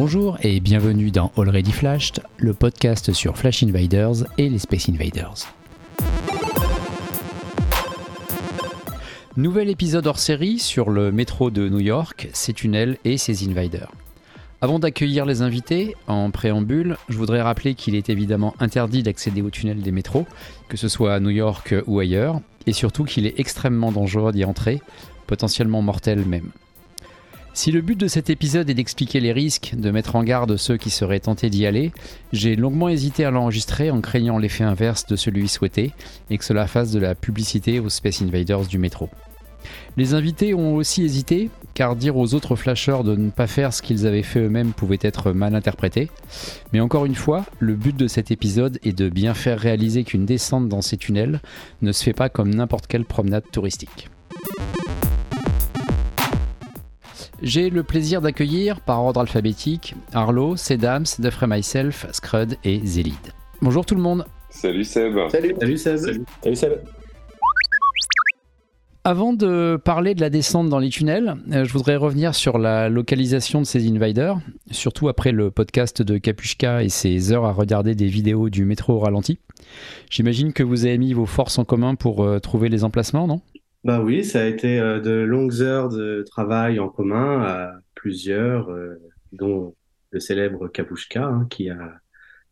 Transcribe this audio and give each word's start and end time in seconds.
Bonjour 0.00 0.38
et 0.42 0.60
bienvenue 0.60 1.10
dans 1.10 1.32
Already 1.36 1.72
Flashed, 1.72 2.22
le 2.36 2.54
podcast 2.54 3.12
sur 3.12 3.36
Flash 3.36 3.64
Invaders 3.64 4.26
et 4.38 4.48
les 4.48 4.60
Space 4.60 4.88
Invaders. 4.88 5.52
Nouvel 9.36 9.68
épisode 9.68 10.06
hors 10.06 10.20
série 10.20 10.60
sur 10.60 10.90
le 10.90 11.10
métro 11.10 11.50
de 11.50 11.68
New 11.68 11.80
York, 11.80 12.28
ses 12.32 12.52
tunnels 12.52 12.96
et 13.04 13.18
ses 13.18 13.48
invaders. 13.48 13.90
Avant 14.60 14.78
d'accueillir 14.78 15.26
les 15.26 15.42
invités, 15.42 15.96
en 16.06 16.30
préambule, 16.30 16.96
je 17.08 17.18
voudrais 17.18 17.42
rappeler 17.42 17.74
qu'il 17.74 17.96
est 17.96 18.08
évidemment 18.08 18.54
interdit 18.60 19.02
d'accéder 19.02 19.42
aux 19.42 19.50
tunnels 19.50 19.82
des 19.82 19.90
métros, 19.90 20.28
que 20.68 20.76
ce 20.76 20.86
soit 20.86 21.12
à 21.12 21.18
New 21.18 21.30
York 21.30 21.74
ou 21.88 21.98
ailleurs, 21.98 22.40
et 22.66 22.72
surtout 22.72 23.02
qu'il 23.02 23.26
est 23.26 23.40
extrêmement 23.40 23.90
dangereux 23.90 24.30
d'y 24.30 24.44
entrer, 24.44 24.80
potentiellement 25.26 25.82
mortel 25.82 26.24
même. 26.24 26.52
Si 27.60 27.72
le 27.72 27.80
but 27.80 27.98
de 27.98 28.06
cet 28.06 28.30
épisode 28.30 28.70
est 28.70 28.74
d'expliquer 28.74 29.18
les 29.18 29.32
risques, 29.32 29.74
de 29.76 29.90
mettre 29.90 30.14
en 30.14 30.22
garde 30.22 30.56
ceux 30.56 30.76
qui 30.76 30.90
seraient 30.90 31.18
tentés 31.18 31.50
d'y 31.50 31.66
aller, 31.66 31.90
j'ai 32.32 32.54
longuement 32.54 32.88
hésité 32.88 33.24
à 33.24 33.32
l'enregistrer 33.32 33.90
en 33.90 34.00
craignant 34.00 34.38
l'effet 34.38 34.62
inverse 34.62 35.06
de 35.06 35.16
celui 35.16 35.48
souhaité 35.48 35.92
et 36.30 36.38
que 36.38 36.44
cela 36.44 36.68
fasse 36.68 36.92
de 36.92 37.00
la 37.00 37.16
publicité 37.16 37.80
aux 37.80 37.88
Space 37.88 38.22
Invaders 38.22 38.68
du 38.68 38.78
métro. 38.78 39.10
Les 39.96 40.14
invités 40.14 40.54
ont 40.54 40.76
aussi 40.76 41.02
hésité, 41.02 41.50
car 41.74 41.96
dire 41.96 42.16
aux 42.16 42.32
autres 42.32 42.54
flasheurs 42.54 43.02
de 43.02 43.16
ne 43.16 43.30
pas 43.30 43.48
faire 43.48 43.74
ce 43.74 43.82
qu'ils 43.82 44.06
avaient 44.06 44.22
fait 44.22 44.38
eux-mêmes 44.38 44.72
pouvait 44.72 45.00
être 45.00 45.32
mal 45.32 45.56
interprété. 45.56 46.10
Mais 46.72 46.78
encore 46.78 47.06
une 47.06 47.16
fois, 47.16 47.44
le 47.58 47.74
but 47.74 47.96
de 47.96 48.06
cet 48.06 48.30
épisode 48.30 48.78
est 48.84 48.96
de 48.96 49.08
bien 49.08 49.34
faire 49.34 49.58
réaliser 49.58 50.04
qu'une 50.04 50.26
descente 50.26 50.68
dans 50.68 50.80
ces 50.80 50.96
tunnels 50.96 51.40
ne 51.82 51.90
se 51.90 52.04
fait 52.04 52.12
pas 52.12 52.28
comme 52.28 52.54
n'importe 52.54 52.86
quelle 52.86 53.04
promenade 53.04 53.50
touristique. 53.50 54.08
J'ai 57.40 57.70
le 57.70 57.84
plaisir 57.84 58.20
d'accueillir, 58.20 58.80
par 58.80 59.04
ordre 59.04 59.20
alphabétique, 59.20 59.94
Arlo, 60.12 60.56
Sedams, 60.56 61.04
Defray 61.20 61.48
Myself, 61.48 62.06
Scrud 62.10 62.56
et 62.64 62.80
Zélide. 62.84 63.14
Bonjour 63.62 63.86
tout 63.86 63.94
le 63.94 64.00
monde. 64.00 64.26
Salut 64.50 64.84
Seb. 64.84 65.16
Salut. 65.30 65.54
Salut 65.60 65.78
Seb. 65.78 66.24
Salut 66.42 66.56
Seb. 66.56 66.72
Avant 69.04 69.32
de 69.32 69.80
parler 69.82 70.16
de 70.16 70.20
la 70.20 70.30
descente 70.30 70.68
dans 70.68 70.80
les 70.80 70.88
tunnels, 70.88 71.36
euh, 71.52 71.64
je 71.64 71.72
voudrais 71.72 71.94
revenir 71.94 72.34
sur 72.34 72.58
la 72.58 72.88
localisation 72.88 73.60
de 73.60 73.66
ces 73.66 73.88
invaders, 73.88 74.38
surtout 74.72 75.08
après 75.08 75.30
le 75.30 75.52
podcast 75.52 76.02
de 76.02 76.18
Kapushka 76.18 76.82
et 76.82 76.88
ses 76.88 77.32
heures 77.32 77.44
à 77.44 77.52
regarder 77.52 77.94
des 77.94 78.08
vidéos 78.08 78.50
du 78.50 78.64
métro 78.64 78.94
au 78.94 78.98
ralenti. 78.98 79.38
J'imagine 80.10 80.52
que 80.52 80.64
vous 80.64 80.86
avez 80.86 80.98
mis 80.98 81.12
vos 81.12 81.24
forces 81.24 81.58
en 81.58 81.64
commun 81.64 81.94
pour 81.94 82.24
euh, 82.24 82.40
trouver 82.40 82.68
les 82.68 82.82
emplacements, 82.82 83.28
non? 83.28 83.40
Bah 83.88 84.02
oui, 84.02 84.22
ça 84.22 84.42
a 84.42 84.44
été 84.44 84.78
euh, 84.78 85.00
de 85.00 85.12
longues 85.12 85.62
heures 85.62 85.88
de 85.88 86.22
travail 86.22 86.78
en 86.78 86.90
commun 86.90 87.40
à 87.40 87.72
plusieurs, 87.94 88.70
dont 89.32 89.74
le 90.10 90.20
célèbre 90.20 90.68
Kapushka, 90.68 91.24
hein, 91.24 91.46
qui 91.48 91.70
a 91.70 91.98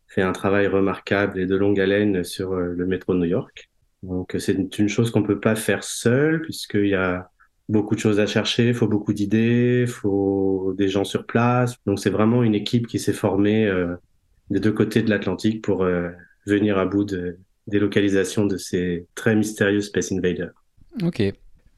fait 0.07 0.23
un 0.23 0.31
travail 0.31 0.65
remarquable 0.65 1.39
et 1.39 1.45
de 1.45 1.55
longue 1.55 1.79
haleine 1.79 2.23
sur 2.23 2.55
le 2.55 2.85
métro 2.87 3.13
de 3.13 3.19
New 3.19 3.25
York. 3.25 3.69
Donc 4.01 4.35
c'est 4.39 4.79
une 4.79 4.89
chose 4.89 5.11
qu'on 5.11 5.21
peut 5.21 5.39
pas 5.39 5.55
faire 5.55 5.83
seul 5.83 6.41
puisqu'il 6.41 6.87
y 6.87 6.95
a 6.95 7.29
beaucoup 7.69 7.93
de 7.93 7.99
choses 7.99 8.19
à 8.19 8.25
chercher, 8.25 8.69
il 8.69 8.73
faut 8.73 8.87
beaucoup 8.87 9.13
d'idées, 9.13 9.81
il 9.83 9.87
faut 9.87 10.73
des 10.75 10.87
gens 10.89 11.03
sur 11.03 11.27
place. 11.27 11.75
Donc 11.85 11.99
c'est 11.99 12.09
vraiment 12.09 12.41
une 12.41 12.55
équipe 12.55 12.87
qui 12.87 12.97
s'est 12.97 13.13
formée 13.13 13.67
euh, 13.67 13.95
des 14.49 14.59
deux 14.59 14.71
côtés 14.71 15.03
de 15.03 15.11
l'Atlantique 15.11 15.63
pour 15.63 15.83
euh, 15.83 16.09
venir 16.47 16.79
à 16.79 16.87
bout 16.87 17.03
de, 17.03 17.37
des 17.67 17.77
localisations 17.77 18.47
de 18.47 18.57
ces 18.57 19.05
très 19.13 19.35
mystérieux 19.35 19.81
Space 19.81 20.11
Invaders. 20.11 20.66
Ok. 21.03 21.21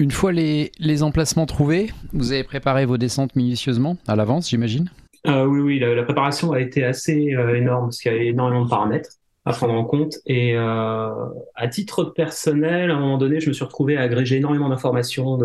Une 0.01 0.11
fois 0.11 0.31
les, 0.31 1.03
emplacements 1.03 1.45
trouvés, 1.45 1.91
vous 2.13 2.31
avez 2.31 2.45
préparé 2.45 2.85
vos 2.85 2.97
descentes 2.97 3.35
minutieusement 3.35 3.97
à 4.07 4.15
l'avance, 4.15 4.49
j'imagine 4.49 4.89
euh, 5.27 5.43
Oui, 5.45 5.59
oui, 5.59 5.79
la, 5.79 6.03
préparation 6.03 6.53
a 6.53 6.61
été 6.61 6.85
assez 6.85 7.35
euh, 7.35 7.55
énorme 7.55 7.87
parce 7.87 7.99
qu'il 7.99 8.13
y 8.13 8.15
a 8.15 8.23
énormément 8.23 8.63
de 8.63 8.69
paramètres 8.69 9.09
à 9.43 9.51
prendre 9.51 9.73
en 9.73 9.83
compte. 9.83 10.15
Et 10.25 10.55
euh, 10.55 11.09
à 11.55 11.67
titre 11.67 12.05
personnel, 12.05 12.91
à 12.91 12.95
un 12.95 12.99
moment 12.99 13.17
donné, 13.17 13.41
je 13.41 13.49
me 13.49 13.53
suis 13.53 13.65
retrouvé 13.65 13.97
à 13.97 14.01
agréger 14.01 14.37
énormément 14.37 14.69
d'informations 14.69 15.37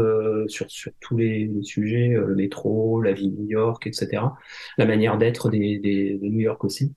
sur, 0.46 0.66
tous 1.00 1.16
les, 1.16 1.50
sujets, 1.62 2.10
le 2.10 2.36
métro, 2.36 3.02
la 3.02 3.12
vie 3.12 3.30
de 3.30 3.36
New 3.36 3.48
York, 3.48 3.88
etc. 3.88 4.22
La 4.78 4.86
manière 4.86 5.18
d'être 5.18 5.50
des, 5.50 5.80
de 5.80 6.28
New 6.28 6.40
York 6.40 6.62
aussi. 6.62 6.92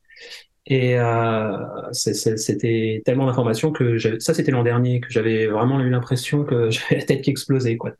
Et 0.70 1.00
euh, 1.00 1.58
c'était 1.94 3.02
tellement 3.06 3.26
d'informations 3.26 3.72
que 3.72 3.98
ça, 4.20 4.34
c'était 4.34 4.52
l'an 4.52 4.64
dernier, 4.64 5.00
que 5.00 5.10
j'avais 5.10 5.48
vraiment 5.48 5.80
eu 5.80 5.90
l'impression 5.90 6.44
que 6.44 6.70
j'avais 6.72 6.98
la 6.98 7.04
tête 7.04 7.22
qui 7.22 7.30
explosait. 7.30 7.78
Quoi. 7.78 7.94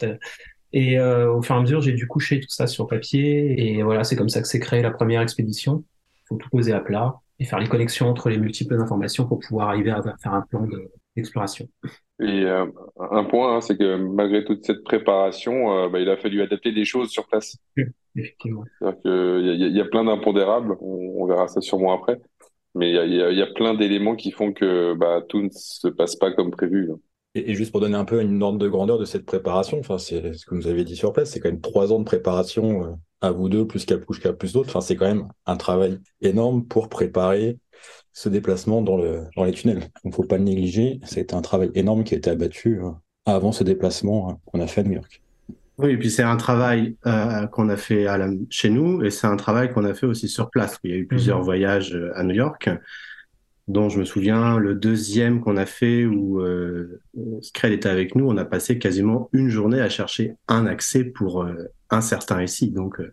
Et 0.74 1.00
euh, 1.00 1.32
au 1.32 1.42
fur 1.42 1.56
et 1.56 1.58
à 1.58 1.62
mesure, 1.62 1.82
j'ai 1.82 1.94
dû 1.94 2.08
coucher 2.08 2.42
tout 2.42 2.50
ça 2.50 2.68
sur 2.68 2.88
papier. 2.88 3.78
Et 3.78 3.84
voilà, 3.84 4.04
c'est 4.04 4.16
comme 4.16 4.30
ça 4.30 4.42
que 4.42 4.48
s'est 4.48 4.60
créée 4.60 4.82
la 4.82 4.92
première 4.92 5.22
expédition. 5.22 5.84
Il 6.18 6.28
faut 6.28 6.36
tout 6.36 6.50
poser 6.50 6.74
à 6.74 6.82
plat 6.82 7.16
et 7.40 7.46
faire 7.46 7.60
les 7.60 7.68
connexions 7.68 8.10
entre 8.10 8.30
les 8.30 8.38
multiples 8.38 8.76
informations 8.76 9.26
pour 9.28 9.40
pouvoir 9.40 9.70
arriver 9.70 9.92
à 9.92 10.02
faire 10.22 10.34
un 10.34 10.42
plan 10.42 10.68
d'exploration. 11.16 11.68
et 12.20 12.44
euh, 12.44 12.66
un 13.00 13.24
point, 13.24 13.56
hein, 13.56 13.62
c'est 13.62 13.78
que 13.78 13.96
malgré 13.96 14.44
toute 14.44 14.66
cette 14.66 14.84
préparation, 14.84 15.72
euh, 15.72 15.90
bah, 15.90 16.00
il 16.00 16.10
a 16.10 16.18
fallu 16.18 16.42
adapter 16.42 16.72
des 16.72 16.86
choses 16.86 17.10
sur 17.10 17.28
place. 17.28 17.58
effectivement. 18.16 18.64
Il 19.06 19.72
y, 19.76 19.82
a 19.82 19.86
plein 19.86 20.04
d'impondérables, 20.04 20.76
on, 20.82 21.26
verra 21.28 21.48
ça 21.48 21.62
sûrement 21.62 21.94
après, 21.94 22.20
mais 22.78 22.92
il 22.92 23.14
y, 23.14 23.42
a, 23.42 23.48
plein 23.48 23.74
d'éléments 23.74 24.16
qui 24.16 24.32
font 24.32 24.54
que 24.54 24.94
bah, 24.94 25.22
tout 25.28 25.42
ne 25.42 25.50
se 25.52 25.88
passe 25.88 26.16
pas 26.16 26.32
comme 26.32 26.52
prévu. 26.52 26.90
Et, 27.36 27.54
juste 27.56 27.72
pour 27.72 27.82
donner 27.82 27.98
un 27.98 28.06
peu 28.06 28.22
une 28.22 28.42
ordre 28.42 28.58
de 28.58 28.68
grandeur 28.68 28.98
de 28.98 29.06
cette 29.06 29.26
préparation, 29.26 29.80
enfin, 29.80 29.98
c'est 29.98 30.34
ce 30.34 30.46
que 30.46 30.56
vous 30.56 30.68
avez 30.68 30.84
dit 30.84 30.96
sur 30.96 31.14
place, 31.14 31.32
c'est 31.32 31.40
quand 31.40 31.50
même 31.50 31.62
trois 31.62 31.92
ans 31.92 32.00
de 32.00 32.04
préparation 32.04 32.84
euh, 32.84 32.92
à 33.22 33.32
vous 33.32 33.50
deux, 33.50 33.66
plus 33.66 33.86
Kapushka, 33.86 34.34
plus 34.34 34.54
d'autres. 34.54 34.82
C'est 34.82 34.96
quand 34.96 35.08
même 35.08 35.28
un 35.46 35.58
travail 35.58 36.00
énorme 36.22 36.66
pour 36.66 36.90
préparer 36.90 37.58
ce 38.14 38.30
déplacement 38.30 38.82
dans, 38.82 38.98
le, 38.98 39.24
dans 39.36 39.44
les 39.44 39.52
tunnels. 39.52 39.84
Il 40.04 40.10
ne 40.10 40.14
faut 40.14 40.24
pas 40.24 40.38
le 40.38 40.44
négliger. 40.44 41.00
C'est 41.04 41.34
un 41.34 41.42
travail 41.42 41.72
énorme 41.76 42.04
qui 42.04 42.16
a 42.16 42.18
été 42.18 42.30
abattu 42.30 42.82
euh, 42.82 42.90
avant 43.26 43.52
ce 43.52 43.64
déplacement 43.64 44.30
euh, 44.30 44.34
qu'on 44.46 44.60
a 44.60 44.68
fait 44.68 44.82
à 44.82 44.84
New 44.84 44.94
York. 44.94 45.22
Oui, 45.78 45.92
et 45.92 45.98
puis 45.98 46.10
c'est 46.10 46.24
un 46.24 46.38
travail 46.38 46.96
euh, 47.06 47.46
qu'on 47.48 47.70
a 47.70 47.78
fait 47.78 48.08
à 48.08 48.18
la, 48.18 48.30
chez 48.50 48.70
nous 48.70 49.04
et 49.04 49.12
c'est 49.12 49.28
un 49.28 49.36
travail 49.36 49.72
qu'on 49.72 49.86
a 49.86 49.94
fait 49.94 50.08
aussi 50.08 50.28
sur 50.28 50.50
place. 50.50 50.80
Il 50.84 50.92
y 50.92 50.94
a 50.94 50.98
eu 50.98 51.06
plusieurs 51.06 51.40
mmh. 51.40 51.44
voyages 51.44 52.00
à 52.16 52.24
New 52.24 52.34
York 52.34 52.70
dont 53.68 53.90
je 53.90 54.00
me 54.00 54.06
souviens 54.06 54.58
le 54.58 54.76
deuxième 54.76 55.42
qu'on 55.42 55.58
a 55.58 55.66
fait 55.66 56.06
où 56.06 56.42
euh, 56.42 57.02
Scred 57.42 57.74
était 57.74 57.90
avec 57.90 58.16
nous, 58.16 58.28
on 58.28 58.38
a 58.38 58.46
passé 58.46 58.80
quasiment 58.80 59.30
une 59.34 59.50
journée 59.50 59.82
à 59.82 59.90
chercher 59.90 60.36
un 60.48 60.66
accès 60.66 61.04
pour 61.04 61.44
euh, 61.44 61.54
un 61.90 62.02
certain 62.02 62.36
récit. 62.36 62.72
Donc 62.72 63.00
euh, 63.00 63.12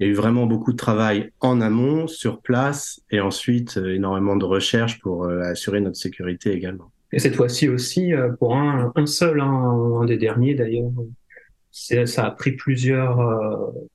il 0.00 0.06
y 0.06 0.08
a 0.08 0.12
eu 0.12 0.14
vraiment 0.14 0.46
beaucoup 0.46 0.72
de 0.72 0.78
travail 0.78 1.30
en 1.40 1.60
amont, 1.60 2.06
sur 2.06 2.40
place, 2.40 3.02
et 3.10 3.20
ensuite 3.20 3.76
euh, 3.76 3.94
énormément 3.94 4.36
de 4.36 4.44
recherche 4.44 4.98
pour 5.00 5.26
assurer 5.26 5.80
notre 5.80 5.96
sécurité 5.96 6.52
également. 6.52 6.90
Et 7.12 7.18
cette 7.18 7.36
fois-ci 7.36 7.68
aussi, 7.68 8.12
pour 8.38 8.56
un, 8.56 8.90
un 8.96 9.06
seul, 9.06 9.40
hein, 9.40 10.00
un 10.00 10.06
des 10.06 10.16
derniers 10.16 10.54
d'ailleurs, 10.54 10.90
ça 11.72 12.26
a 12.26 12.30
pris 12.30 12.52
plusieurs, 12.52 13.18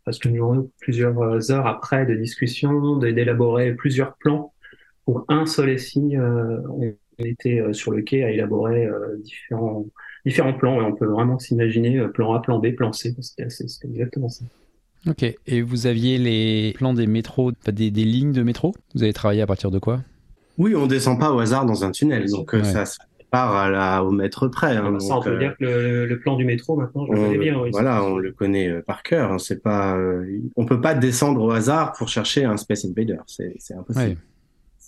parce 0.03 0.17
que 0.19 0.29
nous 0.29 0.71
plusieurs 0.79 1.51
heures 1.51 1.67
après 1.67 2.05
de 2.05 2.15
discussion, 2.15 2.97
d'élaborer 2.97 3.73
plusieurs 3.75 4.15
plans. 4.15 4.51
Pour 5.05 5.23
un 5.29 5.45
seul 5.45 5.69
essai, 5.69 6.01
euh, 6.17 6.59
on 6.67 6.93
était 7.19 7.61
euh, 7.61 7.71
sur 7.71 7.91
le 7.91 8.01
quai 8.01 8.25
à 8.25 8.31
élaborer 8.31 8.85
euh, 8.85 9.15
différents, 9.23 9.85
différents 10.25 10.53
plans. 10.53 10.81
Et 10.81 10.83
on 10.83 10.93
peut 10.93 11.05
vraiment 11.05 11.39
s'imaginer 11.39 12.05
plan 12.09 12.33
A, 12.33 12.41
plan 12.41 12.59
B, 12.59 12.75
plan 12.75 12.91
C. 12.91 13.15
C'était 13.21 13.87
exactement 13.87 14.27
ça. 14.27 14.43
Ok, 15.07 15.23
et 15.23 15.61
vous 15.61 15.87
aviez 15.87 16.17
les 16.17 16.73
plans 16.73 16.93
des 16.93 17.07
métros, 17.07 17.53
des, 17.71 17.91
des 17.91 18.03
lignes 18.03 18.33
de 18.33 18.43
métro? 18.43 18.75
Vous 18.95 19.03
avez 19.03 19.13
travaillé 19.13 19.41
à 19.41 19.47
partir 19.47 19.71
de 19.71 19.79
quoi? 19.79 20.01
Oui, 20.57 20.75
on 20.75 20.87
descend 20.87 21.17
pas 21.19 21.31
au 21.31 21.39
hasard 21.39 21.65
dans 21.65 21.85
un 21.85 21.91
tunnel, 21.91 22.29
donc 22.29 22.53
ça 22.63 22.85
se 22.85 22.97
part 23.29 23.55
à 23.55 23.69
la, 23.69 24.03
au 24.03 24.11
mètre 24.11 24.47
près. 24.47 24.77
Hein, 24.77 24.99
ça, 24.99 25.17
on 25.17 25.21
peut 25.21 25.37
dire 25.37 25.55
que 25.57 25.65
le, 25.65 26.19
plan 26.19 26.35
du 26.35 26.45
métro 26.45 26.75
maintenant, 26.75 27.05
je 27.05 27.11
le 27.11 27.17
connais 27.17 27.37
bien. 27.37 27.57
voilà, 27.71 28.03
on 28.03 28.17
le 28.17 28.31
connaît 28.31 28.81
par 28.81 29.03
cœur. 29.03 29.31
Hein, 29.31 29.39
c'est 29.39 29.61
pas, 29.61 29.97
on 30.55 30.65
peut 30.65 30.81
pas 30.81 30.93
descendre 30.93 31.43
au 31.43 31.51
hasard 31.51 31.93
pour 31.93 32.09
chercher 32.09 32.45
un 32.45 32.57
Space 32.57 32.85
Invader, 32.85 33.19
c'est 33.27 33.75
impossible 33.75 34.17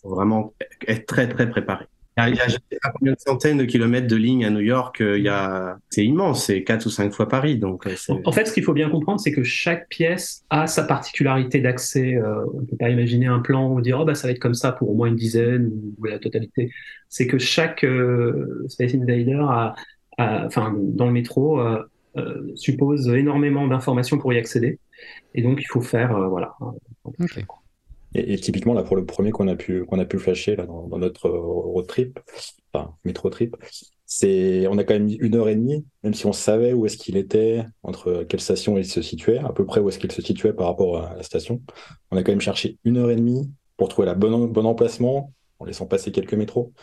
faut 0.02 0.10
vraiment 0.10 0.54
être 0.88 1.06
très 1.06 1.28
très 1.28 1.50
préparé. 1.50 1.86
Il 2.28 2.36
y 2.36 2.40
a, 2.40 2.92
combien 2.92 3.14
de 3.14 3.20
centaines 3.20 3.58
de 3.58 3.66
kilomètres 3.66 4.08
de 4.08 4.16
lignes 4.16 4.46
à 4.46 4.50
New 4.50 4.60
York, 4.60 5.02
euh, 5.02 5.18
il 5.18 5.24
y 5.24 5.30
a, 5.30 5.78
c'est 5.90 6.04
immense, 6.04 6.46
c'est 6.46 6.64
quatre 6.64 6.86
ou 6.86 6.90
cinq 6.90 7.12
fois 7.14 7.28
Paris. 7.28 7.58
Donc, 7.58 7.88
euh, 7.88 7.96
en 8.26 8.32
fait, 8.32 8.46
ce 8.46 8.54
qu'il 8.54 8.64
faut 8.64 8.74
bien 8.74 8.90
comprendre, 8.90 9.20
c'est 9.20 9.32
que 9.32 9.44
chaque 9.44 9.88
pièce 9.90 10.44
a 10.50 10.68
sa 10.68 10.84
particularité 10.84 11.62
d'accès. 11.62 12.16
Euh, 12.16 12.46
on 12.54 12.62
ne 12.62 12.66
peut 12.66 12.78
pas 12.78 12.90
imaginer 12.90 13.28
un 13.28 13.40
plan 13.40 13.72
où 13.72 13.82
dire 13.82 14.00
oh, 14.02 14.06
bah, 14.06 14.16
ça 14.16 14.28
va 14.28 14.32
être 14.32 14.40
comme 14.40 14.54
ça 14.54 14.72
pour 14.72 14.90
au 14.90 14.94
moins 14.96 15.08
une 15.08 15.16
dizaine 15.16 15.72
ou, 15.98 16.06
la 16.06 16.20
totalité. 16.20 16.72
C'est 17.08 17.28
que 17.28 17.38
chaque 17.38 17.86
Space 18.68 18.94
Invader, 18.94 19.42
a, 19.48 19.76
enfin, 20.18 20.76
dans 20.78 21.06
le 21.06 21.12
métro, 21.12 21.62
suppose 22.56 23.08
énormément 23.10 23.68
d'informations 23.68 24.18
pour 24.18 24.34
y 24.34 24.38
accéder. 24.38 24.80
Et 25.34 25.42
donc, 25.42 25.60
il 25.62 25.68
faut 25.68 25.82
faire, 25.82 26.30
voilà. 26.30 26.56
Et, 28.16 28.38
typiquement, 28.38 28.74
là, 28.74 28.84
pour 28.84 28.96
le 28.96 29.06
premier 29.06 29.32
qu'on 29.32 29.48
a 29.48 29.56
pu, 29.56 29.86
qu'on 29.86 30.00
a 30.00 30.06
pu 30.06 30.18
flasher 30.18 30.56
là, 30.56 30.66
dans, 30.66 30.98
notre 30.98 31.30
road 31.30 31.86
trip, 31.88 32.20
enfin, 32.74 32.96
métro 33.06 33.30
trip, 33.30 33.56
c'est, 34.06 34.66
on 34.68 34.78
a 34.80 34.84
quand 34.84 34.96
même 34.96 35.06
mis 35.06 35.16
une 35.16 35.36
heure 35.36 35.50
et 35.50 35.56
demie, 35.56 35.86
même 36.04 36.16
si 36.16 36.26
on 36.26 36.34
savait 36.34 36.74
où 36.74 36.88
est-ce 36.88 36.98
qu'il 36.98 37.18
était, 37.18 37.64
entre 37.84 38.24
quelle 38.28 38.40
station 38.40 38.78
il 38.78 38.86
se 38.86 39.04
situait, 39.04 39.38
à 39.38 39.50
peu 39.50 39.66
près 39.66 39.80
où 39.80 39.90
est-ce 39.90 40.00
qu'il 40.00 40.12
se 40.12 40.24
situait 40.24 40.54
par 40.54 40.66
rapport 40.68 41.04
à 41.04 41.16
la 41.16 41.24
station. 41.24 41.62
On 42.10 42.18
a 42.18 42.24
quand 42.24 42.32
même 42.32 42.42
cherché 42.42 42.80
une 42.84 42.98
heure 42.98 43.12
et 43.12 43.16
demie 43.16 43.52
pour 43.78 43.90
trouver 43.90 44.08
la 44.08 44.16
bonne, 44.16 44.48
bon 44.48 44.66
emplacement, 44.66 45.32
en 45.60 45.66
laissant 45.66 45.86
passer 45.86 46.12
quelques 46.12 46.34
métros. 46.34 46.74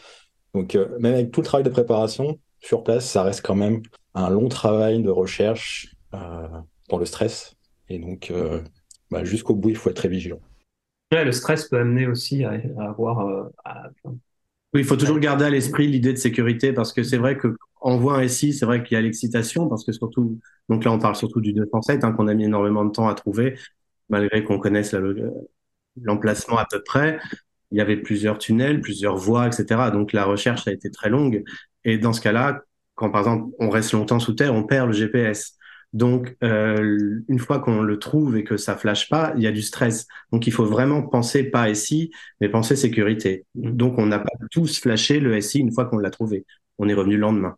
Donc, 0.54 0.76
euh, 0.76 0.96
même 1.00 1.14
avec 1.14 1.32
tout 1.32 1.40
le 1.40 1.46
travail 1.46 1.64
de 1.64 1.70
préparation, 1.70 2.38
sur 2.60 2.82
place, 2.82 3.04
ça 3.08 3.22
reste 3.22 3.44
quand 3.44 3.54
même 3.54 3.82
un 4.14 4.30
long 4.30 4.48
travail 4.48 5.02
de 5.02 5.10
recherche 5.10 5.94
euh, 6.14 6.48
dans 6.88 6.98
le 6.98 7.04
stress. 7.04 7.54
Et 7.88 7.98
donc, 7.98 8.30
euh, 8.30 8.62
bah, 9.10 9.24
jusqu'au 9.24 9.54
bout, 9.54 9.70
il 9.70 9.76
faut 9.76 9.90
être 9.90 9.96
très 9.96 10.08
vigilant. 10.08 10.40
Ouais, 11.16 11.24
le 11.24 11.32
stress 11.32 11.66
peut 11.68 11.78
amener 11.78 12.06
aussi 12.06 12.44
à, 12.44 12.60
avoir. 12.78 13.50
Oui, 14.74 14.82
il 14.82 14.84
faut 14.84 14.96
toujours 14.96 15.18
garder 15.18 15.46
à 15.46 15.50
l'esprit 15.50 15.86
l'idée 15.86 16.12
de 16.12 16.18
sécurité 16.18 16.74
parce 16.74 16.92
que 16.92 17.02
c'est 17.02 17.16
vrai 17.16 17.38
que 17.38 17.56
on 17.80 17.96
voit 17.96 18.18
un 18.18 18.28
SI, 18.28 18.52
c'est 18.52 18.66
vrai 18.66 18.82
qu'il 18.82 18.96
y 18.96 18.98
a 18.98 19.00
l'excitation 19.00 19.66
parce 19.66 19.82
que 19.82 19.92
surtout, 19.92 20.38
donc 20.68 20.84
là 20.84 20.92
on 20.92 20.98
parle 20.98 21.16
surtout 21.16 21.40
du 21.40 21.54
207 21.54 22.04
hein, 22.04 22.12
qu'on 22.12 22.28
a 22.28 22.34
mis 22.34 22.44
énormément 22.44 22.84
de 22.84 22.90
temps 22.90 23.08
à 23.08 23.14
trouver, 23.14 23.58
malgré 24.10 24.44
qu'on 24.44 24.58
connaisse 24.58 24.94
l'emplacement 26.02 26.58
à 26.58 26.66
peu 26.70 26.82
près. 26.82 27.18
Il 27.70 27.78
y 27.78 27.80
avait 27.80 27.96
plusieurs 27.96 28.36
tunnels, 28.36 28.82
plusieurs 28.82 29.16
voies, 29.16 29.46
etc. 29.46 29.90
Donc 29.90 30.12
la 30.12 30.26
recherche 30.26 30.68
a 30.68 30.72
été 30.72 30.90
très 30.90 31.08
longue. 31.08 31.44
Et 31.84 31.96
dans 31.96 32.12
ce 32.12 32.20
cas-là, 32.20 32.60
quand 32.94 33.10
par 33.10 33.22
exemple 33.22 33.54
on 33.58 33.70
reste 33.70 33.92
longtemps 33.92 34.20
sous 34.20 34.34
terre, 34.34 34.54
on 34.54 34.64
perd 34.64 34.88
le 34.88 34.92
GPS. 34.92 35.55
Donc, 35.92 36.36
euh, 36.42 37.20
une 37.28 37.38
fois 37.38 37.58
qu'on 37.58 37.80
le 37.82 37.98
trouve 37.98 38.36
et 38.36 38.44
que 38.44 38.56
ça 38.56 38.76
flash 38.76 39.08
pas, 39.08 39.32
il 39.36 39.42
y 39.42 39.46
a 39.46 39.52
du 39.52 39.62
stress. 39.62 40.06
Donc, 40.32 40.46
il 40.46 40.52
faut 40.52 40.66
vraiment 40.66 41.02
penser 41.02 41.44
pas 41.44 41.72
SI, 41.74 42.10
mais 42.40 42.48
penser 42.48 42.76
sécurité. 42.76 43.46
Donc, 43.54 43.98
on 43.98 44.06
n'a 44.06 44.18
pas 44.18 44.32
tous 44.50 44.78
flashé 44.80 45.20
le 45.20 45.40
SI 45.40 45.60
une 45.60 45.72
fois 45.72 45.86
qu'on 45.86 45.98
l'a 45.98 46.10
trouvé. 46.10 46.44
On 46.78 46.88
est 46.88 46.94
revenu 46.94 47.14
le 47.14 47.20
lendemain. 47.20 47.56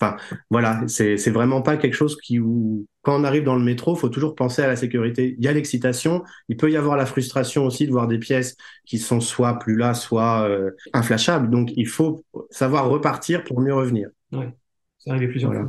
Enfin, 0.00 0.16
voilà, 0.50 0.82
c'est 0.86 1.30
vraiment 1.30 1.60
pas 1.60 1.76
quelque 1.76 1.94
chose 1.94 2.16
qui, 2.20 2.38
où, 2.38 2.86
quand 3.02 3.20
on 3.20 3.24
arrive 3.24 3.42
dans 3.42 3.56
le 3.56 3.64
métro, 3.64 3.96
faut 3.96 4.08
toujours 4.08 4.36
penser 4.36 4.62
à 4.62 4.68
la 4.68 4.76
sécurité. 4.76 5.34
Il 5.38 5.44
y 5.44 5.48
a 5.48 5.52
l'excitation, 5.52 6.22
il 6.48 6.56
peut 6.56 6.70
y 6.70 6.76
avoir 6.76 6.96
la 6.96 7.04
frustration 7.04 7.64
aussi 7.64 7.86
de 7.86 7.90
voir 7.90 8.06
des 8.06 8.18
pièces 8.18 8.56
qui 8.86 8.98
sont 8.98 9.20
soit 9.20 9.58
plus 9.58 9.76
là, 9.76 9.94
soit 9.94 10.48
euh, 10.48 10.70
inflashables. 10.92 11.50
Donc, 11.50 11.70
il 11.76 11.88
faut 11.88 12.24
savoir 12.50 12.88
repartir 12.88 13.42
pour 13.42 13.60
mieux 13.60 13.74
revenir. 13.74 14.08
Oui, 14.30 14.44
c'est 14.98 15.10
arrivé 15.10 15.26
plusieurs 15.26 15.52
fois. 15.52 15.68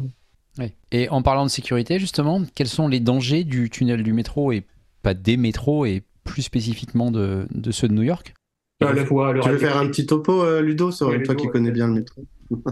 Et 0.92 1.10
en 1.10 1.22
parlant 1.22 1.46
de 1.46 1.50
sécurité, 1.50 2.00
justement, 2.00 2.44
quels 2.56 2.68
sont 2.68 2.88
les 2.88 3.00
dangers 3.00 3.44
du 3.44 3.70
tunnel 3.70 4.04
du 4.04 4.14
métro 4.14 4.52
et 4.52 4.64
pas 5.02 5.14
des 5.14 5.38
métros 5.38 5.86
et 5.86 6.04
plus 6.24 6.42
spécifiquement 6.42 7.12
de, 7.12 7.48
ceux 7.72 7.88
de 7.88 7.94
New 7.94 8.04
York? 8.04 8.34
Ah, 8.82 8.94
Tu 8.94 9.50
veux 9.50 9.58
faire 9.58 9.78
un 9.78 9.88
petit 9.88 10.06
topo, 10.06 10.44
euh, 10.44 10.62
Ludo, 10.62 10.92
sur 10.92 11.12
toi 11.24 11.36
qui 11.36 11.48
connais 11.48 11.72
bien 11.72 11.88
le 11.88 11.94
métro? 11.94 12.24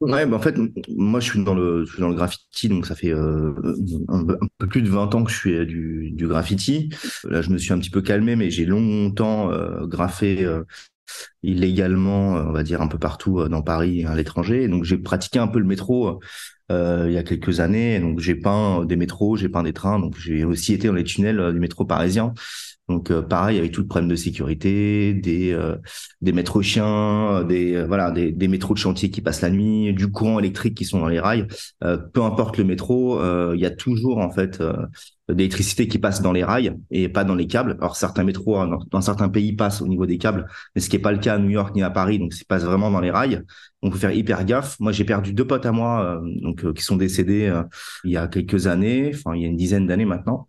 Ouais, 0.00 0.24
bah 0.24 0.38
en 0.38 0.40
fait, 0.40 0.56
moi, 0.88 1.20
je 1.20 1.28
suis 1.28 1.44
dans 1.44 1.52
le, 1.52 1.84
je 1.84 1.92
suis 1.92 2.00
dans 2.00 2.08
le 2.08 2.14
graffiti, 2.14 2.70
donc 2.70 2.86
ça 2.86 2.94
fait 2.94 3.12
euh, 3.12 3.52
un, 4.08 4.24
peu 4.56 4.66
plus 4.66 4.80
de 4.80 4.88
20 4.88 5.14
ans 5.14 5.24
que 5.24 5.30
je 5.30 5.36
suis 5.36 5.66
du, 5.66 6.10
du 6.12 6.26
graffiti. 6.26 6.88
Là, 7.24 7.42
je 7.42 7.50
me 7.50 7.58
suis 7.58 7.74
un 7.74 7.78
petit 7.78 7.90
peu 7.90 8.00
calmé, 8.00 8.34
mais 8.34 8.48
j'ai 8.50 8.64
longtemps 8.64 9.52
euh, 9.52 9.86
graffé 9.86 10.48
illégalement, 11.42 12.32
on 12.34 12.52
va 12.52 12.62
dire 12.62 12.82
un 12.82 12.88
peu 12.88 12.98
partout 12.98 13.48
dans 13.48 13.62
Paris 13.62 14.00
et 14.00 14.06
à 14.06 14.14
l'étranger. 14.14 14.68
Donc, 14.68 14.84
j'ai 14.84 14.98
pratiqué 14.98 15.38
un 15.38 15.48
peu 15.48 15.58
le 15.58 15.64
métro 15.64 16.20
euh, 16.70 17.06
il 17.08 17.12
y 17.12 17.18
a 17.18 17.22
quelques 17.22 17.60
années. 17.60 17.98
Donc 18.00 18.20
j'ai 18.20 18.34
peint 18.34 18.84
des 18.84 18.96
métros, 18.96 19.36
j'ai 19.36 19.48
peint 19.48 19.62
des 19.62 19.72
trains. 19.72 19.98
Donc 19.98 20.16
j'ai 20.18 20.44
aussi 20.44 20.72
été 20.74 20.88
dans 20.88 20.94
les 20.94 21.04
tunnels 21.04 21.40
euh, 21.40 21.52
du 21.52 21.60
métro 21.60 21.84
parisien. 21.84 22.32
Donc 22.88 23.10
euh, 23.10 23.22
pareil 23.22 23.58
avec 23.58 23.72
tout 23.72 23.82
le 23.82 23.86
problème 23.86 24.10
de 24.10 24.16
sécurité, 24.16 25.14
des 25.14 25.56
des 26.20 26.32
métros 26.32 26.62
chiens, 26.62 27.44
des 27.44 27.84
voilà 27.84 28.10
des, 28.10 28.32
des 28.32 28.48
métros 28.48 28.74
de 28.74 28.78
chantier 28.78 29.10
qui 29.10 29.20
passent 29.20 29.42
la 29.42 29.50
nuit, 29.50 29.92
du 29.94 30.10
courant 30.10 30.38
électrique 30.38 30.76
qui 30.76 30.84
sont 30.84 31.00
dans 31.00 31.08
les 31.08 31.20
rails. 31.20 31.46
peu 31.80 32.22
importe 32.22 32.58
le 32.58 32.64
métro, 32.64 33.20
il 33.54 33.60
y 33.60 33.66
a 33.66 33.70
toujours 33.70 34.18
en 34.18 34.30
fait 34.30 34.60
d'électricité 35.34 35.88
qui 35.88 35.98
passe 35.98 36.22
dans 36.22 36.32
les 36.32 36.44
rails 36.44 36.76
et 36.90 37.08
pas 37.08 37.24
dans 37.24 37.34
les 37.34 37.46
câbles. 37.46 37.76
Alors 37.80 37.96
certains 37.96 38.24
métros 38.24 38.58
dans, 38.90 39.00
certains 39.00 39.28
pays 39.28 39.52
passent 39.52 39.82
au 39.82 39.88
niveau 39.88 40.06
des 40.06 40.18
câbles, 40.18 40.46
mais 40.74 40.80
ce 40.80 40.88
qui 40.88 40.96
est 40.96 41.00
pas 41.00 41.12
le 41.12 41.18
cas 41.18 41.34
à 41.34 41.38
New 41.38 41.50
York 41.50 41.74
ni 41.74 41.82
à 41.82 41.90
Paris, 41.90 42.18
donc 42.18 42.32
c'est 42.32 42.46
passe 42.46 42.64
vraiment 42.64 42.90
dans 42.90 43.00
les 43.00 43.10
rails. 43.10 43.42
On 43.82 43.90
peut 43.90 43.98
faire 43.98 44.12
hyper 44.12 44.44
gaffe. 44.44 44.78
Moi, 44.78 44.92
j'ai 44.92 45.04
perdu 45.04 45.32
deux 45.32 45.46
potes 45.46 45.64
à 45.64 45.72
moi, 45.72 46.04
euh, 46.04 46.20
donc 46.42 46.64
euh, 46.64 46.72
qui 46.74 46.82
sont 46.82 46.96
décédés 46.96 47.46
euh, 47.46 47.62
il 48.04 48.10
y 48.10 48.16
a 48.16 48.28
quelques 48.28 48.66
années, 48.66 49.12
enfin 49.14 49.34
il 49.34 49.42
y 49.42 49.44
a 49.46 49.48
une 49.48 49.56
dizaine 49.56 49.86
d'années 49.86 50.04
maintenant, 50.04 50.48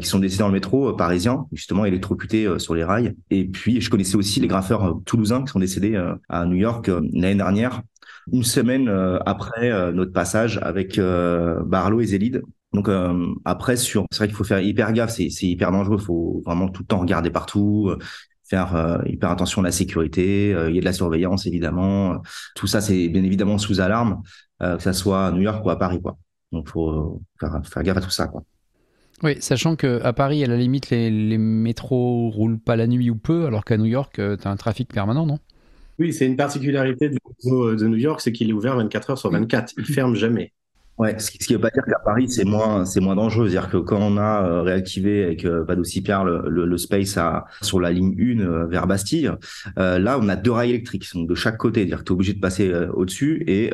qui 0.00 0.06
sont 0.06 0.18
décédés 0.18 0.40
dans 0.40 0.48
le 0.48 0.54
métro 0.54 0.94
parisien, 0.94 1.44
justement 1.52 1.84
électrocutés 1.84 2.48
sur 2.58 2.74
les 2.74 2.84
rails. 2.84 3.14
Et 3.30 3.44
puis, 3.44 3.80
je 3.80 3.90
connaissais 3.90 4.16
aussi 4.16 4.40
les 4.40 4.48
graffeurs 4.48 5.00
toulousains 5.04 5.42
qui 5.42 5.52
sont 5.52 5.58
décédés 5.58 6.00
à 6.30 6.46
New 6.46 6.56
York 6.56 6.88
l'année 6.88 7.34
dernière, 7.34 7.82
une 8.32 8.44
semaine 8.44 8.88
après 9.26 9.92
notre 9.92 10.12
passage 10.12 10.58
avec 10.62 10.98
Barlow 10.98 12.00
et 12.00 12.06
Zélide, 12.06 12.42
donc 12.72 12.88
après 13.44 13.76
sur, 13.76 14.06
c'est 14.10 14.18
vrai 14.18 14.28
qu'il 14.28 14.36
faut 14.36 14.44
faire 14.44 14.60
hyper 14.60 14.92
gaffe, 14.92 15.10
c'est 15.10 15.28
hyper 15.42 15.72
dangereux, 15.72 15.98
il 16.00 16.04
faut 16.04 16.42
vraiment 16.44 16.68
tout 16.68 16.82
le 16.82 16.86
temps 16.86 17.00
regarder 17.00 17.30
partout, 17.30 17.94
faire 18.52 18.76
euh, 18.76 18.98
hyper 19.06 19.30
attention 19.30 19.62
à 19.62 19.64
la 19.64 19.72
sécurité. 19.72 20.52
Euh, 20.52 20.68
il 20.68 20.74
y 20.74 20.78
a 20.78 20.80
de 20.80 20.84
la 20.84 20.92
surveillance 20.92 21.46
évidemment. 21.46 22.20
Tout 22.54 22.66
ça 22.66 22.82
c'est 22.82 23.08
bien 23.08 23.24
évidemment 23.24 23.56
sous 23.56 23.80
alarme, 23.80 24.22
euh, 24.62 24.76
que 24.76 24.82
ça 24.82 24.92
soit 24.92 25.26
à 25.26 25.32
New 25.32 25.40
York 25.40 25.64
ou 25.64 25.70
à 25.70 25.78
Paris 25.78 26.00
quoi. 26.02 26.18
Donc 26.52 26.68
faut 26.68 27.22
faire, 27.40 27.60
faire 27.64 27.82
gaffe 27.82 27.96
à 27.96 28.00
tout 28.02 28.10
ça 28.10 28.26
quoi. 28.26 28.42
Oui, 29.22 29.36
sachant 29.40 29.76
qu'à 29.76 30.12
Paris, 30.12 30.42
à 30.42 30.48
la 30.48 30.56
limite, 30.56 30.90
les, 30.90 31.08
les 31.08 31.38
métros 31.38 32.28
roulent 32.30 32.58
pas 32.58 32.74
la 32.74 32.88
nuit 32.88 33.08
ou 33.08 33.14
peu, 33.14 33.46
alors 33.46 33.64
qu'à 33.64 33.76
New 33.76 33.84
York, 33.84 34.14
tu 34.16 34.20
as 34.20 34.50
un 34.50 34.56
trafic 34.56 34.92
permanent, 34.92 35.26
non? 35.26 35.38
Oui, 36.00 36.12
c'est 36.12 36.26
une 36.26 36.34
particularité 36.34 37.08
du 37.08 37.18
réseau 37.24 37.76
de 37.76 37.86
New 37.86 37.98
York, 37.98 38.20
c'est 38.20 38.32
qu'il 38.32 38.50
est 38.50 38.52
ouvert 38.52 38.74
24 38.76 39.10
heures 39.10 39.18
sur 39.18 39.30
24. 39.30 39.74
Il 39.78 39.84
ferme 39.84 40.16
jamais. 40.16 40.52
Ouais, 41.02 41.18
ce 41.18 41.32
qui 41.32 41.52
ne 41.52 41.58
veut 41.58 41.60
pas 41.60 41.70
dire 41.70 41.82
qu'à 41.84 41.98
Paris 41.98 42.30
c'est 42.30 42.44
moins 42.44 42.84
c'est 42.84 43.00
moins 43.00 43.16
dangereux, 43.16 43.48
c'est-à-dire 43.48 43.70
que 43.70 43.78
quand 43.78 43.98
on 43.98 44.16
a 44.18 44.46
euh, 44.46 44.62
réactivé 44.62 45.24
avec 45.24 45.44
euh, 45.44 45.64
Pierre 46.04 46.22
le, 46.22 46.48
le, 46.48 46.78
space 46.78 47.16
à, 47.16 47.46
sur 47.60 47.80
la 47.80 47.90
ligne 47.90 48.14
1 48.16 48.38
euh, 48.38 48.66
vers 48.66 48.86
Bastille, 48.86 49.32
euh, 49.80 49.98
là 49.98 50.16
on 50.22 50.28
a 50.28 50.36
deux 50.36 50.52
rails 50.52 50.70
électriques 50.70 51.04
sont 51.04 51.24
de 51.24 51.34
chaque 51.34 51.56
côté, 51.56 51.80
c'est-à-dire 51.80 51.98
que 51.98 52.04
tu 52.04 52.12
es 52.12 52.14
obligé 52.14 52.34
de 52.34 52.38
passer 52.38 52.72
au-dessus 52.94 53.42
et 53.48 53.72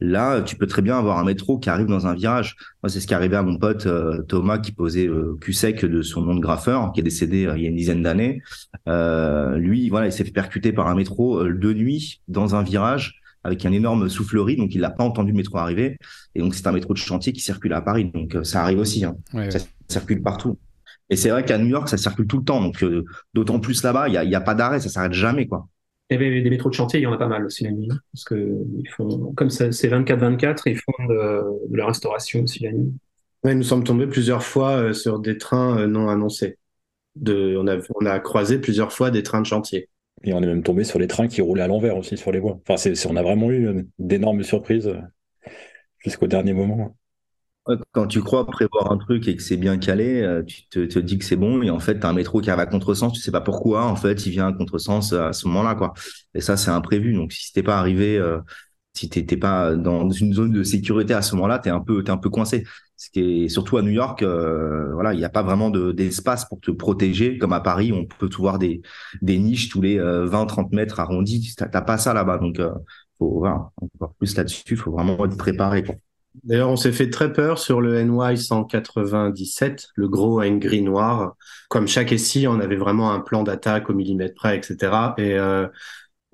là 0.00 0.40
tu 0.40 0.56
peux 0.56 0.66
très 0.66 0.80
bien 0.80 0.96
avoir 0.98 1.18
un 1.18 1.24
métro 1.24 1.58
qui 1.58 1.68
arrive 1.68 1.88
dans 1.88 2.06
un 2.06 2.14
virage. 2.14 2.56
Moi 2.82 2.88
c'est 2.88 3.00
ce 3.00 3.06
qui 3.06 3.12
est 3.12 3.16
arrivé 3.16 3.36
à 3.36 3.42
mon 3.42 3.58
pote 3.58 3.86
Thomas 4.26 4.56
qui 4.56 4.72
posait 4.72 5.10
cul 5.42 5.52
sec 5.52 5.84
de 5.84 6.00
son 6.00 6.22
nom 6.22 6.34
de 6.34 6.40
graffeur, 6.40 6.90
qui 6.92 7.00
est 7.00 7.02
décédé 7.02 7.52
il 7.54 7.62
y 7.62 7.66
a 7.66 7.68
une 7.68 7.76
dizaine 7.76 8.02
d'années. 8.02 8.40
lui 8.86 9.90
voilà 9.90 10.06
il 10.06 10.12
s'est 10.12 10.24
fait 10.24 10.30
percuter 10.30 10.72
par 10.72 10.86
un 10.86 10.94
métro 10.94 11.44
de 11.44 11.72
nuit 11.74 12.22
dans 12.28 12.54
un 12.54 12.62
virage 12.62 13.20
avec 13.44 13.64
un 13.66 13.72
énorme 13.72 14.08
soufflerie, 14.08 14.56
donc 14.56 14.74
il 14.74 14.80
n'a 14.80 14.90
pas 14.90 15.04
entendu 15.04 15.30
le 15.30 15.36
métro 15.36 15.58
arriver. 15.58 15.98
Et 16.34 16.40
donc 16.40 16.54
c'est 16.54 16.66
un 16.66 16.72
métro 16.72 16.94
de 16.94 16.98
chantier 16.98 17.32
qui 17.32 17.40
circule 17.40 17.74
à 17.74 17.82
Paris, 17.82 18.10
donc 18.12 18.34
euh, 18.34 18.42
ça 18.42 18.62
arrive 18.62 18.78
aussi. 18.78 19.04
Hein. 19.04 19.16
ça 19.50 19.58
circule 19.88 20.22
partout. 20.22 20.58
Et 21.10 21.16
c'est 21.16 21.28
vrai 21.28 21.44
qu'à 21.44 21.58
New 21.58 21.66
York, 21.66 21.88
ça 21.88 21.98
circule 21.98 22.26
tout 22.26 22.38
le 22.38 22.44
temps, 22.44 22.62
donc 22.62 22.82
euh, 22.82 23.04
d'autant 23.34 23.60
plus 23.60 23.82
là-bas, 23.82 24.08
il 24.08 24.12
n'y 24.12 24.16
a, 24.16 24.24
y 24.24 24.34
a, 24.34 24.40
pas 24.40 24.54
d'arrêt, 24.54 24.80
ça 24.80 24.88
s'arrête 24.88 25.12
jamais, 25.12 25.46
quoi. 25.46 25.68
Et 26.10 26.18
des 26.18 26.50
métros 26.50 26.70
de 26.70 26.74
chantier, 26.74 27.00
il 27.00 27.02
y 27.02 27.06
en 27.06 27.12
a 27.12 27.18
pas 27.18 27.28
mal 27.28 27.44
aussi 27.44 27.64
la 27.64 27.70
nuit, 27.70 27.88
hein, 27.90 27.98
parce 28.12 28.24
que 28.24 28.34
ils 28.78 28.88
font, 28.88 29.32
comme 29.34 29.50
c'est 29.50 29.70
24-24, 29.70 30.62
ils 30.66 30.76
font 30.76 30.92
de, 31.08 31.76
la 31.76 31.86
restauration 31.86 32.42
aussi 32.42 32.62
la 32.62 32.72
nuit. 32.72 32.92
nous 33.44 33.62
sommes 33.62 33.84
tombés 33.84 34.06
plusieurs 34.06 34.42
fois 34.42 34.70
euh, 34.76 34.92
sur 34.92 35.18
des 35.18 35.38
trains 35.38 35.86
non 35.86 36.08
annoncés. 36.08 36.58
De, 37.16 37.56
on, 37.56 37.68
a, 37.68 37.76
on 37.94 38.06
a 38.06 38.18
croisé 38.18 38.58
plusieurs 38.58 38.92
fois 38.92 39.10
des 39.10 39.22
trains 39.22 39.40
de 39.40 39.46
chantier. 39.46 39.88
Et 40.24 40.32
on 40.32 40.42
est 40.42 40.46
même 40.46 40.62
tombé 40.62 40.84
sur 40.84 40.98
les 40.98 41.06
trains 41.06 41.28
qui 41.28 41.40
roulaient 41.40 41.62
à 41.62 41.68
l'envers 41.68 41.96
aussi 41.96 42.16
sur 42.16 42.32
les 42.32 42.40
voies. 42.40 42.58
Enfin, 42.66 42.90
on 43.08 43.16
a 43.16 43.22
vraiment 43.22 43.50
eu 43.50 43.86
d'énormes 43.98 44.42
surprises 44.42 44.88
euh, 44.88 45.00
jusqu'au 45.98 46.26
dernier 46.26 46.52
moment. 46.52 46.96
Quand 47.92 48.06
tu 48.06 48.20
crois 48.20 48.46
prévoir 48.46 48.92
un 48.92 48.98
truc 48.98 49.26
et 49.26 49.36
que 49.36 49.42
c'est 49.42 49.56
bien 49.56 49.78
calé, 49.78 50.20
euh, 50.20 50.42
tu 50.42 50.66
te, 50.68 50.98
dis 50.98 51.16
que 51.18 51.24
c'est 51.24 51.36
bon, 51.36 51.62
et 51.62 51.70
en 51.70 51.80
fait, 51.80 51.98
tu 51.98 52.06
as 52.06 52.10
un 52.10 52.12
métro 52.12 52.42
qui 52.42 52.50
arrive 52.50 52.60
à 52.60 52.66
contresens, 52.66 53.14
tu 53.14 53.20
sais 53.20 53.30
pas 53.30 53.40
pourquoi, 53.40 53.86
en 53.86 53.96
fait, 53.96 54.26
il 54.26 54.30
vient 54.30 54.48
à 54.48 54.52
contresens 54.52 55.14
à 55.14 55.32
ce 55.32 55.48
moment-là. 55.48 55.94
Et 56.34 56.42
ça, 56.42 56.58
c'est 56.58 56.70
imprévu. 56.70 57.14
Donc, 57.14 57.32
si 57.32 57.46
c'était 57.46 57.62
pas 57.62 57.78
arrivé, 57.78 58.18
euh, 58.18 58.38
si 58.94 59.08
t'étais 59.08 59.36
pas 59.36 59.74
dans 59.74 60.08
une 60.10 60.32
zone 60.32 60.52
de 60.52 60.62
sécurité 60.62 61.14
à 61.14 61.22
ce 61.22 61.34
moment-là, 61.34 61.58
t'es 61.58 61.70
un 61.70 61.80
peu, 61.80 62.04
t'es 62.04 62.10
un 62.10 62.16
peu 62.16 62.30
coincé. 62.30 62.64
Ce 62.96 63.10
qui 63.10 63.44
est 63.44 63.48
surtout 63.48 63.76
à 63.76 63.82
New 63.82 63.90
York, 63.90 64.22
euh, 64.22 64.92
voilà, 64.94 65.12
il 65.14 65.18
n'y 65.18 65.24
a 65.24 65.28
pas 65.28 65.42
vraiment 65.42 65.68
d'espace 65.70 66.44
pour 66.44 66.60
te 66.60 66.70
protéger 66.70 67.38
comme 67.38 67.52
à 67.52 67.60
Paris. 67.60 67.92
On 67.92 68.06
peut 68.06 68.28
tout 68.28 68.42
voir 68.42 68.58
des 68.58 68.82
des 69.20 69.38
niches 69.38 69.68
tous 69.68 69.82
les 69.82 69.98
20-30 69.98 70.66
euh, 70.66 70.76
mètres 70.76 71.00
arrondis. 71.00 71.54
T'as 71.56 71.80
pas 71.80 71.98
ça 71.98 72.14
là-bas, 72.14 72.38
donc 72.38 72.60
euh, 72.60 72.70
faut 73.18 73.40
voilà, 73.40 73.70
encore 73.80 74.14
plus 74.14 74.36
là-dessus. 74.36 74.62
Il 74.70 74.76
faut 74.76 74.92
vraiment 74.92 75.24
être 75.24 75.36
préparé. 75.36 75.84
D'ailleurs, 76.42 76.70
on 76.70 76.76
s'est 76.76 76.92
fait 76.92 77.10
très 77.10 77.32
peur 77.32 77.58
sur 77.58 77.80
le 77.80 78.02
NY 78.02 78.36
197, 78.36 79.88
le 79.94 80.08
gros 80.08 80.40
gris 80.58 80.82
noir. 80.82 81.36
Comme 81.68 81.86
chaque 81.86 82.12
SI, 82.18 82.48
on 82.48 82.58
avait 82.58 82.76
vraiment 82.76 83.12
un 83.12 83.20
plan 83.20 83.44
d'attaque 83.44 83.88
au 83.88 83.94
millimètre 83.94 84.34
près, 84.34 84.56
etc. 84.56 85.14
Et 85.16 85.34
euh, 85.34 85.68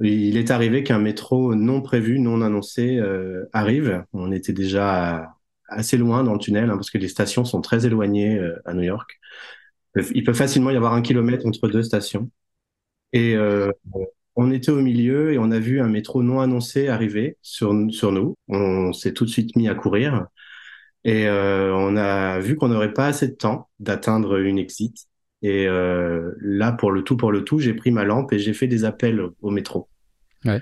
il 0.01 0.37
est 0.37 0.51
arrivé 0.51 0.83
qu'un 0.83 0.99
métro 0.99 1.55
non 1.55 1.83
prévu, 1.83 2.19
non 2.21 2.43
annoncé 2.43 2.99
euh, 2.99 3.45
arrive. 3.53 4.05
On 4.13 4.33
était 4.33 4.53
déjà 4.53 5.35
assez 5.69 5.97
loin 5.97 6.25
dans 6.25 6.33
le 6.35 6.39
tunnel 6.39 6.71
hein, 6.71 6.77
parce 6.77 6.91
que 6.91 6.99
les 6.99 7.09
stations 7.09 7.45
sont 7.45 7.61
très 7.61 7.87
éloignées 7.87 8.39
euh, 8.39 8.61
à 8.65 8.75
New 8.75 8.83
York. 8.83 9.21
Il 10.15 10.25
peut 10.25 10.35
facilement 10.35 10.71
y 10.71 10.77
avoir 10.77 10.95
un 10.95 11.03
kilomètre 11.03 11.47
entre 11.47 11.69
deux 11.69 11.83
stations. 11.83 12.31
Et 13.13 13.35
euh, 13.37 13.73
on 14.37 14.53
était 14.53 14.71
au 14.71 14.81
milieu 14.81 15.33
et 15.33 15.39
on 15.39 15.51
a 15.51 15.59
vu 15.59 15.81
un 15.81 15.89
métro 15.89 16.23
non 16.23 16.41
annoncé 16.41 16.89
arriver 16.89 17.39
sur, 17.43 17.73
nous. 17.75 18.37
On 18.49 18.93
s'est 18.93 19.13
tout 19.13 19.25
de 19.25 19.31
suite 19.31 19.57
mis 19.57 19.69
à 19.69 19.75
courir 19.75 20.27
et 21.05 21.27
euh, 21.29 21.75
on 21.75 21.97
a 21.97 22.41
vu 22.41 22.57
qu'on 22.57 22.69
n'aurait 22.69 22.95
pas 22.95 23.07
assez 23.07 23.29
de 23.29 23.35
temps 23.35 23.69
d'atteindre 23.81 24.39
une 24.39 24.59
exit. 24.59 25.09
Et 25.43 25.67
euh, 25.67 26.33
là, 26.41 26.73
pour 26.73 26.91
le 26.91 27.03
tout, 27.03 27.17
pour 27.17 27.33
le 27.33 27.45
tout, 27.45 27.59
j'ai 27.59 27.75
pris 27.75 27.91
ma 27.91 28.05
lampe 28.05 28.33
et 28.33 28.39
j'ai 28.39 28.53
fait 28.53 28.67
des 28.67 28.85
appels 28.85 29.23
au 29.41 29.51
métro. 29.51 29.89
Ouais. 30.45 30.61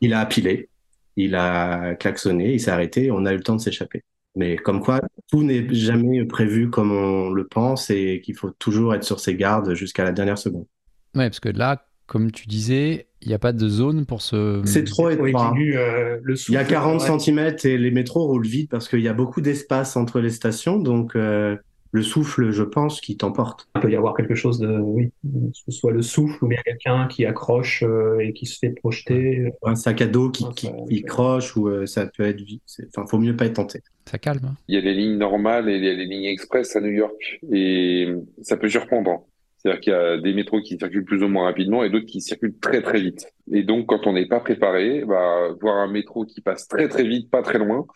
Il 0.00 0.14
a 0.14 0.20
appelé, 0.20 0.68
il 1.16 1.34
a 1.34 1.94
klaxonné, 1.94 2.54
il 2.54 2.60
s'est 2.60 2.70
arrêté, 2.70 3.10
on 3.10 3.26
a 3.26 3.32
eu 3.32 3.36
le 3.36 3.42
temps 3.42 3.56
de 3.56 3.60
s'échapper. 3.60 4.02
Mais 4.36 4.56
comme 4.56 4.80
quoi, 4.80 5.00
tout 5.30 5.44
n'est 5.44 5.72
jamais 5.72 6.24
prévu 6.24 6.68
comme 6.68 6.92
on 6.92 7.30
le 7.30 7.46
pense 7.46 7.90
et 7.90 8.20
qu'il 8.24 8.34
faut 8.34 8.50
toujours 8.50 8.94
être 8.94 9.04
sur 9.04 9.20
ses 9.20 9.36
gardes 9.36 9.74
jusqu'à 9.74 10.04
la 10.04 10.12
dernière 10.12 10.38
seconde. 10.38 10.66
Ouais, 11.14 11.28
parce 11.28 11.38
que 11.38 11.50
là, 11.50 11.86
comme 12.06 12.32
tu 12.32 12.48
disais, 12.48 13.06
il 13.22 13.28
n'y 13.28 13.34
a 13.34 13.38
pas 13.38 13.52
de 13.52 13.68
zone 13.68 14.06
pour 14.06 14.22
se. 14.22 14.60
C'est 14.64 14.84
trop 14.84 15.08
étroit. 15.08 15.54
Euh, 15.56 16.18
le 16.22 16.34
Il 16.48 16.52
y 16.52 16.56
a 16.56 16.60
souffle, 16.60 16.72
40 16.72 17.02
ouais. 17.02 17.18
cm 17.18 17.56
et 17.64 17.78
les 17.78 17.90
métros 17.92 18.26
roulent 18.26 18.46
vite 18.46 18.70
parce 18.70 18.88
qu'il 18.88 19.00
y 19.00 19.08
a 19.08 19.14
beaucoup 19.14 19.40
d'espace 19.40 19.96
entre 19.96 20.20
les 20.20 20.30
stations. 20.30 20.78
Donc, 20.78 21.14
euh, 21.14 21.56
le 21.94 22.02
souffle, 22.02 22.50
je 22.50 22.62
pense, 22.64 23.00
qui 23.00 23.16
t'emporte. 23.16 23.68
Il 23.76 23.80
peut 23.82 23.90
y 23.90 23.96
avoir 23.96 24.14
quelque 24.16 24.34
chose 24.34 24.58
de, 24.58 24.78
oui, 24.78 25.10
que 25.22 25.28
ce 25.52 25.70
soit 25.70 25.92
le 25.92 26.02
souffle 26.02 26.44
ou 26.44 26.48
bien 26.48 26.60
quelqu'un 26.64 27.06
qui 27.06 27.24
accroche 27.24 27.84
euh, 27.84 28.18
et 28.18 28.32
qui 28.32 28.46
se 28.46 28.58
fait 28.58 28.70
projeter. 28.70 29.52
Un 29.64 29.76
sac 29.76 30.00
à 30.02 30.06
dos 30.06 30.30
qui, 30.30 30.44
Ouais, 30.44 30.52
qui, 30.54 30.66
ça- 30.66 30.72
qui 30.88 31.02
croche 31.02 31.56
ou 31.56 31.68
euh, 31.68 31.86
ça 31.86 32.06
peut 32.06 32.24
être 32.24 32.40
vite. 32.40 32.62
Enfin, 32.88 33.06
faut 33.06 33.18
mieux 33.18 33.36
pas 33.36 33.46
être 33.46 33.54
tenté. 33.54 33.80
Ça 34.10 34.18
calme. 34.18 34.40
hein. 34.44 34.56
Il 34.68 34.74
y 34.74 34.78
a 34.78 34.80
les 34.80 34.94
lignes 34.94 35.18
normales 35.18 35.68
et 35.68 35.76
il 35.76 35.84
y 35.84 35.88
a 35.88 35.94
les 35.94 36.04
lignes 36.06 36.24
express 36.24 36.74
à 36.76 36.80
New 36.80 36.90
York. 36.90 37.38
Et 37.52 38.08
ça 38.42 38.56
peut 38.56 38.68
surprendre. 38.68 39.26
C'est-à-dire 39.58 39.80
qu'il 39.80 39.92
y 39.92 39.96
a 39.96 40.18
des 40.18 40.34
métros 40.34 40.60
qui 40.60 40.76
circulent 40.76 41.04
plus 41.06 41.22
ou 41.22 41.28
moins 41.28 41.44
rapidement 41.44 41.84
et 41.84 41.90
d'autres 41.90 42.04
qui 42.06 42.20
circulent 42.20 42.58
très 42.60 42.82
très 42.82 43.00
vite. 43.00 43.26
Et 43.52 43.62
donc, 43.62 43.86
quand 43.86 44.06
on 44.06 44.12
n'est 44.12 44.26
pas 44.28 44.40
préparé, 44.40 45.04
bah, 45.06 45.48
voir 45.60 45.76
un 45.76 45.90
métro 45.90 46.26
qui 46.26 46.40
passe 46.42 46.68
très 46.68 46.88
très 46.88 47.06
vite, 47.06 47.30
pas 47.30 47.40
très 47.42 47.58
loin, 47.58 47.86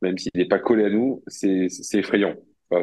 même 0.00 0.18
s'il 0.18 0.32
n'est 0.34 0.46
pas 0.48 0.58
collé 0.58 0.84
à 0.86 0.90
nous, 0.90 1.22
c'est 1.28 1.68
effrayant. 1.94 2.34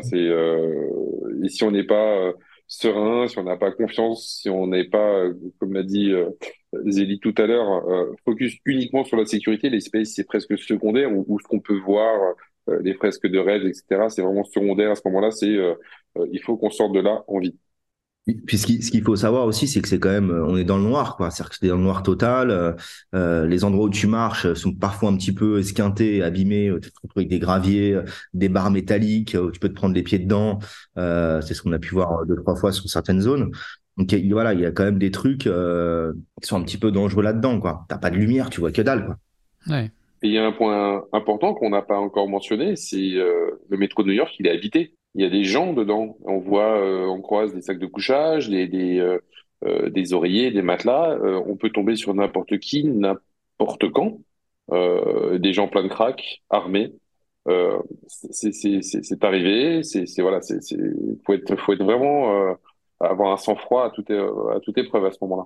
C'est 0.01 0.17
euh... 0.17 1.41
et 1.43 1.49
si 1.49 1.63
on 1.63 1.71
n'est 1.71 1.83
pas 1.85 2.17
euh, 2.17 2.33
serein, 2.67 3.27
si 3.27 3.37
on 3.39 3.43
n'a 3.43 3.57
pas 3.57 3.71
confiance, 3.71 4.39
si 4.41 4.49
on 4.49 4.67
n'est 4.67 4.85
pas, 4.85 5.23
euh, 5.23 5.33
comme 5.59 5.73
l'a 5.73 5.83
dit 5.83 6.11
euh, 6.11 6.29
Zélie 6.85 7.19
tout 7.19 7.33
à 7.37 7.47
l'heure, 7.47 7.83
focus 8.25 8.57
uniquement 8.65 9.03
sur 9.03 9.17
la 9.17 9.25
sécurité, 9.25 9.69
l'espace 9.69 10.09
c'est 10.09 10.25
presque 10.25 10.57
secondaire 10.57 11.09
ou, 11.11 11.39
ce 11.39 11.47
qu'on 11.47 11.59
peut 11.59 11.79
voir, 11.79 12.35
les 12.81 12.93
fresques 12.93 13.25
de 13.25 13.39
rêve, 13.39 13.65
etc. 13.65 14.09
C'est 14.09 14.21
vraiment 14.21 14.43
secondaire 14.43 14.91
à 14.91 14.95
ce 14.95 15.01
moment-là. 15.05 15.31
C'est 15.31 15.57
il 16.31 16.41
faut 16.43 16.57
qu'on 16.57 16.69
sorte 16.69 16.93
de 16.93 16.99
là 16.99 17.23
en 17.27 17.39
vie. 17.39 17.57
Puis 18.35 18.57
ce 18.57 18.65
qu'il 18.91 19.03
faut 19.03 19.15
savoir 19.15 19.45
aussi, 19.45 19.67
c'est 19.67 19.81
que 19.81 19.87
c'est 19.87 19.99
quand 19.99 20.09
même, 20.09 20.29
euh, 20.31 20.45
on 20.45 20.57
est 20.57 20.63
dans 20.63 20.77
le 20.77 20.83
noir, 20.83 21.15
quoi. 21.17 21.31
C'est-à-dire 21.31 21.49
que 21.49 21.55
c'est 21.59 21.67
dans 21.67 21.77
le 21.77 21.83
noir 21.83 22.03
total. 22.03 22.51
euh, 22.51 22.73
euh, 23.15 23.45
les 23.47 23.63
endroits 23.63 23.85
où 23.85 23.89
tu 23.89 24.07
marches 24.07 24.53
sont 24.53 24.73
parfois 24.73 25.09
un 25.09 25.15
petit 25.17 25.33
peu 25.33 25.59
esquintés, 25.59 26.21
abîmés. 26.23 26.71
Tu 26.81 26.89
te 26.91 26.95
retrouves 27.01 27.17
avec 27.17 27.29
des 27.29 27.39
graviers, 27.39 27.99
des 28.33 28.49
barres 28.49 28.71
métalliques, 28.71 29.35
où 29.41 29.51
tu 29.51 29.59
peux 29.59 29.69
te 29.69 29.73
prendre 29.73 29.93
les 29.95 30.03
pieds 30.03 30.19
dedans. 30.19 30.59
Euh, 30.97 31.41
c'est 31.41 31.53
ce 31.53 31.61
qu'on 31.61 31.73
a 31.73 31.79
pu 31.79 31.93
voir 31.93 32.25
deux 32.25 32.35
trois 32.37 32.55
fois 32.55 32.71
sur 32.71 32.89
certaines 32.89 33.21
zones. 33.21 33.51
Donc 33.97 34.11
il- 34.13 34.31
voilà, 34.31 34.53
il 34.53 34.61
y 34.61 34.65
a 34.65 34.71
quand 34.71 34.83
même 34.85 34.99
des 34.99 35.11
trucs 35.11 35.45
euh, 35.47 36.13
qui 36.41 36.47
sont 36.47 36.57
un 36.57 36.63
petit 36.63 36.77
peu 36.77 36.91
dangereux 36.91 37.23
là-dedans, 37.23 37.59
quoi. 37.59 37.85
T'as 37.89 37.97
pas 37.97 38.09
de 38.09 38.15
lumière, 38.15 38.49
tu 38.49 38.59
vois 38.61 38.71
que 38.71 38.81
dalle, 38.81 39.05
quoi. 39.05 39.17
Ouais. 39.67 39.91
Et 40.21 40.27
il 40.27 40.33
y 40.33 40.37
a 40.37 40.45
un 40.45 40.51
point 40.51 41.03
important 41.13 41.53
qu'on 41.53 41.69
n'a 41.69 41.81
pas 41.81 41.97
encore 41.97 42.27
mentionné, 42.27 42.75
c'est 42.75 43.13
euh, 43.15 43.51
le 43.69 43.77
métro 43.77 44.03
de 44.03 44.09
New 44.09 44.13
York, 44.15 44.33
il 44.39 44.47
est 44.47 44.51
habité. 44.51 44.95
Il 45.15 45.21
y 45.23 45.25
a 45.25 45.29
des 45.29 45.43
gens 45.43 45.73
dedans. 45.73 46.17
On 46.23 46.39
voit, 46.39 46.79
euh, 46.79 47.05
on 47.05 47.21
croise 47.21 47.53
des 47.53 47.61
sacs 47.61 47.79
de 47.79 47.87
couchage, 47.87 48.49
des, 48.49 48.67
des, 48.67 48.99
euh, 48.99 49.19
euh, 49.65 50.13
oreillers, 50.13 50.51
des 50.51 50.61
matelas. 50.61 51.17
On 51.45 51.55
peut 51.55 51.69
tomber 51.69 51.95
sur 51.95 52.13
n'importe 52.13 52.59
qui, 52.59 52.83
n'importe 52.85 53.91
quand. 53.91 54.21
Des 54.71 55.53
gens 55.53 55.67
pleins 55.67 55.83
de 55.83 55.89
crack, 55.89 56.43
armés. 56.49 56.93
C'est 58.07 59.23
arrivé. 59.23 59.83
C'est 59.83 60.21
voilà, 60.21 60.41
c'est 60.41 60.59
faut 61.25 61.33
être 61.33 61.55
faut 61.55 61.73
être 61.73 61.83
vraiment 61.83 62.55
avoir 62.99 63.33
un 63.33 63.37
sang-froid 63.37 63.85
à 63.85 63.89
toute 63.89 64.11
à 64.11 64.59
toute 64.61 64.77
épreuve 64.77 65.05
à 65.05 65.11
ce 65.11 65.17
moment-là. 65.21 65.45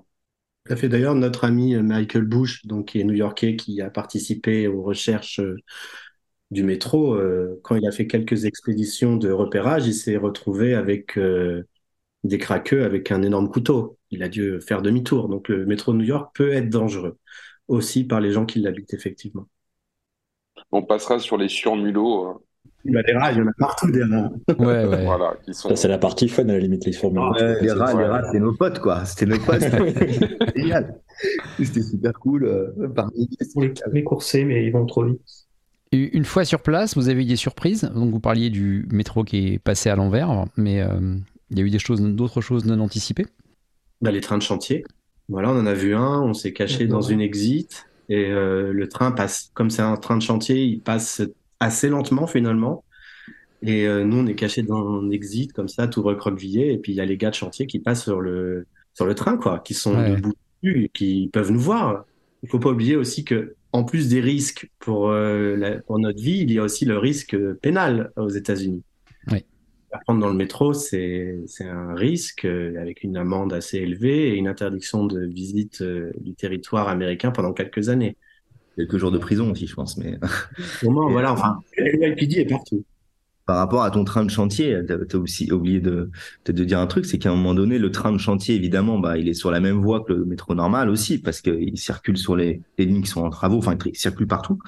Ça 0.68 0.76
fait 0.76 0.88
d'ailleurs 0.88 1.14
notre 1.14 1.44
ami 1.44 1.74
Michael 1.76 2.24
Bush, 2.24 2.66
donc 2.66 2.88
qui 2.88 3.00
est 3.00 3.04
new-yorkais, 3.04 3.56
qui 3.56 3.80
a 3.80 3.90
participé 3.90 4.68
aux 4.68 4.82
recherches 4.82 5.40
du 6.50 6.62
métro. 6.62 7.14
euh, 7.14 7.60
quand 7.64 7.76
il 7.76 7.86
a 7.86 7.92
fait 7.92 8.06
quelques 8.06 8.44
expéditions 8.44 9.16
de 9.16 9.30
repérage, 9.30 9.86
il 9.86 9.94
s'est 9.94 10.16
retrouvé 10.16 10.74
avec 10.74 11.18
euh, 11.18 11.64
des 12.24 12.38
craqueux 12.38 12.84
avec 12.84 13.12
un 13.12 13.22
énorme 13.22 13.50
couteau. 13.50 13.98
Il 14.10 14.22
a 14.22 14.28
dû 14.28 14.60
faire 14.60 14.82
demi-tour. 14.82 15.28
Donc 15.28 15.48
le 15.48 15.66
métro 15.66 15.92
de 15.92 15.98
New 15.98 16.04
York 16.06 16.32
peut 16.36 16.52
être 16.52 16.70
dangereux 16.70 17.18
aussi 17.68 18.04
par 18.04 18.20
les 18.20 18.32
gens 18.32 18.46
qui 18.46 18.60
l'habitent 18.60 18.94
effectivement. 18.94 19.48
On 20.72 20.82
passera 20.82 21.18
sur 21.18 21.36
les 21.36 21.48
surmulots, 21.48 22.42
a 22.94 23.02
des 23.02 23.12
rats, 23.14 23.32
il 23.32 23.38
y 23.38 23.40
en 23.40 23.46
a 23.46 23.52
partout 23.58 23.90
des 23.90 24.02
rats. 24.04 24.30
Ouais, 24.58 24.84
ouais. 24.86 25.04
voilà, 25.04 25.36
qui 25.44 25.54
sont 25.54 25.68
Ça, 25.70 25.76
c'est 25.76 25.88
la 25.88 25.98
partie 25.98 26.28
fun 26.28 26.44
à 26.44 26.52
la 26.52 26.58
limite, 26.58 26.84
les 26.84 26.92
formules. 26.92 27.20
Ouais, 27.20 27.62
les 27.62 27.72
rats, 27.72 27.94
les 27.94 28.04
rats, 28.04 28.22
c'était 28.26 28.40
nos 28.40 28.54
potes, 28.54 28.78
quoi. 28.80 29.04
C'était 29.04 29.26
nos 29.26 29.38
potes. 29.38 29.60
C'était 29.62 30.12
génial. 30.56 31.00
C'était 31.58 31.82
super 31.82 32.12
cool. 32.14 32.44
euh, 32.46 32.88
parmi- 32.94 33.28
On 33.56 33.60
les, 33.62 33.74
les 33.92 34.04
courser, 34.04 34.44
mais 34.44 34.64
ils 34.66 34.72
vont 34.72 34.86
trop 34.86 35.04
vite. 35.04 35.43
Et 35.94 36.16
Une 36.16 36.24
fois 36.24 36.44
sur 36.44 36.60
place, 36.60 36.96
vous 36.96 37.08
avez 37.08 37.22
eu 37.22 37.26
des 37.26 37.36
surprises. 37.36 37.82
Donc 37.94 38.10
vous 38.10 38.18
parliez 38.18 38.50
du 38.50 38.86
métro 38.90 39.22
qui 39.22 39.54
est 39.54 39.58
passé 39.60 39.90
à 39.90 39.94
l'envers, 39.96 40.44
mais 40.56 40.80
euh, 40.80 41.16
il 41.50 41.58
y 41.58 41.62
a 41.62 41.64
eu 41.64 41.70
des 41.70 41.78
choses, 41.78 42.00
d'autres 42.00 42.40
choses 42.40 42.64
non 42.64 42.80
anticipées. 42.80 43.26
Bah, 44.00 44.10
les 44.10 44.20
trains 44.20 44.38
de 44.38 44.42
chantier. 44.42 44.84
Voilà, 45.28 45.50
on 45.50 45.58
en 45.58 45.66
a 45.66 45.72
vu 45.72 45.94
un, 45.94 46.20
on 46.20 46.34
s'est 46.34 46.52
caché 46.52 46.86
dans 46.86 47.00
une 47.00 47.20
exit 47.20 47.86
et 48.08 48.26
euh, 48.26 48.72
le 48.72 48.88
train 48.88 49.12
passe, 49.12 49.50
comme 49.54 49.70
c'est 49.70 49.82
un 49.82 49.96
train 49.96 50.16
de 50.16 50.22
chantier, 50.22 50.64
il 50.64 50.80
passe 50.80 51.22
assez 51.60 51.88
lentement 51.88 52.26
finalement. 52.26 52.84
Et 53.62 53.86
euh, 53.86 54.04
nous, 54.04 54.18
on 54.18 54.26
est 54.26 54.34
caché 54.34 54.62
dans 54.62 55.00
un 55.00 55.10
exit 55.10 55.52
comme 55.52 55.68
ça, 55.68 55.86
tout 55.88 56.02
recroquevillé. 56.02 56.72
Et 56.72 56.78
puis 56.78 56.92
il 56.92 56.96
y 56.96 57.00
a 57.00 57.06
les 57.06 57.16
gars 57.16 57.30
de 57.30 57.34
chantier 57.36 57.66
qui 57.66 57.78
passent 57.78 58.02
sur 58.02 58.20
le 58.20 58.66
sur 58.94 59.06
le 59.06 59.14
train, 59.14 59.36
quoi, 59.38 59.60
qui 59.60 59.74
sont 59.74 59.94
Ouais. 59.94 60.16
debout 60.16 60.34
qui 60.92 61.30
peuvent 61.32 61.50
nous 61.52 61.60
voir. 61.60 62.04
Il 62.44 62.48
faut 62.50 62.58
pas 62.58 62.70
oublier 62.70 62.94
aussi 62.94 63.24
que 63.24 63.54
en 63.72 63.84
plus 63.84 64.08
des 64.08 64.20
risques 64.20 64.70
pour 64.78 65.08
euh, 65.08 65.56
la- 65.56 65.80
pour 65.80 65.98
notre 65.98 66.20
vie, 66.22 66.38
il 66.40 66.52
y 66.52 66.58
a 66.58 66.62
aussi 66.62 66.84
le 66.84 66.98
risque 66.98 67.36
pénal 67.54 68.12
aux 68.16 68.28
États-Unis. 68.28 68.82
Oui. 69.32 69.44
Prendre 70.04 70.20
dans 70.20 70.28
le 70.28 70.34
métro, 70.36 70.74
c'est 70.74 71.40
un 71.60 71.94
risque 71.94 72.44
euh, 72.44 72.80
avec 72.80 73.02
une 73.02 73.16
amende 73.16 73.52
assez 73.52 73.78
élevée 73.78 74.28
et 74.28 74.34
une 74.36 74.46
interdiction 74.48 75.06
de 75.06 75.24
visite 75.24 75.80
euh, 75.80 76.12
du 76.20 76.34
territoire 76.34 76.88
américain 76.88 77.30
pendant 77.30 77.52
quelques 77.52 77.88
années. 77.88 78.16
Quelques 78.76 78.98
jours 78.98 79.10
de 79.12 79.18
prison 79.18 79.50
aussi, 79.52 79.66
je 79.66 79.74
pense. 79.74 79.96
Mais 79.96 80.18
Au 80.84 80.90
moins, 80.90 81.08
voilà, 81.10 81.32
enfin, 81.32 81.60
le 81.78 82.38
est 82.38 82.48
partout. 82.48 82.84
Par 83.46 83.56
rapport 83.58 83.82
à 83.82 83.90
ton 83.90 84.04
train 84.04 84.24
de 84.24 84.30
chantier, 84.30 84.80
t'as 84.86 84.94
as 84.94 85.16
aussi 85.16 85.52
oublié 85.52 85.80
de, 85.80 86.10
de 86.46 86.64
dire 86.64 86.78
un 86.78 86.86
truc, 86.86 87.04
c'est 87.04 87.18
qu'à 87.18 87.30
un 87.30 87.36
moment 87.36 87.54
donné, 87.54 87.78
le 87.78 87.90
train 87.90 88.12
de 88.12 88.18
chantier, 88.18 88.54
évidemment, 88.54 88.98
bah, 88.98 89.18
il 89.18 89.28
est 89.28 89.34
sur 89.34 89.50
la 89.50 89.60
même 89.60 89.80
voie 89.80 90.02
que 90.02 90.12
le 90.12 90.24
métro 90.24 90.54
normal 90.54 90.88
aussi, 90.88 91.18
parce 91.18 91.40
qu'il 91.42 91.76
circule 91.76 92.16
sur 92.16 92.36
les, 92.36 92.62
les 92.78 92.86
lignes 92.86 93.02
qui 93.02 93.10
sont 93.10 93.22
en 93.22 93.30
travaux, 93.30 93.58
enfin, 93.58 93.76
il 93.84 93.96
circule 93.96 94.26
partout. 94.26 94.58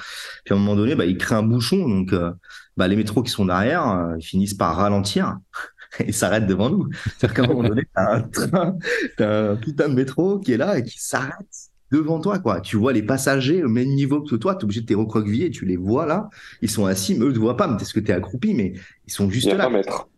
Puis 0.45 0.53
à 0.53 0.57
un 0.57 0.61
moment 0.61 0.77
donné, 0.77 0.95
bah, 0.95 1.07
il 1.07 1.17
crée 1.17 1.37
un 1.37 1.43
bouchon, 1.43 1.89
donc 1.89 2.13
euh, 2.13 2.33
bah, 2.77 2.87
les 2.89 2.97
métros 2.97 3.23
qui 3.23 3.31
sont 3.31 3.47
derrière, 3.47 3.89
euh, 3.89 4.17
ils 4.19 4.25
finissent 4.25 4.55
par 4.55 4.77
ralentir 4.77 5.39
et 6.01 6.13
s'arrêtent 6.13 6.47
devant 6.47 6.69
nous. 6.69 6.89
C'est-à-dire 7.19 7.35
qu'à 7.35 7.43
un 7.45 7.47
moment 7.47 7.69
donné, 7.69 7.83
t'as 7.95 8.17
un 8.17 8.23
train, 8.23 8.77
t'as 9.17 9.53
un 9.53 9.57
putain 9.57 9.89
de 9.89 9.95
métro 9.95 10.39
qui 10.39 10.53
est 10.53 10.59
là 10.59 10.79
et 10.79 10.83
qui 10.83 10.99
s'arrête 11.01 11.71
devant 11.93 12.21
toi, 12.21 12.39
quoi. 12.39 12.61
Tu 12.61 12.77
vois 12.77 12.93
les 12.93 13.03
passagers 13.03 13.63
au 13.65 13.69
même 13.69 13.89
niveau 13.89 14.23
que 14.23 14.37
toi, 14.37 14.55
t'es 14.55 14.65
obligé 14.65 14.81
de 14.83 14.89
les 14.89 14.95
recroqueviller, 14.95 15.51
tu 15.51 15.65
les 15.67 15.77
vois 15.77 16.07
là, 16.07 16.29
ils 16.63 16.71
sont 16.71 16.87
assis, 16.87 17.15
mais 17.15 17.25
eux 17.25 17.29
ne 17.29 17.35
te 17.35 17.39
voient 17.39 17.57
pas, 17.57 17.69
mais 17.69 17.77
parce 17.77 17.93
que 17.93 18.01
t'es 18.01 18.13
accroupi, 18.13 18.55
mais 18.55 18.73
ils 19.07 19.13
sont 19.13 19.31
juste 19.31 19.53
là. 19.53 19.69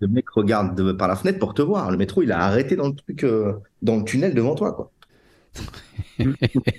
Le 0.01 0.09
mec 0.09 0.29
regarde 0.31 0.77
de- 0.77 0.93
par 0.93 1.09
la 1.09 1.17
fenêtre 1.17 1.39
pour 1.39 1.55
te 1.55 1.63
voir. 1.63 1.91
Le 1.91 1.97
métro, 1.97 2.23
il 2.23 2.33
a 2.33 2.41
arrêté 2.41 2.77
dans 2.77 2.89
le 2.89 2.95
truc, 2.95 3.25
euh, 3.25 3.53
dans 3.83 3.97
le 3.97 4.05
tunnel 4.05 4.35
devant 4.35 4.55
toi, 4.55 4.73
quoi. 4.73 4.93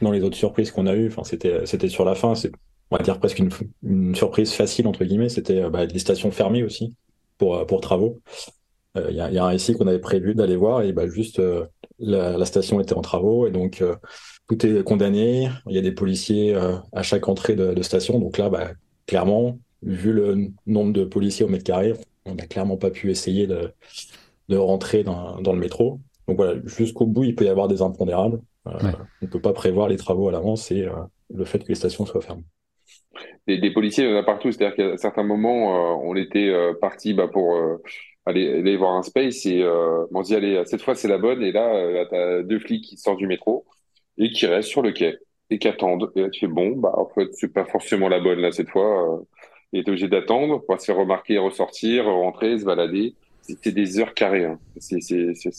Dans 0.00 0.10
les 0.10 0.22
autres 0.22 0.36
surprises 0.36 0.70
qu'on 0.70 0.86
a 0.86 0.94
eues, 0.94 1.08
enfin, 1.08 1.22
c'était, 1.24 1.64
c'était 1.66 1.88
sur 1.88 2.04
la 2.04 2.14
fin, 2.14 2.34
c'est, 2.34 2.50
on 2.90 2.96
va 2.96 3.02
dire 3.02 3.18
presque 3.20 3.38
une, 3.38 3.50
une 3.82 4.14
surprise 4.14 4.52
facile, 4.52 4.86
entre 4.88 5.04
guillemets, 5.04 5.28
c'était 5.28 5.62
euh, 5.62 5.70
bah, 5.70 5.84
les 5.86 5.98
stations 5.98 6.30
fermées 6.32 6.62
aussi 6.64 6.96
pour, 7.38 7.56
euh, 7.56 7.64
pour 7.64 7.80
travaux. 7.80 8.20
Euh, 8.96 9.08
Il 9.10 9.16
y, 9.16 9.20
a, 9.20 9.30
il 9.30 9.34
y 9.34 9.38
a 9.38 9.44
un 9.44 9.48
récit 9.48 9.74
qu'on 9.74 9.86
avait 9.88 10.00
prévu 10.00 10.34
d'aller 10.34 10.56
voir 10.56 10.82
et 10.82 10.92
bah, 10.92 11.08
juste 11.08 11.40
euh, 11.40 11.66
la, 12.02 12.36
la 12.36 12.44
station 12.44 12.80
était 12.80 12.94
en 12.94 13.00
travaux 13.00 13.46
et 13.46 13.50
donc 13.50 13.80
euh, 13.80 13.96
tout 14.48 14.66
est 14.66 14.84
condamné. 14.84 15.48
Il 15.66 15.74
y 15.74 15.78
a 15.78 15.82
des 15.82 15.92
policiers 15.92 16.54
euh, 16.54 16.76
à 16.92 17.02
chaque 17.02 17.28
entrée 17.28 17.56
de, 17.56 17.72
de 17.74 17.82
station. 17.82 18.18
Donc 18.18 18.38
là, 18.38 18.50
bah, 18.50 18.72
clairement, 19.06 19.58
vu 19.82 20.12
le 20.12 20.48
nombre 20.66 20.92
de 20.92 21.04
policiers 21.04 21.46
au 21.46 21.48
mètre 21.48 21.64
carré, 21.64 21.94
on 22.26 22.34
n'a 22.34 22.46
clairement 22.46 22.76
pas 22.76 22.90
pu 22.90 23.10
essayer 23.10 23.46
de, 23.46 23.72
de 24.48 24.56
rentrer 24.56 25.04
dans, 25.04 25.40
dans 25.40 25.52
le 25.52 25.60
métro. 25.60 26.00
Donc 26.28 26.36
voilà, 26.36 26.60
jusqu'au 26.66 27.06
bout, 27.06 27.24
il 27.24 27.34
peut 27.34 27.46
y 27.46 27.48
avoir 27.48 27.68
des 27.68 27.82
impondérables. 27.82 28.40
Euh, 28.68 28.72
Ouais. 28.80 28.92
On 29.22 29.26
ne 29.26 29.30
peut 29.30 29.40
pas 29.40 29.52
prévoir 29.52 29.88
les 29.88 29.96
travaux 29.96 30.28
à 30.28 30.32
l'avance 30.32 30.70
et 30.70 30.82
euh, 30.82 30.92
le 31.34 31.44
fait 31.44 31.58
que 31.60 31.68
les 31.68 31.74
stations 31.74 32.06
soient 32.06 32.20
fermées. 32.20 32.44
Des, 33.48 33.58
des 33.58 33.72
policiers, 33.72 34.04
il 34.04 34.10
y 34.10 34.14
en 34.14 34.18
a 34.18 34.22
partout. 34.22 34.52
C'est-à-dire 34.52 34.76
qu'à 34.76 34.96
certains 34.98 35.24
moments, 35.24 35.74
euh, 35.74 35.96
on 36.04 36.14
était 36.14 36.48
euh, 36.48 36.74
parti 36.80 37.12
bah, 37.12 37.26
pour 37.26 37.56
aller, 38.26 38.58
aller 38.58 38.76
voir 38.76 38.94
un 38.94 39.02
space 39.02 39.46
et 39.46 39.62
euh, 39.62 40.04
on 40.14 40.22
se 40.22 40.28
dit 40.28 40.34
allez 40.36 40.62
cette 40.66 40.82
fois 40.82 40.94
c'est 40.94 41.08
la 41.08 41.18
bonne 41.18 41.42
et 41.42 41.52
là, 41.52 41.74
euh, 41.74 42.04
t'as 42.10 42.42
deux 42.42 42.58
flics 42.60 42.84
qui 42.84 42.96
sortent 42.96 43.18
du 43.18 43.26
métro 43.26 43.64
et 44.18 44.30
qui 44.30 44.46
restent 44.46 44.68
sur 44.70 44.82
le 44.82 44.92
quai 44.92 45.18
et 45.50 45.58
qui 45.58 45.68
attendent 45.68 46.10
et 46.16 46.22
là 46.22 46.30
tu 46.30 46.40
fais 46.40 46.52
bon 46.52 46.70
bah 46.76 46.92
en 46.96 47.06
fait 47.14 47.28
c'est 47.32 47.52
pas 47.52 47.64
forcément 47.64 48.08
la 48.08 48.20
bonne 48.20 48.40
là 48.40 48.52
cette 48.52 48.70
fois 48.70 49.14
euh, 49.20 49.22
et 49.72 49.82
t'es 49.84 49.90
obligé 49.90 50.08
d'attendre 50.08 50.58
pour 50.66 50.80
se 50.80 50.86
faire 50.86 50.96
remarquer 50.96 51.38
ressortir 51.38 52.04
rentrer 52.06 52.58
se 52.58 52.64
balader 52.64 53.14
c'est 53.42 53.72
des 53.72 53.98
heures 53.98 54.14
carrées 54.14 54.44
hein. 54.44 54.58
c'est 54.78 54.98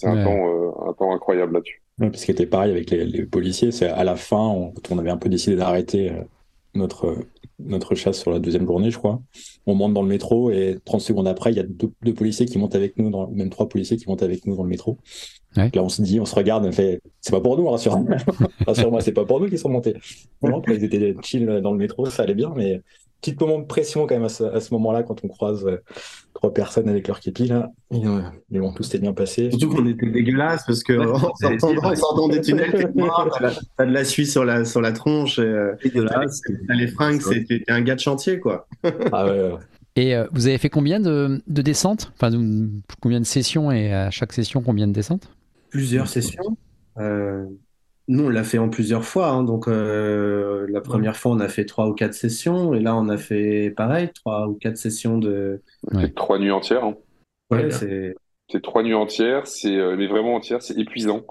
un 0.06 0.16
Ouais. 0.16 0.24
temps 0.24 0.48
euh, 0.48 0.90
un 0.90 0.94
temps 0.94 1.14
incroyable 1.14 1.54
là-dessus 1.54 1.82
Ouais, 2.00 2.10
parce 2.10 2.22
que 2.22 2.28
c'était 2.28 2.48
pareil 2.48 2.72
avec 2.72 2.90
les, 2.90 3.06
les 3.06 3.24
policiers. 3.26 3.72
C'est 3.72 3.88
à 3.88 4.04
la 4.04 4.16
fin, 4.16 4.38
on, 4.40 4.72
quand 4.72 4.96
on 4.96 4.98
avait 5.00 5.12
un 5.12 5.18
peu 5.18 5.30
décidé 5.30 5.56
d'arrêter 5.56 6.10
euh, 6.10 6.24
notre, 6.76 7.16
notre 7.60 7.96
chasse 7.96 8.20
sur 8.20 8.32
la 8.32 8.40
deuxième 8.40 8.66
journée, 8.66 8.92
je 8.92 8.98
crois. 8.98 9.22
On 9.66 9.76
monte 9.76 9.94
dans 9.94 10.02
le 10.02 10.10
métro 10.10 10.52
et 10.52 10.80
30 10.86 11.02
secondes 11.02 11.28
après, 11.28 11.52
il 11.52 11.58
y 11.58 11.60
a 11.60 11.64
deux, 11.64 11.92
deux 12.02 12.14
policiers 12.14 12.46
qui 12.46 12.58
montent 12.58 12.76
avec 12.76 12.98
nous, 12.98 13.10
dans, 13.10 13.30
même 13.30 13.50
trois 13.50 13.70
policiers 13.70 13.98
qui 13.98 14.08
montent 14.08 14.24
avec 14.24 14.46
nous 14.46 14.56
dans 14.56 14.64
le 14.64 14.70
métro. 14.70 14.98
Ouais. 15.56 15.70
Là, 15.74 15.84
on 15.84 15.90
se 15.90 16.02
dit, 16.02 16.20
on 16.20 16.26
se 16.26 16.36
regarde, 16.36 16.66
on 16.66 16.72
fait, 16.72 17.02
c'est 17.22 17.32
pas 17.32 17.42
pour 17.42 17.58
nous, 17.58 17.68
rassure-moi. 17.70 18.18
rassure-moi, 18.68 19.02
c'est 19.02 19.12
pas 19.12 19.26
pour 19.26 19.40
nous 19.40 19.50
qui 19.50 19.58
sont 19.58 19.70
montés. 19.70 19.96
Non, 20.42 20.58
après, 20.58 20.76
ils 20.76 20.84
étaient 20.84 21.16
chill 21.22 21.46
dans 21.62 21.72
le 21.72 21.78
métro, 21.78 22.08
ça 22.08 22.24
allait 22.24 22.34
bien, 22.34 22.52
mais 22.56 22.82
petit 23.24 23.36
moment 23.40 23.60
de 23.60 23.66
pression 23.66 24.06
quand 24.06 24.16
même 24.16 24.26
à 24.26 24.30
ce, 24.30 24.44
à 24.44 24.60
ce 24.60 24.74
moment-là 24.74 25.04
quand 25.04 25.24
on 25.24 25.28
croise 25.28 25.66
euh, 25.66 25.78
trois 26.34 26.54
personnes 26.54 26.90
avec 26.90 27.08
leur 27.08 27.20
képi 27.20 27.48
là. 27.48 27.70
Et, 27.92 28.06
euh, 28.06 28.20
mais 28.50 28.60
bon, 28.60 28.74
tout 28.74 28.84
s'était 28.84 29.00
bien 29.00 29.14
passé. 29.14 29.50
Surtout 29.50 29.70
qu'on 29.70 29.86
était 29.88 30.08
dégueulasse 30.08 30.64
parce 30.66 30.84
que 30.84 30.94
en 31.00 31.18
sortant, 31.36 31.74
en 31.84 31.96
sortant 31.96 32.28
des 32.28 32.42
tunnels, 32.42 32.72
t'as 33.78 33.86
de 33.86 33.92
la 33.92 34.04
suie 34.04 34.28
sur 34.28 34.46
la, 34.46 34.66
sur 34.66 34.82
la 34.82 34.92
tronche, 34.92 35.40
et, 35.40 35.44
euh, 35.44 35.74
Dégueulasse. 35.84 36.42
t'as 36.68 36.74
les 36.76 36.88
fringues, 36.88 37.22
t'es 37.48 37.64
un 37.70 37.82
gars 37.82 37.96
de 37.96 38.00
chantier, 38.02 38.40
quoi. 38.40 38.68
Ah 39.12 39.26
ouais, 39.26 39.32
ouais. 39.32 39.52
Et 39.96 40.16
euh, 40.16 40.26
vous 40.32 40.48
avez 40.48 40.58
fait 40.58 40.70
combien 40.70 41.00
de, 41.00 41.42
de 41.48 41.62
descentes? 41.62 42.12
Enfin, 42.16 42.32
de- 42.32 42.68
combien 43.00 43.20
de 43.20 43.26
sessions 43.26 43.72
et 43.72 43.94
à 43.94 44.10
chaque 44.10 44.34
session, 44.34 44.62
combien 44.62 44.88
de 44.88 44.94
descentes? 44.94 45.30
Plusieurs 45.70 46.08
sessions. 46.08 46.58
Euh, 46.98 47.46
nous, 48.08 48.26
on 48.26 48.30
l'a 48.30 48.44
fait 48.44 48.58
en 48.58 48.70
plusieurs 48.70 49.04
fois. 49.06 49.30
hein. 49.30 49.44
donc, 49.44 49.68
euh, 49.68 50.66
la 50.70 50.82
première 50.82 51.16
fois, 51.16 51.32
on 51.32 51.40
a 51.40 51.48
fait 51.48 51.66
trois 51.66 51.88
ou 51.88 51.94
quatre 51.94 52.14
sessions. 52.14 52.74
Et 52.74 52.80
là, 52.80 52.96
on 52.96 53.10
a 53.10 53.18
fait 53.18 53.72
pareil, 53.76 54.10
trois 54.14 54.48
ou 54.48 54.56
quatre 54.56 54.78
sessions 54.78 55.18
de. 55.18 55.62
Ouais. 55.94 56.10
trois 56.12 56.38
nuits 56.40 56.52
entières 56.52 56.84
hein. 56.84 56.96
Ouais, 57.52 57.66
Ouais. 57.66 57.72
c'est. 57.72 58.16
C'est 58.52 58.62
trois 58.62 58.84
nuits 58.84 58.94
entières, 58.94 59.48
c'est 59.48 59.76
euh, 59.78 59.96
mais 59.98 60.06
vraiment 60.08 60.36
entières, 60.36 60.62
c'est 60.62 60.78
épuisant. 60.78 61.22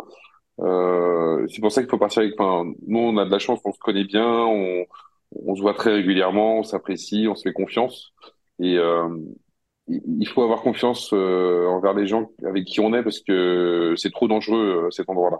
Euh, 0.60 1.46
c'est 1.48 1.60
pour 1.60 1.70
ça 1.70 1.82
qu'il 1.82 1.90
faut 1.90 1.98
partir 1.98 2.22
avec. 2.22 2.34
Enfin, 2.38 2.68
nous, 2.86 2.98
on 2.98 3.16
a 3.18 3.24
de 3.26 3.30
la 3.30 3.38
chance, 3.38 3.60
on 3.64 3.72
se 3.72 3.78
connaît 3.78 4.04
bien, 4.04 4.26
on, 4.26 4.84
on 5.44 5.54
se 5.54 5.60
voit 5.60 5.74
très 5.74 5.92
régulièrement, 5.92 6.58
on 6.60 6.62
s'apprécie, 6.62 7.26
on 7.28 7.34
se 7.34 7.42
fait 7.42 7.52
confiance. 7.52 8.12
Et 8.60 8.76
euh, 8.78 9.08
il 9.88 10.26
faut 10.26 10.42
avoir 10.42 10.62
confiance 10.62 11.10
euh, 11.12 11.66
envers 11.66 11.92
les 11.94 12.06
gens 12.06 12.30
avec 12.46 12.64
qui 12.64 12.80
on 12.80 12.94
est 12.94 13.02
parce 13.02 13.20
que 13.20 13.94
c'est 13.96 14.10
trop 14.10 14.26
dangereux 14.26 14.88
cet 14.90 15.08
endroit-là. 15.10 15.38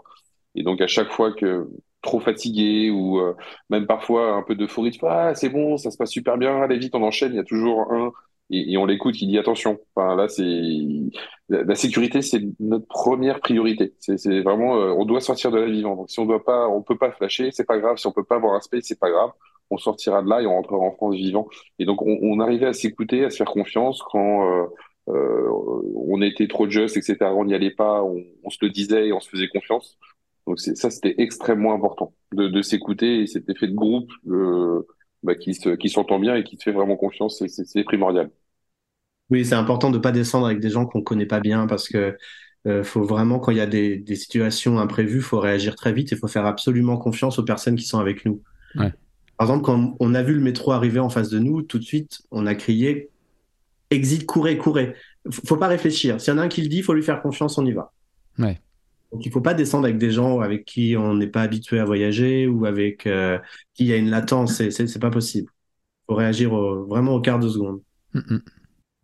Et 0.55 0.63
donc 0.63 0.81
à 0.81 0.87
chaque 0.87 1.09
fois 1.11 1.33
que 1.33 1.67
trop 2.01 2.19
fatigué 2.19 2.89
ou 2.91 3.19
euh, 3.19 3.33
même 3.69 3.87
parfois 3.87 4.35
un 4.35 4.43
peu 4.43 4.55
d'euphorie, 4.55 4.91
fais, 4.93 5.07
ah 5.09 5.35
c'est 5.35 5.49
bon, 5.49 5.77
ça 5.77 5.91
se 5.91 5.97
passe 5.97 6.11
super 6.11 6.37
bien, 6.37 6.61
allez 6.61 6.77
vite, 6.77 6.95
on 6.95 7.03
enchaîne. 7.03 7.33
Il 7.33 7.37
y 7.37 7.39
a 7.39 7.43
toujours 7.43 7.91
un 7.91 8.11
et, 8.49 8.77
on 8.77 8.85
l'écoute 8.85 9.15
qui 9.15 9.27
dit 9.27 9.37
attention. 9.37 9.79
Enfin 9.95 10.15
là 10.15 10.27
c'est 10.27 10.43
la, 11.49 11.63
la 11.63 11.75
sécurité 11.75 12.21
c'est 12.21 12.41
notre 12.59 12.87
première 12.87 13.39
priorité. 13.39 13.93
C'est 13.99 14.41
vraiment 14.41 14.77
euh, 14.77 14.93
on 14.97 15.05
doit 15.05 15.21
sortir 15.21 15.51
de 15.51 15.59
là 15.59 15.65
vivant. 15.67 15.95
Donc 15.95 16.09
si 16.09 16.19
on 16.19 16.25
doit 16.25 16.43
pas, 16.43 16.67
on 16.67 16.81
peut 16.81 16.97
pas 16.97 17.11
flasher, 17.11 17.51
c'est 17.51 17.65
pas 17.65 17.77
grave. 17.79 17.97
Si 17.97 18.07
on 18.07 18.11
peut 18.11 18.23
pas 18.23 18.35
avoir 18.35 18.53
un 18.55 18.61
space, 18.61 18.83
c'est 18.85 18.99
pas 18.99 19.09
grave. 19.09 19.31
On 19.69 19.77
sortira 19.77 20.21
de 20.21 20.29
là 20.29 20.41
et 20.41 20.45
on 20.45 20.53
rentrera 20.53 20.77
en 20.77 20.91
France 20.91 21.15
vivant. 21.15 21.47
Et 21.79 21.85
donc 21.85 22.01
on, 22.01 22.19
on 22.21 22.39
arrivait 22.39 22.67
à 22.67 22.73
s'écouter, 22.73 23.25
à 23.25 23.29
se 23.29 23.37
faire 23.37 23.47
confiance 23.47 24.01
quand 24.03 24.45
euh, 24.51 24.65
euh, 25.09 25.49
on 25.95 26.21
était 26.21 26.47
trop 26.47 26.69
just, 26.69 26.97
etc. 26.97 27.17
On 27.35 27.45
n'y 27.45 27.53
allait 27.53 27.71
pas, 27.71 28.03
on, 28.03 28.23
on 28.43 28.49
se 28.49 28.57
le 28.61 28.69
disait 28.69 29.07
et 29.07 29.13
on 29.13 29.19
se 29.19 29.29
faisait 29.29 29.47
confiance. 29.47 29.97
Donc 30.47 30.59
c'est 30.59 30.75
ça, 30.75 30.89
c'était 30.91 31.15
extrêmement 31.19 31.73
important 31.73 32.13
de, 32.33 32.47
de 32.49 32.61
s'écouter 32.61 33.21
et 33.21 33.27
cet 33.27 33.49
effet 33.49 33.67
de 33.67 33.73
groupe 33.75 34.11
euh, 34.27 34.85
bah, 35.23 35.35
qui 35.35 35.53
se, 35.53 35.69
qui 35.75 35.89
s'entend 35.89 36.19
bien 36.19 36.35
et 36.35 36.43
qui 36.43 36.57
te 36.57 36.63
fait 36.63 36.71
vraiment 36.73 36.97
confiance, 36.97 37.43
c'est- 37.47 37.83
primordial. 37.85 38.29
Oui, 39.29 39.45
c'est 39.45 39.55
important 39.55 39.89
de 39.89 39.97
pas 39.97 40.11
descendre 40.11 40.45
avec 40.47 40.59
des 40.59 40.69
gens 40.69 40.85
qu'on 40.85 41.01
connaît 41.01 41.25
pas 41.25 41.39
bien 41.39 41.65
parce 41.67 41.87
que 41.87 42.17
euh, 42.67 42.83
faut 42.83 43.03
vraiment, 43.03 43.39
quand 43.39 43.51
il 43.51 43.57
y 43.57 43.61
a 43.61 43.65
des, 43.65 43.97
des 43.97 44.15
situations 44.15 44.79
imprévues, 44.79 45.21
faut 45.21 45.39
réagir 45.39 45.75
très 45.75 45.91
vite 45.93 46.13
et 46.13 46.15
faut 46.15 46.27
faire 46.27 46.45
absolument 46.45 46.97
confiance 46.97 47.39
aux 47.39 47.43
personnes 47.43 47.75
qui 47.75 47.85
sont 47.85 47.99
avec 47.99 48.25
nous. 48.25 48.41
Ouais. 48.75 48.93
Par 49.37 49.47
exemple, 49.49 49.65
quand 49.65 49.95
on 49.99 50.15
a 50.15 50.23
vu 50.23 50.35
le 50.35 50.41
métro 50.41 50.71
arriver 50.73 50.99
en 50.99 51.09
face 51.09 51.29
de 51.29 51.39
nous, 51.39 51.61
tout 51.63 51.79
de 51.79 51.83
suite, 51.83 52.21
on 52.31 52.47
a 52.47 52.55
crié 52.55 53.09
exit, 53.91 54.25
courez, 54.25 54.57
courez. 54.57 54.95
Faut 55.31 55.43
faut 55.47 55.57
pas 55.57 55.67
réfléchir. 55.67 56.21
S'il 56.21 56.33
y 56.33 56.37
en 56.37 56.39
a 56.39 56.43
un 56.43 56.49
qui 56.49 56.61
le 56.63 56.69
dit, 56.69 56.77
il 56.79 56.83
faut 56.83 56.93
lui 56.93 57.03
faire 57.03 57.21
confiance, 57.21 57.57
on 57.57 57.65
y 57.65 57.73
va. 57.73 57.93
Ouais. 58.37 58.61
Donc 59.13 59.25
il 59.25 59.31
faut 59.31 59.41
pas 59.41 59.53
descendre 59.53 59.85
avec 59.85 59.99
des 59.99 60.11
gens 60.11 60.39
avec 60.41 60.65
qui 60.65 60.95
on 60.97 61.13
n'est 61.15 61.27
pas 61.27 61.43
habitué 61.43 61.79
à 61.79 61.85
voyager 61.85 62.47
ou 62.47 62.65
avec 62.65 63.07
euh, 63.07 63.39
qui 63.75 63.85
il 63.85 63.87
y 63.89 63.93
a 63.93 63.97
une 63.97 64.09
latence. 64.09 64.55
C'est 64.69 64.99
pas 64.99 65.11
possible. 65.11 65.51
Faut 66.07 66.15
réagir 66.15 66.53
au- 66.53 66.85
vraiment 66.85 67.15
au 67.15 67.21
quart 67.21 67.39
de 67.39 67.49
seconde. 67.49 67.81
Mm, 68.13 68.19
mm. 68.19 68.41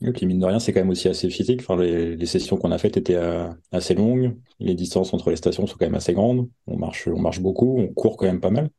Et 0.02 0.12
puis 0.13 0.26
mine 0.26 0.39
de 0.39 0.45
rien, 0.45 0.60
c'est 0.60 0.74
quand 0.74 0.80
même 0.82 0.89
aussi 0.89 1.10
assez 1.10 1.30
physique. 1.30 1.62
Enfin, 1.62 1.76
les, 1.76 2.15
les 2.15 2.26
sessions 2.26 2.58
qu'on 2.58 2.72
a 2.72 2.78
faites 2.78 2.98
étaient 2.98 3.15
euh, 3.15 3.50
assez 3.72 3.95
longues. 3.95 4.38
Les 4.60 4.76
distances 4.76 5.13
entre 5.13 5.30
les 5.30 5.36
stations 5.36 5.67
sont 5.67 5.76
quand 5.78 5.86
même 5.86 5.95
assez 5.95 6.13
grandes. 6.13 6.50
On 6.67 6.78
marche, 6.78 7.08
on 7.08 7.19
marche 7.19 7.41
beaucoup, 7.41 7.78
on 7.80 7.88
court 7.93 8.17
quand 8.17 8.26
même 8.26 8.39
pas 8.41 8.50
mal. 8.50 8.69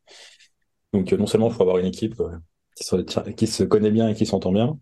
Donc 0.93 1.13
euh, 1.13 1.17
non 1.17 1.27
seulement 1.27 1.49
il 1.49 1.55
faut 1.55 1.63
avoir 1.63 1.79
une 1.79 1.87
équipe 1.87 2.19
euh, 2.21 2.37
qui 2.77 2.85
se, 2.85 2.97
qui 3.33 3.47
se 3.47 3.65
connaît 3.65 3.91
bien 3.91 4.09
et 4.09 4.15
qui 4.15 4.27
s'entend 4.27 4.53
bien, 4.53 4.79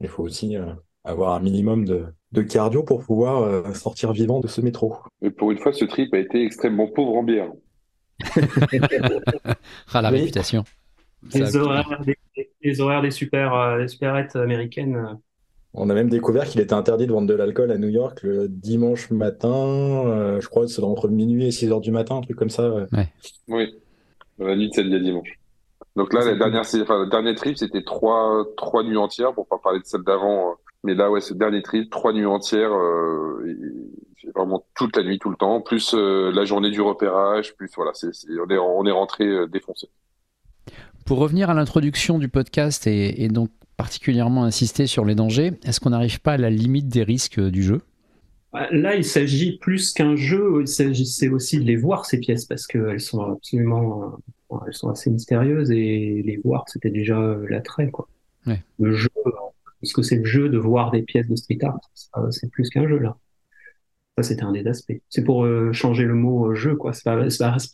il 0.00 0.08
faut 0.08 0.24
aussi 0.24 0.56
euh, 0.56 0.74
avoir 1.04 1.34
un 1.34 1.40
minimum 1.40 1.84
de, 1.86 2.06
de 2.32 2.42
cardio 2.42 2.82
pour 2.82 3.02
pouvoir 3.04 3.42
euh, 3.42 3.72
sortir 3.74 4.12
vivant 4.12 4.40
de 4.40 4.48
ce 4.48 4.60
métro. 4.60 4.96
Et 5.22 5.30
pour 5.30 5.50
une 5.50 5.58
fois, 5.58 5.72
ce 5.72 5.84
trip 5.84 6.12
a 6.14 6.18
été 6.18 6.44
extrêmement 6.44 6.86
pauvre 6.88 7.16
en 7.16 7.22
bière. 7.22 7.50
Ah, 9.92 10.02
la 10.02 10.10
Oui. 10.10 10.20
réputation. 10.20 10.64
Les 11.34 11.56
horaires, 11.56 12.00
des, 12.04 12.16
les 12.62 12.80
horaires 12.80 13.02
des 13.02 13.10
super, 13.10 13.54
euh, 13.54 13.78
des 13.80 13.88
supérettes 13.88 14.36
américaines. 14.36 14.96
euh, 14.96 15.14
On 15.74 15.90
a 15.90 15.94
même 15.94 16.08
découvert 16.08 16.44
qu'il 16.44 16.60
était 16.60 16.74
interdit 16.74 17.06
de 17.06 17.12
vendre 17.12 17.26
de 17.26 17.34
l'alcool 17.34 17.72
à 17.72 17.78
New 17.78 17.88
York 17.88 18.20
le 18.22 18.48
dimanche 18.48 19.10
matin. 19.10 19.48
euh, 20.06 20.40
je 20.40 20.48
crois 20.48 20.64
que 20.64 20.70
c'est 20.70 20.82
entre 20.82 21.08
minuit 21.08 21.46
et 21.46 21.50
6 21.50 21.70
heures 21.72 21.80
du 21.80 21.90
matin, 21.90 22.16
un 22.16 22.20
truc 22.20 22.36
comme 22.36 22.50
ça. 22.50 22.70
ouais. 22.92 23.08
Oui, 23.48 23.74
la 24.38 24.54
nuit 24.56 24.68
de 24.68 24.74
samedi 24.74 24.94
à 24.94 25.00
dimanche. 25.00 25.38
Donc 25.96 26.12
là, 26.12 26.24
la 26.24 26.36
dernière, 26.36 26.60
enfin, 26.82 27.02
le 27.04 27.10
dernier 27.10 27.34
trip, 27.34 27.56
c'était 27.56 27.82
trois, 27.82 28.44
trois 28.56 28.84
nuits 28.84 28.96
entières, 28.96 29.34
pour 29.34 29.48
pas 29.48 29.58
parler 29.58 29.80
de 29.80 29.84
celle 29.84 30.02
d'avant. 30.02 30.54
Mais 30.84 30.94
là, 30.94 31.10
ouais, 31.10 31.20
ce 31.20 31.34
dernier 31.34 31.62
trip, 31.62 31.90
trois 31.90 32.12
nuits 32.12 32.26
entières, 32.26 32.72
euh, 32.72 33.44
et 34.24 34.30
vraiment 34.34 34.64
toute 34.74 34.96
la 34.96 35.02
nuit, 35.02 35.18
tout 35.18 35.30
le 35.30 35.36
temps, 35.36 35.60
plus 35.60 35.92
euh, 35.94 36.30
la 36.32 36.44
journée 36.44 36.70
du 36.70 36.80
repérage, 36.80 37.54
plus 37.56 37.68
voilà, 37.76 37.90
c'est, 37.94 38.14
c'est- 38.14 38.28
on 38.40 38.48
est, 38.50 38.58
on 38.58 38.84
est 38.86 38.92
rentré 38.92 39.24
euh, 39.26 39.46
défoncé. 39.46 39.88
Pour 41.04 41.18
revenir 41.18 41.50
à 41.50 41.54
l'introduction 41.54 42.18
du 42.18 42.28
podcast 42.28 42.86
et, 42.86 43.24
et 43.24 43.28
donc 43.28 43.50
particulièrement 43.76 44.44
insister 44.44 44.86
sur 44.86 45.04
les 45.04 45.14
dangers, 45.14 45.52
est-ce 45.64 45.80
qu'on 45.80 45.90
n'arrive 45.90 46.20
pas 46.20 46.32
à 46.32 46.36
la 46.36 46.50
limite 46.50 46.88
des 46.88 47.02
risques 47.02 47.40
du 47.40 47.62
jeu? 47.62 47.80
Là, 48.70 48.96
il 48.96 49.04
s'agit 49.04 49.58
plus 49.58 49.92
qu'un 49.92 50.16
jeu, 50.16 50.58
il 50.62 50.68
s'agissait 50.68 51.28
aussi 51.28 51.58
de 51.58 51.64
les 51.64 51.76
voir, 51.76 52.06
ces 52.06 52.18
pièces, 52.18 52.44
parce 52.46 52.66
qu'elles 52.66 53.00
sont 53.00 53.20
absolument, 53.20 54.18
elles 54.66 54.74
sont 54.74 54.88
assez 54.88 55.10
mystérieuses, 55.10 55.70
et 55.70 56.22
les 56.24 56.40
voir, 56.42 56.64
c'était 56.66 56.90
déjà 56.90 57.36
l'attrait, 57.48 57.90
quoi. 57.90 58.08
Ouais. 58.46 58.62
Le 58.78 58.92
jeu, 58.92 59.10
parce 59.80 59.92
que 59.92 60.02
c'est 60.02 60.16
le 60.16 60.24
jeu 60.24 60.48
de 60.48 60.58
voir 60.58 60.90
des 60.90 61.02
pièces 61.02 61.28
de 61.28 61.36
street 61.36 61.58
art, 61.62 61.80
c'est 62.30 62.50
plus 62.50 62.68
qu'un 62.70 62.88
jeu, 62.88 62.98
là. 62.98 63.16
Ça, 64.18 64.24
c'était 64.24 64.42
un 64.42 64.50
des 64.50 64.66
aspects. 64.66 65.00
C'est 65.08 65.22
pour 65.22 65.44
euh, 65.44 65.72
changer 65.72 66.04
le 66.04 66.14
mot 66.14 66.50
euh, 66.50 66.54
jeu, 66.56 66.74
quoi. 66.74 66.92
C'est 66.92 67.04
pas, 67.04 67.14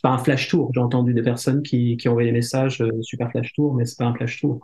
un 0.04 0.18
flash 0.18 0.48
tour. 0.48 0.70
J'ai 0.74 0.80
entendu 0.80 1.14
des 1.14 1.22
personnes 1.22 1.62
qui, 1.62 1.96
qui 1.96 2.06
envoyaient 2.06 2.28
des 2.28 2.36
messages, 2.36 2.82
euh, 2.82 2.90
super 3.00 3.30
flash 3.30 3.54
tour, 3.54 3.74
mais 3.74 3.86
c'est 3.86 3.96
pas 3.96 4.04
un 4.04 4.14
flash 4.14 4.42
tour. 4.42 4.60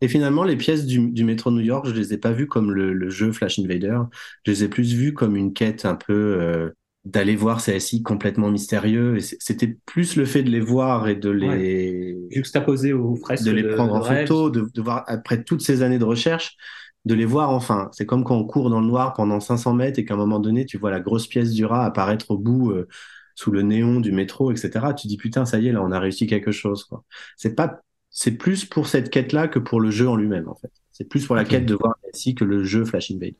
Et 0.00 0.06
finalement, 0.06 0.44
les 0.44 0.54
pièces 0.54 0.86
du, 0.86 1.24
métro 1.24 1.50
New 1.50 1.60
York, 1.60 1.86
je 1.88 1.92
les 1.92 2.12
ai 2.12 2.18
pas 2.18 2.30
vues 2.30 2.46
comme 2.46 2.70
le, 2.70 3.10
jeu 3.10 3.32
Flash 3.32 3.58
Invader. 3.58 3.98
Je 4.46 4.52
les 4.52 4.64
ai 4.64 4.68
plus 4.68 4.94
vues 4.94 5.12
comme 5.12 5.34
une 5.34 5.54
quête 5.54 5.86
un 5.86 5.96
peu 5.96 6.70
d'aller 7.04 7.34
voir 7.34 7.62
CSI 7.62 8.02
complètement 8.02 8.50
mystérieux. 8.50 9.18
C'était 9.20 9.76
plus 9.86 10.16
le 10.16 10.24
fait 10.24 10.42
de 10.42 10.50
les 10.50 10.60
voir 10.60 11.08
et 11.08 11.16
de 11.16 11.30
les 11.30 12.16
Juxtaposé 12.30 12.92
aux 12.92 13.16
fresques 13.16 13.44
de 13.44 13.50
les 13.50 13.64
prendre 13.64 13.94
de 13.94 13.98
en 13.98 14.02
Rêve. 14.02 14.26
photo, 14.26 14.50
de, 14.50 14.68
de 14.72 14.82
voir 14.82 15.04
après 15.08 15.42
toutes 15.42 15.62
ces 15.62 15.82
années 15.82 15.98
de 15.98 16.04
recherche, 16.04 16.56
de 17.04 17.14
les 17.14 17.24
voir 17.24 17.50
enfin. 17.50 17.88
C'est 17.92 18.06
comme 18.06 18.22
quand 18.22 18.36
on 18.36 18.44
court 18.44 18.70
dans 18.70 18.80
le 18.80 18.86
noir 18.86 19.14
pendant 19.14 19.40
500 19.40 19.74
mètres 19.74 19.98
et 19.98 20.04
qu'à 20.04 20.14
un 20.14 20.16
moment 20.16 20.38
donné, 20.38 20.64
tu 20.64 20.78
vois 20.78 20.90
la 20.90 21.00
grosse 21.00 21.26
pièce 21.26 21.50
du 21.50 21.64
rat 21.64 21.84
apparaître 21.84 22.30
au 22.30 22.38
bout 22.38 22.70
euh, 22.70 22.86
sous 23.34 23.50
le 23.50 23.62
néon 23.62 24.00
du 24.00 24.12
métro, 24.12 24.52
etc. 24.52 24.94
Tu 24.96 25.08
dis 25.08 25.16
putain, 25.16 25.44
ça 25.44 25.58
y 25.58 25.68
est, 25.68 25.72
là, 25.72 25.82
on 25.82 25.90
a 25.90 25.98
réussi 25.98 26.26
quelque 26.28 26.52
chose. 26.52 26.84
quoi. 26.84 27.04
C'est 27.36 27.56
pas, 27.56 27.80
c'est 28.10 28.32
plus 28.32 28.64
pour 28.64 28.86
cette 28.86 29.10
quête-là 29.10 29.48
que 29.48 29.58
pour 29.58 29.80
le 29.80 29.90
jeu 29.90 30.08
en 30.08 30.14
lui-même, 30.16 30.48
en 30.48 30.54
fait. 30.54 30.70
C'est 30.92 31.08
plus 31.08 31.26
pour 31.26 31.34
la 31.34 31.44
quête 31.44 31.66
de 31.66 31.74
voir 31.74 31.96
ainsi 32.08 32.34
que 32.34 32.44
le 32.44 32.62
jeu 32.64 32.84
Flash 32.84 33.10
Invade. 33.10 33.34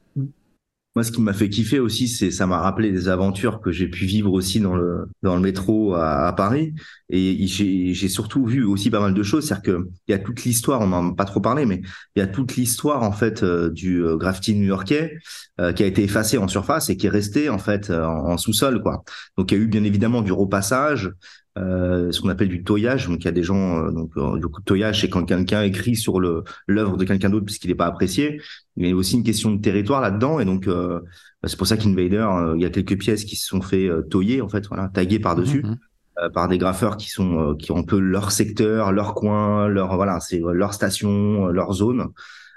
Moi, 0.95 1.05
ce 1.05 1.11
qui 1.11 1.23
m'a 1.23 1.33
fait 1.33 1.49
kiffer 1.49 1.79
aussi, 1.81 2.07
c'est 2.07 2.31
ça 2.31 2.47
m'a 2.47 2.59
rappelé 2.61 2.93
des 2.93 3.09
aventures 3.09 3.63
que 3.63 3.73
j'ai 3.73 3.89
pu 3.89 4.05
vivre 4.05 4.31
aussi 4.33 4.61
dans 4.61 4.75
le 4.77 5.07
dans 5.23 5.35
le 5.37 5.41
métro 5.41 5.95
à, 5.95 6.27
à 6.27 6.33
Paris. 6.35 6.75
Et 7.09 7.47
j'ai 7.47 8.09
surtout 8.09 8.45
vu 8.45 8.63
aussi 8.65 8.91
pas 8.91 9.01
mal 9.01 9.15
de 9.15 9.23
choses. 9.23 9.47
C'est-à-dire 9.47 9.63
que 9.63 9.89
il 10.07 10.13
y 10.13 10.15
a 10.15 10.19
toute 10.19 10.45
l'histoire, 10.45 10.83
on 10.83 10.89
n'en 10.89 11.13
a 11.13 11.15
pas 11.15 11.25
trop 11.25 11.41
parlé, 11.41 11.65
mais 11.65 11.81
il 12.15 12.19
y 12.21 12.23
a 12.23 12.27
toute 12.27 12.57
l'histoire 12.57 13.03
en 13.03 13.13
fait 13.13 13.43
euh, 13.43 13.71
du 13.71 14.05
euh, 14.05 14.17
graffiti 14.19 14.55
new-yorkais 14.55 15.17
euh, 15.61 15.73
qui 15.73 15.83
a 15.83 15.87
été 15.87 16.03
effacé 16.05 16.37
en 16.37 16.47
surface 16.49 16.91
et 16.91 16.97
qui 16.99 17.07
est 17.07 17.11
resté 17.11 17.49
en 17.49 17.59
fait 17.59 17.91
en, 17.91 18.29
en 18.31 18.37
sous-sol, 18.37 18.83
quoi. 18.83 19.03
Donc 19.39 19.51
il 19.51 19.59
y 19.59 19.61
a 19.61 19.65
eu 19.65 19.69
bien 19.69 19.85
évidemment 19.85 20.21
du 20.21 20.33
repassage, 20.33 21.11
euh, 21.59 22.11
ce 22.13 22.23
qu'on 22.23 22.31
appelle 22.31 22.49
du 22.49 22.65
toyage. 22.65 23.09
Donc 23.09 23.21
il 23.21 23.25
y 23.27 23.29
a 23.29 23.33
des 23.33 23.43
gens, 23.43 23.85
euh, 23.85 23.91
donc 23.91 24.13
euh, 24.17 24.39
du 24.39 24.47
coup 24.47 24.63
toyage, 24.63 25.03
c'est 25.03 25.11
quand 25.11 25.25
quelqu'un 25.25 25.63
écrit 25.63 25.97
sur 25.97 26.19
le 26.19 26.45
l'œuvre 26.67 26.97
de 26.97 27.05
quelqu'un 27.05 27.29
d'autre 27.29 27.45
puisqu'il 27.45 27.69
n'est 27.69 27.75
pas 27.75 27.85
apprécié. 27.85 28.41
Il 28.77 28.89
y 28.89 28.91
a 28.91 28.97
aussi 28.97 29.17
une 29.17 29.23
question 29.23 29.51
de 29.51 29.61
territoire 29.61 30.01
là-dedans 30.01 30.41
et 30.41 30.47
donc 30.47 30.67
bah, 30.67 31.03
c'est 31.45 31.59
pour 31.59 31.67
ça 31.67 31.77
qu'Invader, 31.77 32.27
il 32.57 32.63
y 32.63 32.65
a 32.65 32.71
quelques 32.71 32.99
pièces 32.99 33.25
qui 33.25 33.37
se 33.37 33.47
sont 33.47 33.61
fait 33.61 33.91
toyer 34.09 34.41
en 34.41 34.49
fait, 34.49 34.67
voilà, 34.67 34.89
taguer 34.89 35.19
par 35.19 35.37
dessus. 35.37 35.63
Mhm. 35.63 36.31
par 36.33 36.49
des 36.49 36.57
graffeurs 36.57 36.97
qui 36.97 37.11
sont 37.11 37.55
qui 37.57 37.71
ont 37.71 37.79
un 37.79 37.85
peu 37.85 37.99
leur 37.99 38.33
secteur, 38.33 38.93
leur 38.93 39.15
coin, 39.15 39.69
leur 39.69 39.95
voilà, 39.97 40.21
c'est 40.21 40.41
leur 40.55 40.73
station, 40.73 41.49
leur 41.49 41.75
zone. 41.75 42.09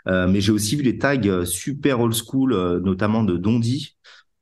mais 0.05 0.39
j'ai 0.39 0.53
aussi 0.53 0.77
vu 0.77 0.83
des 0.83 0.97
tags 0.97 1.43
super 1.43 1.99
old 1.99 2.13
school, 2.13 2.79
notamment 2.81 3.25
de 3.25 3.35
Dondi, 3.35 3.97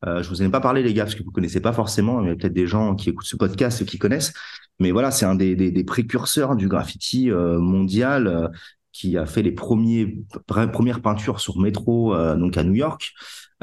euh, 0.08 0.24
je 0.24 0.30
vous 0.30 0.42
en 0.42 0.46
ai 0.46 0.50
pas 0.50 0.60
parlé, 0.60 0.84
les 0.84 0.94
gars, 0.94 1.04
parce 1.04 1.16
que 1.16 1.24
vous 1.24 1.32
connaissez 1.32 1.62
pas 1.62 1.74
forcément. 1.74 2.22
Il 2.22 2.28
y 2.28 2.32
a 2.32 2.36
peut-être 2.36 2.54
des 2.54 2.68
gens 2.68 2.96
qui 2.96 3.10
écoutent 3.10 3.26
ce 3.26 3.36
podcast 3.36 3.86
qui 3.86 3.98
connaissent. 3.98 4.34
Mais 4.80 4.92
voilà, 4.92 5.12
c'est 5.12 5.26
un 5.26 5.36
des, 5.36 5.56
des, 5.56 5.72
des, 5.72 5.84
précurseurs 5.84 6.56
du 6.56 6.68
graffiti 6.68 7.32
euh, 7.32 7.60
mondial 7.60 8.28
euh, 8.28 8.48
qui 8.92 9.18
a 9.18 9.26
fait 9.26 9.42
les 9.42 9.52
premiers, 9.52 10.18
premières 10.46 11.02
peintures 11.02 11.40
sur 11.40 11.60
métro, 11.60 12.16
euh, 12.16 12.36
donc 12.36 12.58
à 12.58 12.64
New 12.64 12.74
York. 12.74 13.14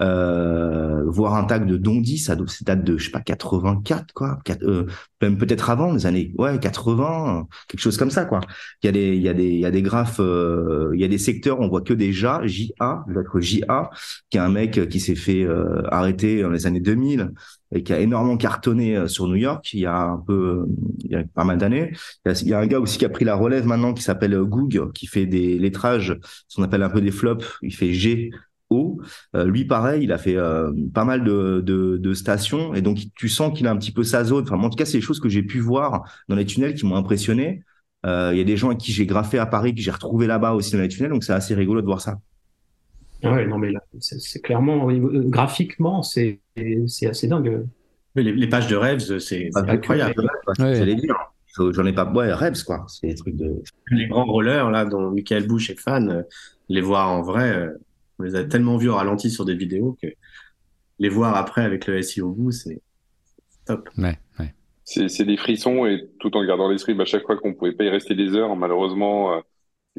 Euh, 0.00 1.04
voir 1.10 1.34
un 1.34 1.44
tag 1.44 1.66
de 1.66 1.76
Dondi, 1.76 2.18
ça 2.18 2.36
date 2.62 2.84
de, 2.84 2.96
je 2.96 3.06
sais 3.06 3.10
pas, 3.10 3.20
84, 3.20 4.12
quoi. 4.14 4.38
Euh, 4.62 4.86
même 5.20 5.36
peut-être 5.36 5.68
avant, 5.68 5.92
les 5.92 6.06
années, 6.06 6.32
ouais, 6.38 6.58
80, 6.58 7.46
quelque 7.68 7.80
chose 7.80 7.96
comme 7.96 8.10
ça, 8.10 8.24
quoi. 8.24 8.40
Il 8.82 8.86
y 8.86 8.88
a 8.88 8.92
des, 8.92 9.16
il 9.16 9.22
y 9.22 9.28
a 9.28 9.34
des, 9.34 9.48
il 9.48 9.60
y 9.60 9.66
a 9.66 9.70
des 9.70 9.82
graphes, 9.82 10.20
euh, 10.20 10.90
il 10.94 11.00
y 11.00 11.04
a 11.04 11.08
des 11.08 11.18
secteurs, 11.18 11.60
on 11.60 11.68
voit 11.68 11.82
que 11.82 11.92
des 11.92 12.12
JA, 12.12 12.40
lettre 13.08 13.40
JA, 13.40 13.90
qui 14.30 14.38
est 14.38 14.40
un 14.40 14.48
mec 14.48 14.88
qui 14.88 15.00
s'est 15.00 15.14
fait 15.14 15.42
euh, 15.44 15.82
arrêter 15.90 16.42
dans 16.42 16.50
les 16.50 16.66
années 16.66 16.80
2000 16.80 17.32
et 17.72 17.82
qui 17.82 17.92
a 17.92 18.00
énormément 18.00 18.36
cartonné 18.36 19.06
sur 19.06 19.28
New 19.28 19.36
York 19.36 19.72
il 19.74 19.80
y 19.80 19.86
a 19.86 19.96
un 19.96 20.18
peu, 20.18 20.66
il 21.04 21.12
y 21.12 21.14
a 21.14 21.22
pas 21.22 21.44
mal 21.44 21.56
d'années. 21.56 21.92
Il, 22.26 22.48
y 22.48 22.52
a 22.52 22.58
un 22.58 22.66
gars 22.66 22.80
aussi 22.80 22.98
qui 22.98 23.04
a 23.04 23.08
pris 23.08 23.24
la 23.24 23.36
relève 23.36 23.64
maintenant 23.64 23.94
qui 23.94 24.02
s'appelle 24.02 24.36
Goog, 24.40 24.90
qui 24.92 25.06
fait 25.06 25.26
des 25.26 25.56
lettrages, 25.56 26.18
ce 26.48 26.56
qu'on 26.56 26.64
appelle 26.64 26.82
un 26.82 26.90
peu 26.90 27.00
des 27.00 27.12
flops. 27.12 27.58
Il 27.62 27.72
fait 27.72 27.92
G 27.92 28.30
euh, 28.72 29.44
lui, 29.44 29.64
pareil, 29.64 30.04
il 30.04 30.12
a 30.12 30.18
fait 30.18 30.36
euh, 30.36 30.72
pas 30.94 31.04
mal 31.04 31.24
de, 31.24 31.60
de, 31.64 31.96
de, 31.96 32.14
stations 32.14 32.74
et 32.74 32.82
donc 32.82 32.98
tu 33.16 33.28
sens 33.28 33.56
qu'il 33.56 33.66
a 33.66 33.70
un 33.70 33.76
petit 33.76 33.92
peu 33.92 34.04
sa 34.04 34.24
zone. 34.24 34.44
Enfin, 34.44 34.58
en 34.58 34.70
tout 34.70 34.76
cas, 34.76 34.84
c'est 34.84 34.98
des 34.98 35.02
choses 35.02 35.20
que 35.20 35.28
j'ai 35.28 35.42
pu 35.42 35.58
voir 35.58 36.04
dans 36.28 36.36
les 36.36 36.46
tunnels 36.46 36.74
qui 36.74 36.86
m'ont 36.86 36.96
impressionné. 36.96 37.62
Euh, 38.06 38.30
il 38.32 38.38
y 38.38 38.40
a 38.40 38.44
des 38.44 38.56
gens 38.56 38.68
avec 38.68 38.78
qui 38.78 38.92
j'ai 38.92 39.06
graffé 39.06 39.38
à 39.38 39.46
Paris 39.46 39.74
que 39.74 39.80
j'ai 39.80 39.90
retrouvé 39.90 40.26
là-bas 40.26 40.52
aussi 40.52 40.72
dans 40.72 40.80
les 40.80 40.88
tunnels, 40.88 41.10
donc 41.10 41.24
c'est 41.24 41.32
assez 41.32 41.54
rigolo 41.54 41.80
de 41.80 41.86
voir 41.86 42.00
ça. 42.00 42.18
Ah 43.22 43.34
ouais, 43.34 43.46
non 43.46 43.58
mais 43.58 43.70
là, 43.70 43.80
c'est 43.98 44.40
clairement 44.40 44.88
graphiquement, 44.90 46.02
c'est 46.02 46.40
c'est 46.86 47.06
assez 47.06 47.28
dingue. 47.28 47.66
les, 48.14 48.32
les, 48.32 48.46
pages 48.46 48.68
de 48.68 48.76
Rêves, 48.76 49.18
c'est 49.18 49.50
incroyable. 49.54 50.14
Dire. 50.56 51.16
J'en 51.58 51.84
ai 51.84 51.92
pas. 51.92 52.10
Ouais, 52.10 52.32
Rêves, 52.32 52.64
quoi. 52.64 52.86
C'est 52.88 53.08
des 53.08 53.14
trucs 53.14 53.36
de. 53.36 53.62
Les 53.90 54.06
grands 54.06 54.24
rollers, 54.24 54.70
là, 54.70 54.86
dont 54.86 55.10
Michael 55.10 55.46
Bush 55.46 55.68
est 55.68 55.78
fan, 55.78 56.24
les 56.70 56.80
voir 56.80 57.10
en 57.10 57.20
vrai, 57.20 57.68
on 58.20 58.24
les 58.24 58.36
a 58.36 58.44
tellement 58.44 58.76
vus 58.76 58.88
au 58.88 58.94
ralenti 58.94 59.30
sur 59.30 59.44
des 59.44 59.54
vidéos 59.54 59.96
que 60.00 60.08
les 60.98 61.08
voir 61.08 61.36
après 61.36 61.62
avec 61.62 61.86
le 61.86 62.00
SI 62.02 62.20
au 62.20 62.30
bout, 62.30 62.52
c'est 62.52 62.82
top. 63.66 63.88
Ouais, 63.98 64.18
ouais. 64.38 64.54
C'est 64.84 65.24
des 65.24 65.36
frissons 65.36 65.86
et 65.86 66.08
tout 66.18 66.36
en 66.36 66.44
gardant 66.44 66.68
l'esprit, 66.68 66.94
bah, 66.94 67.04
chaque 67.04 67.24
fois 67.24 67.36
qu'on 67.36 67.54
pouvait 67.54 67.72
pas 67.72 67.84
y 67.84 67.88
rester 67.88 68.14
des 68.14 68.34
heures, 68.34 68.56
malheureusement, 68.56 69.34
euh, 69.34 69.40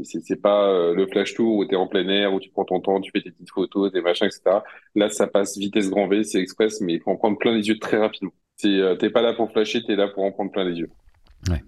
c'est 0.04 0.42
pas 0.42 0.70
euh, 0.70 0.94
le 0.94 1.08
flash 1.08 1.34
tour 1.34 1.58
où 1.58 1.66
tu 1.66 1.74
es 1.74 1.78
en 1.78 1.88
plein 1.88 2.08
air, 2.08 2.34
où 2.34 2.40
tu 2.40 2.50
prends 2.50 2.66
ton 2.66 2.80
temps, 2.80 3.02
tu 3.02 3.12
fais 3.12 3.22
tes 3.22 3.32
petites 3.32 3.52
photos, 3.52 3.92
tes 3.92 4.02
machins, 4.02 4.28
etc. 4.28 4.60
Là, 4.96 5.10
ça 5.10 5.28
passe 5.28 5.58
vitesse 5.58 5.90
grand 5.90 6.08
V, 6.08 6.24
c'est 6.24 6.40
express, 6.40 6.82
mais 6.82 6.94
il 6.94 7.02
faut 7.02 7.12
en 7.12 7.16
prendre 7.16 7.38
plein 7.38 7.54
les 7.54 7.68
yeux 7.68 7.80
très 7.80 7.98
rapidement. 7.98 8.32
Euh, 8.66 8.96
t'es 8.96 9.10
pas 9.10 9.22
là 9.22 9.34
pour 9.34 9.52
flasher, 9.52 9.84
tu 9.84 9.92
es 9.92 9.96
là 9.96 10.08
pour 10.08 10.24
en 10.24 10.32
prendre 10.32 10.52
plein 10.52 10.64
les 10.64 10.78
yeux. 10.78 10.90
Ouais. 11.50 11.62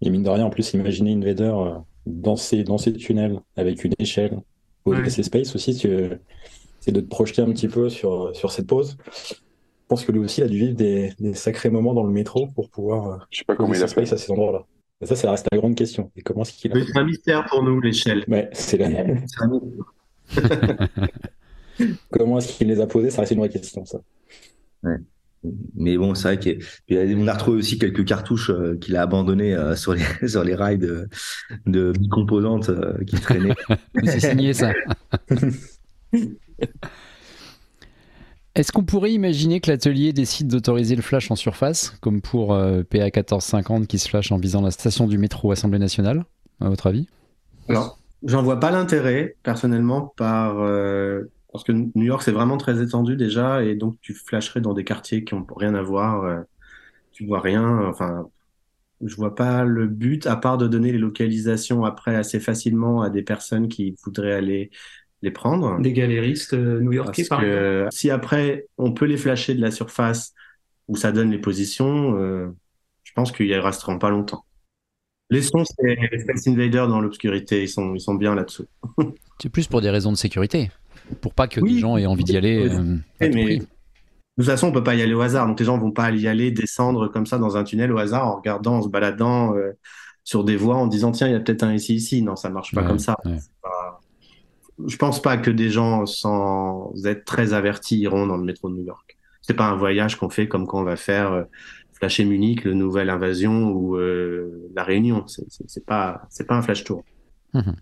Et 0.00 0.10
mine 0.10 0.22
de 0.22 0.30
rien, 0.30 0.44
en 0.44 0.50
plus, 0.50 0.72
imaginez 0.74 1.12
Invader 1.12 1.52
euh, 1.54 1.78
dans 2.06 2.36
ces, 2.36 2.64
dans 2.64 2.78
ces 2.78 2.92
tunnels 2.94 3.40
avec 3.56 3.84
une 3.84 3.92
échelle, 3.98 4.40
au 4.84 4.94
ouais. 4.94 5.10
Space 5.10 5.54
aussi, 5.54 5.74
c'est 5.74 6.92
de 6.92 7.00
te 7.00 7.08
projeter 7.08 7.42
un 7.42 7.52
petit 7.52 7.68
peu 7.68 7.88
sur, 7.88 8.34
sur 8.34 8.50
cette 8.50 8.66
pause. 8.66 8.96
Je 9.06 9.34
pense 9.88 10.04
que 10.04 10.12
lui 10.12 10.20
aussi 10.20 10.42
a 10.42 10.48
dû 10.48 10.58
vivre 10.58 10.74
des, 10.74 11.12
des 11.20 11.34
sacrés 11.34 11.70
moments 11.70 11.94
dans 11.94 12.04
le 12.04 12.12
métro 12.12 12.48
pour 12.48 12.70
pouvoir 12.70 13.08
euh, 13.08 13.16
Je 13.30 13.38
sais 13.38 13.44
pas 13.44 13.54
comment 13.54 13.74
il 13.74 13.82
a 13.82 13.86
fait. 13.86 14.12
à 14.12 14.16
ces 14.16 14.32
endroits-là. 14.32 14.64
Ça, 15.02 15.16
ça 15.16 15.30
reste 15.30 15.48
la 15.50 15.58
grande 15.58 15.74
question. 15.74 16.10
Et 16.16 16.22
comment 16.22 16.42
est-ce 16.42 16.52
qu'il 16.52 16.72
a 16.72 16.84
C'est 16.84 16.96
un 16.96 17.04
mystère 17.04 17.44
pour 17.46 17.62
nous, 17.62 17.80
l'échelle. 17.80 18.24
Ouais, 18.28 18.48
c'est 18.52 18.78
la... 18.78 18.88
comment 22.10 22.38
est-ce 22.38 22.56
qu'il 22.56 22.68
les 22.68 22.80
a 22.80 22.86
posés? 22.86 23.10
Ça 23.10 23.22
reste 23.22 23.32
une 23.32 23.40
vraie 23.40 23.48
question, 23.48 23.84
ça. 23.84 24.00
Ouais. 24.84 24.96
Mais 25.74 25.96
bon, 25.96 26.14
c'est 26.14 26.36
vrai 26.36 26.38
qu'on 26.88 27.26
a 27.26 27.32
retrouvé 27.32 27.58
aussi 27.58 27.78
quelques 27.78 28.04
cartouches 28.04 28.50
euh, 28.50 28.76
qu'il 28.76 28.96
a 28.96 29.02
abandonnées 29.02 29.54
euh, 29.54 29.74
sur, 29.74 29.94
les, 29.94 30.04
sur 30.28 30.44
les 30.44 30.54
rails 30.54 30.78
de, 30.78 31.08
de 31.66 31.92
composantes 32.10 32.68
euh, 32.68 33.02
qui 33.04 33.16
traînaient. 33.16 33.54
c'est 34.04 34.20
signé 34.20 34.54
ça. 34.54 34.72
Est-ce 38.54 38.70
qu'on 38.70 38.84
pourrait 38.84 39.12
imaginer 39.12 39.60
que 39.60 39.70
l'atelier 39.70 40.12
décide 40.12 40.48
d'autoriser 40.48 40.94
le 40.94 41.00
flash 41.00 41.30
en 41.30 41.36
surface, 41.36 41.96
comme 42.00 42.20
pour 42.20 42.48
PA 42.48 43.04
1450 43.04 43.86
qui 43.86 43.98
se 43.98 44.10
flash 44.10 44.30
en 44.30 44.36
visant 44.36 44.60
la 44.60 44.70
station 44.70 45.06
du 45.06 45.16
métro 45.16 45.50
Assemblée 45.52 45.78
nationale, 45.78 46.26
à 46.60 46.68
votre 46.68 46.86
avis? 46.86 47.08
Alors, 47.70 47.98
j'en 48.24 48.42
vois 48.42 48.60
pas 48.60 48.70
l'intérêt, 48.70 49.36
personnellement, 49.42 50.12
par 50.18 50.62
parce 51.52 51.64
que 51.64 51.72
New 51.72 52.04
York, 52.04 52.22
c'est 52.22 52.32
vraiment 52.32 52.56
très 52.56 52.82
étendu 52.82 53.16
déjà, 53.16 53.62
et 53.62 53.74
donc 53.74 53.96
tu 54.00 54.14
flasherais 54.14 54.60
dans 54.60 54.72
des 54.72 54.84
quartiers 54.84 55.22
qui 55.22 55.34
n'ont 55.34 55.46
rien 55.54 55.74
à 55.74 55.82
voir, 55.82 56.24
euh, 56.24 56.40
tu 57.12 57.26
vois 57.26 57.40
rien, 57.40 57.86
enfin, 57.86 58.26
je 59.04 59.14
vois 59.16 59.34
pas 59.34 59.64
le 59.64 59.86
but, 59.86 60.26
à 60.26 60.36
part 60.36 60.56
de 60.56 60.66
donner 60.66 60.92
les 60.92 60.98
localisations 60.98 61.84
après 61.84 62.16
assez 62.16 62.40
facilement 62.40 63.02
à 63.02 63.10
des 63.10 63.22
personnes 63.22 63.68
qui 63.68 63.94
voudraient 64.02 64.32
aller 64.32 64.70
les 65.20 65.30
prendre. 65.30 65.80
Des 65.80 65.92
galéristes 65.92 66.54
euh, 66.54 66.80
new-yorkais, 66.80 67.24
par 67.28 67.44
exemple. 67.44 67.88
Si 67.92 68.10
après, 68.10 68.66
on 68.78 68.92
peut 68.92 69.06
les 69.06 69.16
flasher 69.16 69.54
de 69.54 69.60
la 69.60 69.70
surface, 69.70 70.34
où 70.88 70.96
ça 70.96 71.12
donne 71.12 71.30
les 71.30 71.38
positions, 71.38 72.16
euh, 72.18 72.48
je 73.04 73.12
pense 73.12 73.30
qu'ils 73.30 73.54
resteront 73.54 73.98
pas 73.98 74.10
longtemps. 74.10 74.44
Les 75.32 75.40
sons, 75.40 75.64
c'est 75.64 76.18
Space 76.20 76.46
Invader 76.46 76.84
dans 76.88 77.00
l'obscurité, 77.00 77.62
ils 77.62 77.68
sont, 77.68 77.94
ils 77.94 78.00
sont 78.00 78.14
bien 78.14 78.34
là-dessous. 78.34 78.66
c'est 79.40 79.48
plus 79.48 79.66
pour 79.66 79.80
des 79.80 79.88
raisons 79.88 80.12
de 80.12 80.16
sécurité 80.16 80.70
pour 81.20 81.32
pas 81.34 81.48
que 81.48 81.60
les 81.60 81.78
gens 81.78 81.96
aient 81.96 82.06
envie 82.06 82.24
d'y 82.24 82.36
aller. 82.36 82.68
Euh, 82.68 82.98
mais 83.20 83.58
de 83.58 83.64
toute 84.38 84.44
façon, 84.44 84.68
on 84.68 84.72
peut 84.72 84.84
pas 84.84 84.94
y 84.94 85.02
aller 85.02 85.14
au 85.14 85.20
hasard. 85.20 85.46
Donc 85.46 85.58
les 85.58 85.66
gens 85.66 85.78
vont 85.78 85.90
pas 85.90 86.10
y 86.10 86.26
aller 86.26 86.50
descendre 86.50 87.08
comme 87.08 87.26
ça 87.26 87.38
dans 87.38 87.56
un 87.56 87.64
tunnel 87.64 87.92
au 87.92 87.98
hasard 87.98 88.26
en 88.26 88.36
regardant, 88.36 88.76
en 88.76 88.82
se 88.82 88.88
baladant 88.88 89.56
euh, 89.56 89.72
sur 90.22 90.44
des 90.44 90.56
voies 90.56 90.76
en 90.76 90.86
disant 90.86 91.12
tiens, 91.12 91.28
il 91.28 91.32
y 91.32 91.36
a 91.36 91.40
peut-être 91.40 91.62
un 91.62 91.72
ici 91.72 91.94
ici. 91.94 92.22
Non, 92.22 92.36
ça 92.36 92.50
marche 92.50 92.74
pas 92.74 92.82
comme 92.82 92.98
ça. 92.98 93.16
Pas... 93.62 94.00
Je 94.86 94.96
pense 94.96 95.20
pas 95.20 95.36
que 95.38 95.50
des 95.50 95.70
gens 95.70 96.06
sans 96.06 96.92
être 97.04 97.24
très 97.24 97.54
avertis 97.54 97.98
iront 97.98 98.26
dans 98.26 98.36
le 98.36 98.44
métro 98.44 98.68
de 98.68 98.74
New 98.74 98.84
York. 98.84 99.18
C'est 99.42 99.54
pas 99.54 99.66
un 99.66 99.76
voyage 99.76 100.16
qu'on 100.16 100.30
fait 100.30 100.46
comme 100.46 100.66
quand 100.66 100.80
on 100.80 100.84
va 100.84 100.96
faire 100.96 101.32
euh, 101.32 101.44
flasher 102.02 102.24
Munich, 102.24 102.64
le 102.64 102.74
Nouvelle 102.74 103.10
Invasion 103.10 103.68
ou 103.68 103.96
euh, 103.96 104.68
la 104.74 104.82
Réunion. 104.82 105.24
C'est 105.26 105.86
pas 105.86 106.22
c'est 106.30 106.46
pas 106.46 106.56
un 106.56 106.62
flash 106.62 106.82
tour. 106.82 107.04
Mhm 107.54 107.76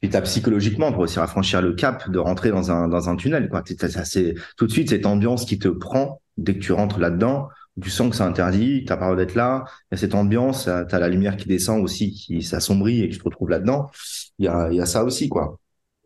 puis 0.00 0.10
t'as 0.10 0.20
psychologiquement 0.20 0.92
pour 0.92 1.00
aussi 1.00 1.18
rafraîchir 1.18 1.62
le 1.62 1.72
cap 1.72 2.10
de 2.10 2.18
rentrer 2.18 2.50
dans 2.50 2.70
un 2.70 2.88
dans 2.88 3.08
un 3.08 3.16
tunnel 3.16 3.48
quoi 3.48 3.62
c'est 3.64 4.34
tout 4.58 4.66
de 4.66 4.70
suite 4.70 4.90
cette 4.90 5.06
ambiance 5.06 5.46
qui 5.46 5.58
te 5.58 5.68
prend 5.68 6.20
dès 6.36 6.52
que 6.52 6.58
tu 6.58 6.72
rentres 6.72 6.98
là-dedans 6.98 7.48
tu 7.80 7.88
sens 7.88 8.10
que 8.10 8.16
c'est 8.16 8.22
interdit 8.22 8.84
t'as 8.84 8.98
pas 8.98 9.08
le 9.10 9.16
d'être 9.16 9.34
là 9.34 9.64
il 9.66 9.94
y 9.94 9.94
a 9.94 9.96
cette 9.96 10.14
ambiance 10.14 10.64
t'as 10.64 10.98
la 10.98 11.08
lumière 11.08 11.38
qui 11.38 11.48
descend 11.48 11.82
aussi 11.82 12.10
qui 12.10 12.42
s'assombrit 12.42 13.00
et 13.00 13.08
que 13.08 13.14
tu 13.14 13.18
te 13.20 13.24
retrouves 13.24 13.48
là-dedans 13.48 13.88
il 14.38 14.44
y 14.44 14.48
a 14.48 14.68
il 14.70 14.76
y 14.76 14.80
a 14.82 14.84
ça 14.84 15.04
aussi 15.04 15.30
quoi 15.30 15.58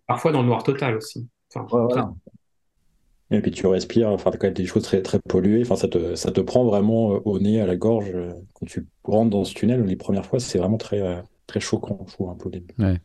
parfois 0.06 0.30
dans 0.30 0.42
le 0.42 0.46
noir 0.46 0.62
total 0.62 0.94
aussi 0.94 1.26
enfin, 1.52 1.66
voilà. 1.68 2.12
Et 3.30 3.40
puis 3.42 3.50
tu 3.50 3.66
respires, 3.66 4.08
enfin, 4.08 4.30
quand 4.32 4.44
même 4.44 4.54
des 4.54 4.66
choses 4.66 4.82
très, 4.82 5.02
très 5.02 5.18
polluées. 5.20 5.62
Enfin, 5.62 5.76
ça 5.76 5.88
te, 5.88 6.14
ça 6.14 6.32
te 6.32 6.40
prend 6.40 6.64
vraiment 6.64 7.12
euh, 7.14 7.20
au 7.24 7.38
nez, 7.38 7.60
à 7.60 7.66
la 7.66 7.76
gorge. 7.76 8.10
Euh, 8.14 8.32
quand 8.54 8.66
tu 8.66 8.86
rentres 9.04 9.30
dans 9.30 9.44
ce 9.44 9.54
tunnel, 9.54 9.84
les 9.84 9.96
premières 9.96 10.24
fois, 10.26 10.40
c'est 10.40 10.58
vraiment 10.58 10.78
très, 10.78 11.00
euh, 11.00 11.20
très 11.46 11.60
choquant, 11.60 12.04
je 12.06 12.12
trouve, 12.14 12.30
un 12.30 12.34
peu 12.36 12.46
au 12.48 12.50
début. 12.50 12.74
Ouais 12.78 12.98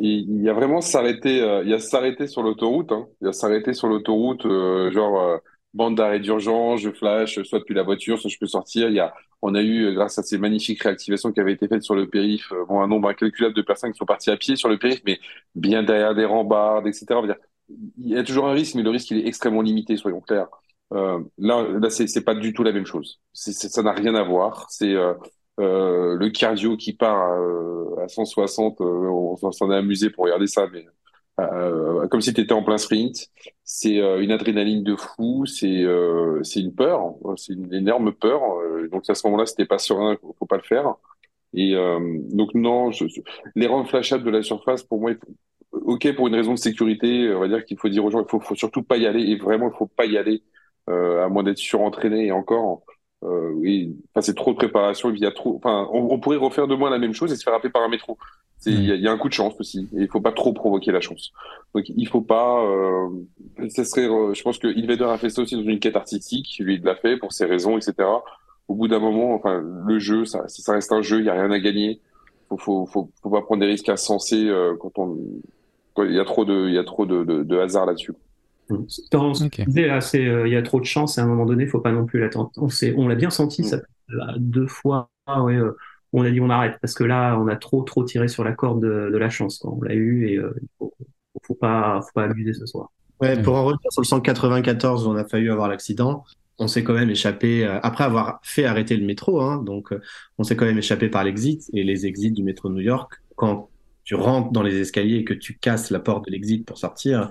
il 0.00 0.42
y 0.42 0.48
a 0.48 0.52
vraiment 0.52 0.80
s'arrêter, 0.80 1.40
euh, 1.42 1.62
il 1.64 1.70
y 1.70 1.74
a 1.74 1.78
s'arrêter 1.78 2.26
sur 2.26 2.42
l'autoroute. 2.42 2.92
Hein. 2.92 3.06
Il 3.20 3.26
y 3.26 3.28
a 3.28 3.32
s'arrêter 3.32 3.74
sur 3.74 3.88
l'autoroute, 3.88 4.46
euh, 4.46 4.90
genre 4.92 5.20
euh, 5.20 5.38
bande 5.74 5.96
d'arrêt 5.96 6.20
d'urgence, 6.20 6.80
je 6.80 6.90
flash, 6.90 7.42
soit 7.42 7.58
depuis 7.60 7.74
la 7.74 7.82
voiture, 7.82 8.18
soit 8.18 8.30
je 8.30 8.38
peux 8.38 8.46
sortir. 8.46 8.88
Il 8.88 8.94
y 8.94 9.00
a, 9.00 9.12
on 9.42 9.54
a 9.54 9.62
eu, 9.62 9.94
grâce 9.94 10.18
à 10.18 10.22
ces 10.22 10.38
magnifiques 10.38 10.82
réactivations 10.82 11.32
qui 11.32 11.40
avaient 11.40 11.52
été 11.52 11.68
faites 11.68 11.82
sur 11.82 11.94
le 11.94 12.08
périph, 12.08 12.52
bon, 12.68 12.80
un 12.80 12.88
nombre 12.88 13.08
incalculable 13.08 13.54
de 13.54 13.62
personnes 13.62 13.92
qui 13.92 13.98
sont 13.98 14.06
parties 14.06 14.30
à 14.30 14.36
pied 14.36 14.56
sur 14.56 14.68
le 14.68 14.78
périph, 14.78 15.02
mais 15.04 15.18
bien 15.54 15.82
derrière 15.82 16.14
des 16.14 16.24
rambardes, 16.24 16.86
etc. 16.86 17.06
il 17.68 18.08
y 18.10 18.16
a 18.16 18.22
toujours 18.24 18.46
un 18.48 18.52
risque, 18.52 18.74
mais 18.74 18.82
le 18.82 18.90
risque 18.90 19.10
il 19.10 19.18
est 19.18 19.26
extrêmement 19.26 19.62
limité, 19.62 19.96
soyons 19.96 20.20
clairs. 20.20 20.48
Euh, 20.92 21.20
là, 21.38 21.66
là, 21.80 21.90
c'est 21.90 22.24
pas 22.24 22.34
du 22.34 22.52
tout 22.54 22.62
la 22.62 22.72
même 22.72 22.86
chose. 22.86 23.20
Ça 23.32 23.82
n'a 23.82 23.92
rien 23.92 24.14
à 24.14 24.22
voir. 24.22 24.66
C'est 24.70 24.94
euh, 24.94 25.12
euh, 25.60 26.14
le 26.16 26.30
cardio 26.30 26.76
qui 26.76 26.94
part 26.94 27.30
à 28.02 28.08
160. 28.08 28.80
euh, 28.80 28.84
on 28.84 29.52
s'en 29.52 29.70
est 29.70 29.76
amusé 29.76 30.10
pour 30.10 30.24
regarder 30.24 30.46
ça, 30.46 30.66
mais 30.72 30.86
comme 32.10 32.20
si 32.20 32.32
tu 32.34 32.40
étais 32.40 32.52
en 32.52 32.62
plein 32.62 32.78
sprint. 32.78 33.28
C'est 33.64 33.96
une 33.96 34.30
adrénaline 34.32 34.82
de 34.82 34.96
fou. 34.96 35.44
C'est 35.46 35.84
c'est 36.42 36.60
une 36.60 36.74
peur. 36.74 37.14
C'est 37.36 37.52
une 37.52 37.72
énorme 37.74 38.12
peur. 38.12 38.40
Donc 38.90 39.08
à 39.08 39.14
ce 39.14 39.26
moment-là, 39.26 39.46
c'était 39.46 39.66
pas 39.66 39.78
serein. 39.78 40.16
Faut 40.20 40.34
faut 40.38 40.46
pas 40.46 40.56
le 40.56 40.62
faire. 40.62 40.94
Et 41.54 41.74
donc 42.32 42.54
non, 42.54 42.92
je, 42.92 43.06
je- 43.08 43.22
flashables 43.88 44.24
de 44.24 44.30
la 44.30 44.42
surface, 44.42 44.82
pour 44.84 45.00
moi, 45.00 45.12
ok 45.72 46.14
pour 46.14 46.28
une 46.28 46.34
raison 46.34 46.52
de 46.54 46.58
sécurité, 46.58 47.32
on 47.34 47.40
va 47.40 47.48
dire 47.48 47.64
qu'il 47.64 47.78
faut 47.78 47.88
dire 47.88 48.04
aux 48.04 48.10
gens, 48.10 48.22
il 48.22 48.28
faut, 48.28 48.40
faut 48.40 48.54
surtout 48.54 48.82
pas 48.82 48.96
y 48.96 49.06
aller. 49.06 49.22
Et 49.22 49.36
vraiment, 49.36 49.70
il 49.72 49.76
faut 49.76 49.86
pas 49.86 50.06
y 50.06 50.16
aller 50.16 50.42
euh, 50.88 51.24
à 51.24 51.28
moins 51.28 51.42
d'être 51.42 51.58
surentraîné. 51.58 52.26
Et 52.26 52.32
encore, 52.32 52.82
euh, 53.24 53.54
c'est 54.20 54.36
trop 54.36 54.52
de 54.52 54.56
préparation. 54.56 55.10
Il 55.10 55.20
y 55.20 55.26
a 55.26 55.32
trop. 55.32 55.56
Enfin, 55.56 55.88
on, 55.92 56.18
pourrait 56.20 56.36
refaire 56.36 56.68
de 56.68 56.74
moins 56.74 56.90
la 56.90 56.98
même 56.98 57.14
chose 57.14 57.32
et 57.32 57.36
se 57.36 57.42
faire 57.42 57.54
appeler 57.54 57.72
par 57.72 57.82
un 57.82 57.88
métro. 57.88 58.18
Il 58.66 58.84
y, 58.84 59.06
a, 59.06 59.12
un 59.12 59.18
coup 59.18 59.28
de 59.28 59.34
chance 59.34 59.54
aussi. 59.60 59.88
Et 59.96 60.02
il 60.02 60.08
faut 60.08 60.20
pas 60.20 60.32
trop 60.32 60.52
provoquer 60.52 60.90
la 60.90 61.00
chance. 61.00 61.32
Donc 61.74 61.84
il 61.88 62.08
faut 62.08 62.22
pas. 62.22 62.64
Euh, 62.64 63.08
ça 63.68 63.84
serait. 63.84 64.08
euh, 64.08 64.34
je 64.34 64.42
pense 64.42 64.58
que 64.58 64.66
Invader 64.66 65.04
a 65.04 65.16
fait 65.16 65.30
ça 65.30 65.42
aussi 65.42 65.54
dans 65.54 65.62
une 65.62 65.78
quête 65.78 65.94
artistique. 65.94 66.56
Lui, 66.58 66.74
il 66.74 66.82
l'a 66.82 66.96
fait 66.96 67.16
pour 67.16 67.32
ses 67.32 67.44
raisons, 67.44 67.78
etc 67.78 68.08
au 68.68 68.74
bout 68.74 68.86
d'un 68.86 68.98
moment, 68.98 69.34
enfin, 69.34 69.62
le 69.86 69.98
jeu, 69.98 70.26
ça, 70.26 70.46
ça 70.46 70.72
reste 70.72 70.92
un 70.92 71.02
jeu, 71.02 71.20
il 71.20 71.24
y 71.24 71.30
a 71.30 71.34
rien 71.34 71.50
à 71.50 71.58
gagner. 71.58 72.00
Faut, 72.50 72.86
faut, 72.86 73.10
faut, 73.22 73.30
pas 73.30 73.42
prendre 73.42 73.60
des 73.60 73.66
risques 73.66 73.88
insensés 73.88 74.46
euh, 74.46 74.74
quand 74.78 74.98
on, 74.98 75.18
il 76.06 76.14
y 76.14 76.20
a 76.20 76.24
trop 76.24 76.44
de, 76.44 76.68
il 76.68 76.74
y 76.74 76.78
a 76.78 76.84
trop 76.84 77.06
de, 77.06 77.24
de, 77.24 77.42
de 77.42 77.58
hasard 77.58 77.86
là-dessus. 77.86 78.12
Dans 79.10 79.32
ce 79.34 79.44
là, 79.86 80.00
c'est, 80.00 80.26
euh, 80.26 80.46
il 80.46 80.52
y 80.52 80.56
a 80.56 80.62
trop 80.62 80.78
de 80.80 80.84
chance 80.84 81.16
et 81.16 81.20
à 81.20 81.24
un 81.24 81.26
moment 81.26 81.46
donné, 81.46 81.66
faut 81.66 81.80
pas 81.80 81.92
non 81.92 82.04
plus 82.04 82.20
l'attendre. 82.20 82.50
On 82.96 83.08
l'a 83.08 83.14
bien 83.14 83.30
senti, 83.30 83.64
ça, 83.64 83.78
là, 84.08 84.34
deux 84.38 84.66
fois, 84.66 85.10
ouais, 85.26 85.56
euh, 85.56 85.76
on 86.12 86.22
a 86.22 86.30
dit 86.30 86.40
on 86.40 86.50
arrête 86.50 86.76
parce 86.80 86.94
que 86.94 87.04
là, 87.04 87.38
on 87.38 87.48
a 87.48 87.56
trop, 87.56 87.82
trop 87.82 88.04
tiré 88.04 88.28
sur 88.28 88.44
la 88.44 88.52
corde 88.52 88.82
de, 88.82 89.10
de 89.10 89.18
la 89.18 89.30
chance, 89.30 89.58
quoi. 89.58 89.72
On 89.72 89.82
l'a 89.82 89.94
eu 89.94 90.28
et 90.28 90.36
euh, 90.36 90.54
il 90.60 90.68
faut, 90.78 90.92
faut 91.46 91.54
pas, 91.54 92.00
faut 92.02 92.12
pas 92.14 92.24
abuser 92.24 92.52
ce 92.52 92.66
soir. 92.66 92.90
Ouais, 93.20 93.40
pour 93.42 93.54
en 93.56 93.64
revenir 93.64 93.90
sur 93.90 94.02
le 94.02 94.06
194 94.06 95.06
où 95.06 95.10
on 95.10 95.16
a 95.16 95.24
failli 95.24 95.48
avoir 95.48 95.68
l'accident, 95.68 96.24
on 96.58 96.68
s'est 96.68 96.84
quand 96.84 96.94
même 96.94 97.10
échappé, 97.10 97.64
euh, 97.64 97.78
après 97.82 98.04
avoir 98.04 98.40
fait 98.42 98.64
arrêter 98.64 98.96
le 98.96 99.06
métro, 99.06 99.40
hein, 99.40 99.62
donc 99.62 99.92
euh, 99.92 100.00
on 100.38 100.44
s'est 100.44 100.56
quand 100.56 100.64
même 100.64 100.78
échappé 100.78 101.08
par 101.08 101.24
l'exit, 101.24 101.68
et 101.72 101.84
les 101.84 102.06
exits 102.06 102.32
du 102.32 102.42
métro 102.42 102.68
de 102.68 102.74
New 102.74 102.80
York, 102.80 103.12
quand 103.36 103.70
tu 104.08 104.14
rentres 104.14 104.52
dans 104.52 104.62
les 104.62 104.80
escaliers 104.80 105.16
et 105.18 105.24
que 105.24 105.34
tu 105.34 105.58
casses 105.58 105.90
la 105.90 106.00
porte 106.00 106.24
de 106.26 106.32
l'exit 106.32 106.64
pour 106.66 106.78
sortir, 106.78 107.28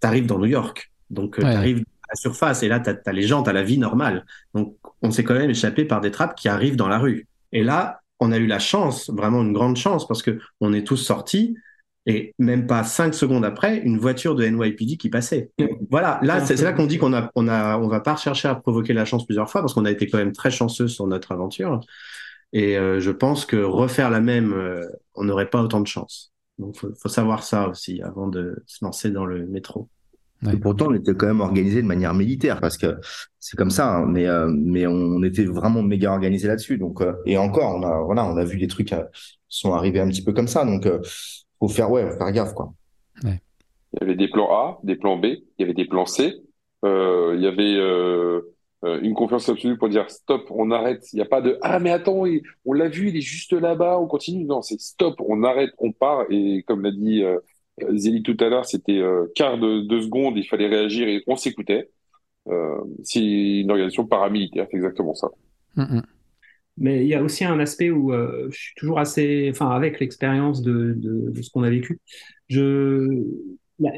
t'arrives 0.00 0.26
dans 0.26 0.38
New 0.38 0.46
York. 0.46 0.92
Donc 1.10 1.38
euh, 1.38 1.42
Ouais. 1.42 1.52
t'arrives 1.54 1.78
à 1.78 2.08
la 2.10 2.16
surface, 2.16 2.62
et 2.62 2.68
là 2.68 2.80
t'as 2.80 2.94
as 3.06 3.12
les 3.12 3.22
gens, 3.22 3.42
t'as 3.42 3.52
la 3.54 3.62
vie 3.62 3.78
normale. 3.78 4.26
Donc 4.54 4.76
on 5.02 5.10
s'est 5.10 5.24
quand 5.24 5.34
même 5.34 5.50
échappé 5.50 5.84
par 5.86 6.00
des 6.02 6.10
trappes 6.10 6.34
qui 6.36 6.48
arrivent 6.48 6.76
dans 6.76 6.88
la 6.88 6.98
rue. 6.98 7.26
Et 7.52 7.62
là, 7.62 8.00
on 8.20 8.30
a 8.32 8.36
eu 8.38 8.46
la 8.46 8.58
chance, 8.58 9.10
vraiment 9.10 9.40
une 9.42 9.52
grande 9.54 9.76
chance, 9.76 10.06
parce 10.06 10.22
que 10.22 10.38
on 10.60 10.72
est 10.74 10.86
tous 10.86 10.98
sortis, 10.98 11.56
et 12.06 12.34
même 12.38 12.66
pas 12.66 12.84
cinq 12.84 13.14
secondes 13.14 13.44
après, 13.44 13.78
une 13.78 13.98
voiture 13.98 14.34
de 14.34 14.44
NYPD 14.44 14.96
qui 14.98 15.08
passait. 15.08 15.50
Voilà, 15.90 16.18
là, 16.22 16.40
c'est 16.44 16.56
c'est 16.56 16.64
là 16.64 16.72
qu'on 16.72 16.86
dit 16.86 16.98
qu'on 16.98 17.14
a, 17.14 17.30
on 17.36 17.48
a, 17.48 17.78
on 17.78 17.88
va 17.88 18.00
pas 18.00 18.16
chercher 18.16 18.48
à 18.48 18.54
provoquer 18.56 18.92
la 18.92 19.04
chance 19.04 19.24
plusieurs 19.24 19.48
fois 19.50 19.60
parce 19.62 19.72
qu'on 19.74 19.84
a 19.86 19.90
été 19.90 20.08
quand 20.08 20.18
même 20.18 20.32
très 20.32 20.50
chanceux 20.50 20.88
sur 20.88 21.06
notre 21.06 21.32
aventure. 21.32 21.80
Et 22.52 22.76
euh, 22.76 23.00
je 23.00 23.10
pense 23.10 23.46
que 23.46 23.56
refaire 23.56 24.10
la 24.10 24.20
même, 24.20 24.52
euh, 24.52 24.86
on 25.14 25.24
n'aurait 25.24 25.50
pas 25.50 25.62
autant 25.62 25.80
de 25.80 25.86
chance. 25.86 26.32
Donc, 26.58 26.76
faut, 26.76 26.90
faut 26.94 27.08
savoir 27.08 27.44
ça 27.44 27.68
aussi 27.68 28.02
avant 28.02 28.28
de 28.28 28.62
se 28.66 28.84
lancer 28.84 29.10
dans 29.10 29.24
le 29.24 29.46
métro. 29.46 29.88
Ouais. 30.42 30.54
Et 30.54 30.56
pourtant, 30.56 30.88
on 30.88 30.94
était 30.94 31.14
quand 31.14 31.26
même 31.26 31.40
organisé 31.40 31.82
de 31.82 31.86
manière 31.86 32.14
militaire 32.14 32.60
parce 32.60 32.76
que 32.76 32.96
c'est 33.38 33.56
comme 33.56 33.70
ça, 33.70 33.94
hein, 33.94 34.06
mais 34.06 34.26
euh, 34.26 34.48
mais 34.52 34.86
on 34.86 35.22
était 35.22 35.44
vraiment 35.44 35.82
méga 35.82 36.12
organisé 36.12 36.48
là-dessus. 36.48 36.78
Donc 36.78 37.00
euh, 37.00 37.14
et 37.26 37.38
encore, 37.38 37.76
on 37.76 37.82
a 37.82 38.02
voilà, 38.02 38.24
on 38.24 38.36
a 38.36 38.44
vu 38.44 38.58
des 38.58 38.66
trucs 38.66 38.92
euh, 38.92 39.04
qui 39.48 39.60
sont 39.60 39.72
arrivés 39.72 40.00
un 40.00 40.08
petit 40.08 40.24
peu 40.24 40.32
comme 40.32 40.48
ça. 40.48 40.64
Donc 40.64 40.86
euh, 40.86 41.00
faut 41.60 41.68
faire 41.68 41.90
ouais, 41.90 42.10
faut 42.10 42.18
faire 42.18 42.32
gaffe 42.32 42.54
quoi. 42.54 42.72
Il 43.22 44.00
y 44.00 44.02
avait 44.02 44.16
des 44.16 44.28
plans 44.28 44.50
A, 44.50 44.80
des 44.82 44.96
plans 44.96 45.16
B, 45.16 45.26
il 45.26 45.42
y 45.60 45.62
avait 45.62 45.74
des 45.74 45.84
plans 45.84 46.06
C. 46.06 46.34
Euh, 46.84 47.34
il 47.36 47.42
y 47.42 47.46
avait 47.46 47.76
euh, 48.84 49.00
une 49.02 49.14
confiance 49.14 49.48
absolue 49.48 49.78
pour 49.78 49.88
dire 49.88 50.10
stop, 50.10 50.46
on 50.50 50.70
arrête. 50.70 51.04
Il 51.12 51.16
n'y 51.16 51.22
a 51.22 51.26
pas 51.26 51.40
de 51.40 51.58
ah 51.62 51.78
mais 51.78 51.90
attends, 51.90 52.26
il- 52.26 52.42
on 52.64 52.72
l'a 52.72 52.88
vu, 52.88 53.08
il 53.08 53.16
est 53.16 53.20
juste 53.20 53.52
là-bas, 53.52 53.98
on 53.98 54.06
continue. 54.06 54.44
Non, 54.44 54.62
c'est 54.62 54.80
stop, 54.80 55.20
on 55.26 55.42
arrête, 55.44 55.70
on 55.78 55.92
part. 55.92 56.24
Et 56.30 56.62
comme 56.66 56.82
l'a 56.82 56.90
dit 56.92 57.22
euh, 57.22 57.38
Zélie 57.94 58.22
tout 58.22 58.36
à 58.40 58.48
l'heure, 58.48 58.66
c'était 58.66 58.98
euh, 58.98 59.26
quart 59.34 59.58
de, 59.58 59.80
de 59.86 60.00
seconde, 60.00 60.36
il 60.36 60.46
fallait 60.46 60.68
réagir 60.68 61.08
et 61.08 61.22
on 61.26 61.36
s'écoutait. 61.36 61.90
Euh, 62.48 62.78
c'est 63.04 63.20
une 63.22 63.70
organisation 63.70 64.06
paramilitaire, 64.06 64.66
c'est 64.70 64.76
exactement 64.78 65.14
ça. 65.14 65.28
Mm, 65.76 65.82
mm. 65.82 66.02
Mais 66.78 67.02
il 67.04 67.08
y 67.08 67.14
a 67.14 67.22
aussi 67.22 67.44
un 67.44 67.60
aspect 67.60 67.90
où 67.90 68.12
euh, 68.12 68.48
je 68.50 68.58
suis 68.58 68.74
toujours 68.76 68.98
assez, 68.98 69.48
enfin, 69.52 69.70
avec 69.70 70.00
l'expérience 70.00 70.62
de, 70.62 70.94
de, 70.96 71.30
de 71.30 71.42
ce 71.42 71.50
qu'on 71.50 71.62
a 71.64 71.70
vécu, 71.70 72.00
je, 72.48 73.22
la, 73.78 73.90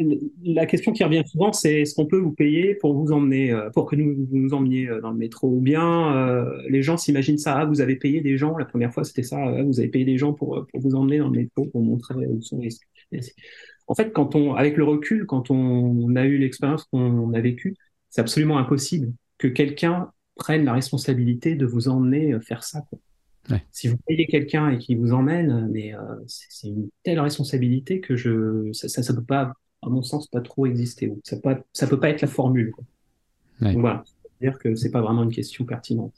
la 0.43 0.67
question 0.67 0.93
qui 0.93 1.05
revient 1.05 1.23
souvent, 1.27 1.53
c'est 1.53 1.83
est-ce 1.83 1.95
qu'on 1.95 2.07
peut 2.07 2.19
vous 2.19 2.33
payer 2.33 2.75
pour 2.75 2.95
vous 2.95 3.13
emmener, 3.13 3.53
euh, 3.53 3.71
pour 3.71 3.87
que 3.87 3.97
nous, 3.97 4.15
vous 4.15 4.39
nous 4.39 4.55
emmeniez 4.55 4.89
euh, 4.89 5.01
dans 5.01 5.11
le 5.11 5.17
métro 5.17 5.49
Ou 5.49 5.61
bien 5.61 6.17
euh, 6.17 6.63
les 6.69 6.83
gens 6.83 6.97
s'imaginent 6.97 7.39
ça, 7.39 7.59
ah, 7.59 7.65
vous 7.65 7.81
avez 7.81 7.97
payé 7.97 8.21
des 8.21 8.37
gens, 8.37 8.57
la 8.57 8.65
première 8.65 8.93
fois 8.93 9.05
c'était 9.05 9.23
ça, 9.23 9.39
ah, 9.39 9.63
vous 9.63 9.81
avez 9.81 9.89
payé 9.89 10.05
des 10.05 10.19
gens 10.19 10.33
pour, 10.33 10.67
pour 10.67 10.81
vous 10.81 10.95
emmener 10.95 11.19
dans 11.19 11.29
le 11.29 11.39
métro, 11.39 11.67
pour 11.67 11.83
montrer 11.83 12.27
où 12.27 12.41
sont 12.41 12.59
les. 12.59 12.71
En 13.87 13.95
fait, 13.95 14.13
quand 14.13 14.35
on, 14.35 14.55
avec 14.55 14.77
le 14.77 14.85
recul, 14.85 15.27
quand 15.27 15.51
on 15.51 16.17
a 16.17 16.25
eu 16.25 16.39
l'expérience 16.39 16.85
qu'on 16.85 17.33
a 17.35 17.41
vécue, 17.41 17.77
c'est 18.09 18.23
absolument 18.23 18.57
impossible 18.57 19.13
que 19.37 19.47
quelqu'un 19.47 20.11
prenne 20.37 20.65
la 20.65 20.73
responsabilité 20.73 21.55
de 21.55 21.67
vous 21.67 21.89
emmener 21.89 22.39
faire 22.41 22.65
ça. 22.65 22.81
Quoi. 22.89 22.99
Ouais. 23.51 23.63
Si 23.73 23.89
vous 23.89 23.97
payez 24.07 24.27
quelqu'un 24.27 24.71
et 24.71 24.79
qu'il 24.79 24.99
vous 24.99 25.13
emmène, 25.13 25.69
mais 25.71 25.95
euh, 25.95 25.99
c'est 26.27 26.69
une 26.69 26.89
telle 27.03 27.21
responsabilité 27.21 28.01
que 28.01 28.17
je 28.17 28.71
ça, 28.73 28.89
ça 28.89 29.15
peut 29.15 29.25
pas, 29.25 29.53
à 29.85 29.89
mon 29.91 30.03
sens, 30.03 30.27
pas 30.29 30.41
trop 30.41 30.67
exister. 30.67 31.13
Ça 31.25 31.37
peut, 31.39 31.57
ça 31.73 31.87
peut 31.87 32.01
pas 32.01 32.11
être 32.11 32.23
la 32.23 32.29
formule. 32.29 32.73
Quoi. 32.73 32.85
Ouais. 33.63 33.73
Donc 33.73 33.81
voilà, 33.83 34.03
c'est-à-dire 34.39 34.59
que 34.59 34.75
c'est 34.75 34.91
pas 34.91 35.01
vraiment 35.01 35.23
une 35.23 35.33
question 35.33 35.65
pertinente. 35.65 36.15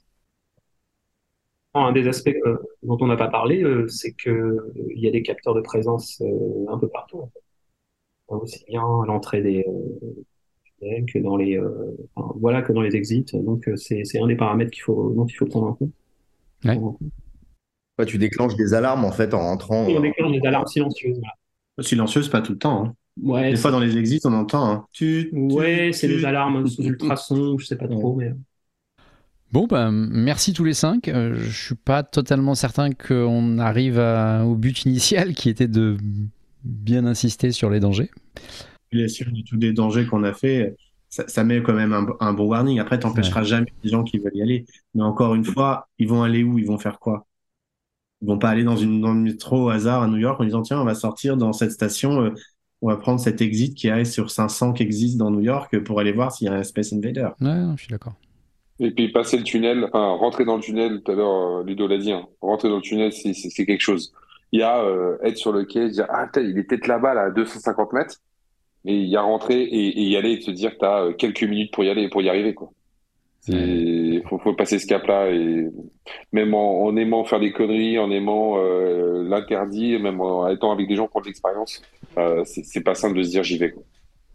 Un 1.74 1.92
des 1.92 2.08
aspects 2.08 2.32
que- 2.32 2.60
dont 2.82 2.96
on 3.00 3.06
n'a 3.06 3.16
pas 3.16 3.28
parlé, 3.28 3.62
euh, 3.62 3.86
c'est 3.88 4.12
que 4.12 4.30
euh, 4.30 4.72
il 4.94 5.00
y 5.02 5.08
a 5.08 5.10
des 5.10 5.22
capteurs 5.22 5.54
de 5.54 5.60
présence 5.60 6.22
euh, 6.22 6.64
un 6.68 6.78
peu 6.78 6.88
partout. 6.88 7.18
En 7.20 7.26
fait. 7.26 7.40
Aussi 8.28 8.64
bien 8.66 8.80
à 8.80 9.06
l'entrée 9.06 9.42
des 9.42 9.64
euh, 9.68 10.24
tunnels 10.80 11.04
que 11.06 11.18
dans 11.18 11.36
les 11.36 11.58
euh, 11.58 11.94
enfin, 12.14 12.32
voilà 12.40 12.62
que 12.62 12.72
dans 12.72 12.80
les 12.80 12.96
exits. 12.96 13.26
Donc 13.34 13.68
euh, 13.68 13.76
c'est 13.76 14.02
un 14.18 14.26
des 14.26 14.36
paramètres 14.36 14.70
qu'il 14.70 14.82
faut 14.82 15.12
dont 15.12 15.26
il 15.26 15.34
faut 15.34 15.46
prendre 15.46 15.66
en 15.66 15.74
compte. 15.74 15.92
Ouais. 16.64 16.78
Ouais, 17.98 18.06
tu 18.06 18.18
déclenches 18.18 18.56
des 18.56 18.74
alarmes 18.74 19.04
en 19.04 19.12
fait 19.12 19.34
en 19.34 19.40
rentrant. 19.40 19.86
Et 19.86 19.96
on 19.96 20.00
euh, 20.00 20.02
déclenche 20.02 20.32
des 20.32 20.46
alarmes 20.46 20.66
silencieuses. 20.66 21.18
voilà. 21.18 21.86
Silencieuse, 21.86 22.28
pas 22.30 22.40
tout 22.40 22.52
le 22.52 22.58
temps. 22.58 22.86
hein. 22.86 22.94
Ouais, 23.22 23.50
Des 23.50 23.56
fois, 23.56 23.70
dans 23.70 23.80
les 23.80 23.96
exits, 23.96 24.20
on 24.24 24.32
entend. 24.34 24.70
Hein. 24.70 24.86
Tu, 24.92 25.30
tu, 25.32 25.38
ouais, 25.54 25.90
c'est 25.92 26.08
des 26.08 26.24
alarmes 26.24 26.66
sous 26.68 26.82
ultrasons, 26.82 27.58
je 27.58 27.66
sais 27.66 27.76
pas 27.76 27.88
trop, 27.88 28.14
mais 28.14 28.32
Bon, 29.52 29.66
ben, 29.66 29.90
merci 29.92 30.52
tous 30.52 30.64
les 30.64 30.74
cinq. 30.74 31.08
Euh, 31.08 31.34
je 31.38 31.66
suis 31.66 31.74
pas 31.76 32.02
totalement 32.02 32.54
certain 32.54 32.90
qu'on 32.92 33.58
arrive 33.58 33.98
à- 33.98 34.44
au 34.44 34.54
but 34.56 34.84
initial 34.84 35.34
qui 35.34 35.48
était 35.48 35.68
de 35.68 35.96
bien 36.64 37.06
insister 37.06 37.52
sur 37.52 37.70
les 37.70 37.80
dangers. 37.80 38.10
Bien 38.92 39.08
sûr, 39.08 39.30
du 39.32 39.44
tout 39.44 39.56
des 39.56 39.72
dangers 39.72 40.06
qu'on 40.06 40.22
a 40.24 40.32
fait, 40.32 40.76
ça, 41.08 41.26
ça 41.28 41.44
met 41.44 41.62
quand 41.62 41.72
même 41.74 41.92
un, 41.92 42.06
un 42.20 42.32
bon 42.32 42.46
warning. 42.46 42.78
Après, 42.78 42.98
t'empêcheras 42.98 43.42
jamais 43.42 43.72
les 43.82 43.90
gens 43.90 44.04
qui 44.04 44.18
veulent 44.18 44.34
y 44.36 44.42
aller. 44.42 44.64
Mais 44.94 45.02
encore 45.02 45.34
une 45.34 45.44
fois, 45.44 45.88
ils 45.98 46.08
vont 46.08 46.22
aller 46.22 46.44
où? 46.44 46.58
Ils 46.58 46.66
vont 46.66 46.78
faire 46.78 46.98
quoi? 47.00 47.26
Ils 48.22 48.28
vont 48.28 48.38
pas 48.38 48.50
aller 48.50 48.64
dans, 48.64 48.76
une, 48.76 49.00
dans 49.00 49.14
le 49.14 49.20
métro 49.20 49.66
au 49.66 49.68
hasard 49.70 50.02
à 50.02 50.08
New 50.08 50.18
York 50.18 50.40
en 50.40 50.44
disant 50.44 50.62
tiens, 50.62 50.80
on 50.80 50.84
va 50.84 50.94
sortir 50.94 51.36
dans 51.36 51.52
cette 51.52 51.72
station, 51.72 52.22
euh, 52.22 52.34
on 52.82 52.88
va 52.88 52.96
prendre 52.96 53.20
cet 53.20 53.40
exit 53.40 53.74
qui 53.74 53.88
est 53.88 54.04
sur 54.04 54.30
500 54.30 54.74
qui 54.74 54.82
existe 54.82 55.16
dans 55.16 55.30
New 55.30 55.40
York 55.40 55.78
pour 55.80 56.00
aller 56.00 56.12
voir 56.12 56.32
s'il 56.32 56.46
y 56.46 56.50
a 56.50 56.54
un 56.54 56.62
Space 56.62 56.92
Invader. 56.92 57.28
Ouais, 57.40 57.54
non, 57.54 57.76
je 57.76 57.84
suis 57.84 57.90
d'accord. 57.90 58.14
Et 58.78 58.90
puis 58.90 59.10
passer 59.10 59.38
le 59.38 59.42
tunnel, 59.42 59.84
enfin 59.84 60.16
rentrer 60.16 60.44
dans 60.44 60.56
le 60.56 60.62
tunnel, 60.62 61.00
tout 61.02 61.12
à 61.12 61.14
l'heure 61.14 61.60
euh, 61.60 61.64
Ludo 61.64 61.86
l'a 61.86 61.96
dit, 61.96 62.12
hein, 62.12 62.26
rentrer 62.42 62.68
dans 62.68 62.76
le 62.76 62.82
tunnel 62.82 63.12
c'est 63.12 63.64
quelque 63.64 63.80
chose. 63.80 64.12
Il 64.52 64.60
y 64.60 64.62
a 64.62 64.82
euh, 64.82 65.16
être 65.22 65.38
sur 65.38 65.52
le 65.52 65.64
quai, 65.64 65.88
dire 65.88 66.06
ah 66.10 66.26
putain, 66.26 66.42
il 66.42 66.58
est 66.58 66.64
peut-être 66.64 66.86
là-bas 66.86 67.14
là, 67.14 67.22
à 67.22 67.30
250 67.30 67.92
mètres, 67.94 68.20
et 68.84 68.94
il 68.94 69.08
y 69.08 69.16
a 69.16 69.22
rentrer 69.22 69.62
et, 69.62 70.00
et 70.00 70.02
y 70.02 70.16
aller 70.16 70.32
et 70.32 70.40
te 70.40 70.50
dire 70.50 70.74
que 70.74 70.78
t'as 70.80 71.04
euh, 71.04 71.12
quelques 71.14 71.42
minutes 71.42 71.72
pour 71.72 71.84
y 71.84 71.88
aller, 71.88 72.08
pour 72.10 72.20
y 72.20 72.28
arriver 72.28 72.52
quoi. 72.52 72.70
C'est 73.46 74.22
faut, 74.28 74.38
faut 74.38 74.54
passer 74.54 74.78
ce 74.78 74.86
cap-là 74.86 75.30
et 75.30 75.68
même 76.32 76.54
en, 76.54 76.84
en 76.84 76.96
aimant 76.96 77.24
faire 77.24 77.40
des 77.40 77.52
conneries, 77.52 77.98
en 77.98 78.10
aimant 78.10 78.58
euh, 78.58 79.22
l'interdit, 79.22 79.98
même 79.98 80.20
en 80.20 80.48
étant 80.48 80.72
avec 80.72 80.88
des 80.88 80.96
gens 80.96 81.06
qui 81.06 81.16
ont 81.16 81.20
de 81.20 81.26
l'expérience, 81.26 81.82
euh, 82.18 82.42
c'est 82.44 82.82
pas 82.82 82.94
simple 82.94 83.18
de 83.18 83.22
se 83.22 83.30
dire 83.30 83.42
j'y 83.44 83.58
vais 83.58 83.70
quoi. 83.70 83.82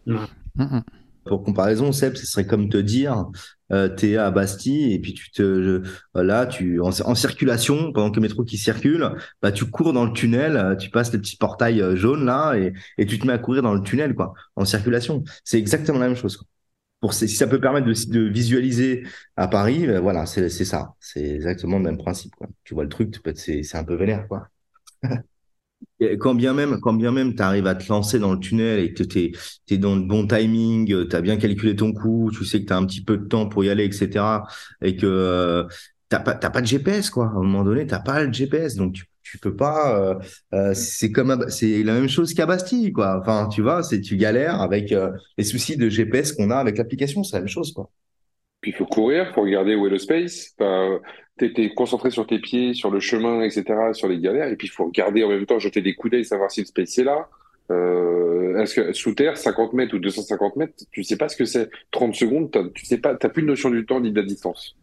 Mm, 0.05 0.25
mm. 0.55 0.81
Pour 1.25 1.43
comparaison, 1.43 1.91
Seb, 1.91 2.15
ce 2.15 2.25
serait 2.25 2.47
comme 2.47 2.67
te 2.69 2.77
dire, 2.77 3.25
euh, 3.71 3.87
t'es 3.89 4.17
à 4.17 4.31
Bastille 4.31 4.91
et 4.93 4.99
puis 4.99 5.13
tu 5.13 5.29
te, 5.29 5.83
là, 6.15 6.47
tu 6.47 6.81
en, 6.81 6.89
en, 6.89 7.13
circulation 7.15 7.91
pendant 7.91 8.09
que 8.09 8.15
le 8.15 8.23
métro 8.23 8.43
qui 8.43 8.57
circule, 8.57 9.07
bah 9.39 9.51
tu 9.51 9.65
cours 9.65 9.93
dans 9.93 10.05
le 10.05 10.13
tunnel, 10.13 10.77
tu 10.79 10.89
passes 10.89 11.13
le 11.13 11.19
petit 11.19 11.37
portail 11.37 11.83
jaune 11.95 12.25
là 12.25 12.55
et, 12.55 12.73
et 12.97 13.05
tu 13.05 13.19
te 13.19 13.27
mets 13.27 13.33
à 13.33 13.37
courir 13.37 13.61
dans 13.61 13.75
le 13.75 13.81
tunnel 13.81 14.15
quoi, 14.15 14.33
en 14.55 14.65
circulation. 14.65 15.23
C'est 15.43 15.59
exactement 15.59 15.99
la 15.99 16.07
même 16.07 16.17
chose. 16.17 16.37
Quoi 16.37 16.47
pour 17.01 17.13
si 17.13 17.27
ça 17.27 17.47
peut 17.47 17.59
permettre 17.59 17.87
de, 17.87 18.11
de 18.11 18.21
visualiser 18.29 19.03
à 19.35 19.47
Paris, 19.47 19.87
ben 19.87 19.99
voilà, 19.99 20.25
c'est 20.25 20.49
ça. 20.49 20.95
C'est 20.99 21.27
exactement 21.27 21.77
le 21.77 21.83
même 21.83 21.97
principe. 21.97 22.35
Quoi. 22.35 22.47
Tu 22.63 22.73
vois 22.75 22.83
le 22.83 22.89
truc, 22.89 23.15
c'est 23.35 23.75
un 23.75 23.83
peu 23.83 23.95
vénère. 23.95 24.27
Quoi. 24.27 24.47
Quand 26.19 26.33
bien 26.33 26.53
même, 26.53 26.79
quand 26.81 26.93
bien 26.93 27.11
même, 27.11 27.35
tu 27.35 27.43
arrives 27.43 27.67
à 27.67 27.75
te 27.75 27.87
lancer 27.89 28.17
dans 28.17 28.33
le 28.33 28.39
tunnel 28.39 28.79
et 28.79 28.93
que 28.93 29.03
tu 29.03 29.33
es, 29.69 29.77
dans 29.77 29.95
le 29.95 30.01
bon 30.01 30.25
timing, 30.25 31.07
tu 31.07 31.15
as 31.15 31.21
bien 31.21 31.37
calculé 31.37 31.75
ton 31.75 31.93
coup, 31.93 32.31
tu 32.35 32.43
sais 32.43 32.61
que 32.61 32.65
tu 32.67 32.73
as 32.73 32.77
un 32.77 32.85
petit 32.85 33.03
peu 33.03 33.17
de 33.17 33.25
temps 33.27 33.47
pour 33.47 33.63
y 33.63 33.69
aller, 33.69 33.85
etc. 33.85 34.47
Et 34.81 34.95
que 34.95 35.05
euh, 35.05 35.63
t'as 36.11 36.19
pas, 36.19 36.35
pas 36.35 36.61
de 36.61 36.67
GPS, 36.67 37.09
quoi. 37.09 37.25
À 37.25 37.29
un 37.29 37.41
moment 37.41 37.63
donné, 37.63 37.87
t'as 37.87 37.99
pas 37.99 38.23
le 38.23 38.31
GPS, 38.31 38.75
donc 38.75 38.93
tu 38.93 39.05
tu 39.23 39.37
peux 39.37 39.55
pas. 39.55 39.97
Euh, 39.97 40.15
euh, 40.53 40.73
c'est 40.73 41.11
comme 41.11 41.45
c'est 41.49 41.83
la 41.83 41.93
même 41.93 42.09
chose 42.09 42.33
qu'à 42.33 42.45
Bastille, 42.45 42.91
quoi. 42.91 43.19
Enfin, 43.21 43.47
tu 43.47 43.61
vois, 43.61 43.81
c'est 43.81 44.01
tu 44.01 44.17
galères 44.17 44.59
avec 44.61 44.91
euh, 44.91 45.11
les 45.37 45.45
soucis 45.45 45.77
de 45.77 45.87
GPS 45.87 46.33
qu'on 46.33 46.49
a 46.51 46.57
avec 46.57 46.77
l'application, 46.77 47.23
c'est 47.23 47.37
la 47.37 47.41
même 47.41 47.47
chose, 47.47 47.71
quoi. 47.71 47.89
Puis 48.59 48.71
il 48.71 48.73
faut 48.73 48.85
courir, 48.85 49.31
faut 49.33 49.41
regarder 49.41 49.75
où 49.75 49.87
est 49.87 49.89
le 49.89 49.97
space. 49.97 50.53
tu 51.39 51.45
es, 51.45 51.73
concentré 51.73 52.11
sur 52.11 52.27
tes 52.27 52.39
pieds, 52.39 52.73
sur 52.73 52.91
le 52.91 52.99
chemin, 52.99 53.41
etc., 53.41 53.63
sur 53.93 54.09
les 54.09 54.19
galères. 54.19 54.49
Et 54.49 54.57
puis 54.57 54.67
il 54.67 54.71
faut 54.71 54.85
regarder 54.85 55.23
en 55.23 55.29
même 55.29 55.45
temps, 55.45 55.59
jeter 55.59 55.81
des 55.81 55.95
coups 55.95 56.11
d'œil, 56.11 56.25
savoir 56.25 56.51
si 56.51 56.59
le 56.59 56.65
space 56.65 56.97
est 56.97 57.05
là. 57.05 57.29
Est-ce 57.69 58.75
que 58.75 58.91
sous 58.91 59.15
terre, 59.15 59.37
50 59.37 59.73
mètres 59.73 59.95
ou 59.95 59.99
250 59.99 60.57
mètres, 60.57 60.73
tu 60.91 61.03
sais 61.03 61.15
pas 61.15 61.29
ce 61.29 61.37
que 61.37 61.45
c'est. 61.45 61.69
30 61.91 62.13
secondes, 62.13 62.51
tu 62.75 62.85
sais 62.85 62.97
pas, 62.97 63.15
t'as 63.15 63.29
plus 63.29 63.43
de 63.43 63.47
notion 63.47 63.69
du 63.69 63.85
temps 63.85 64.01
ni 64.01 64.11
de 64.11 64.19
la 64.19 64.27
distance. 64.27 64.75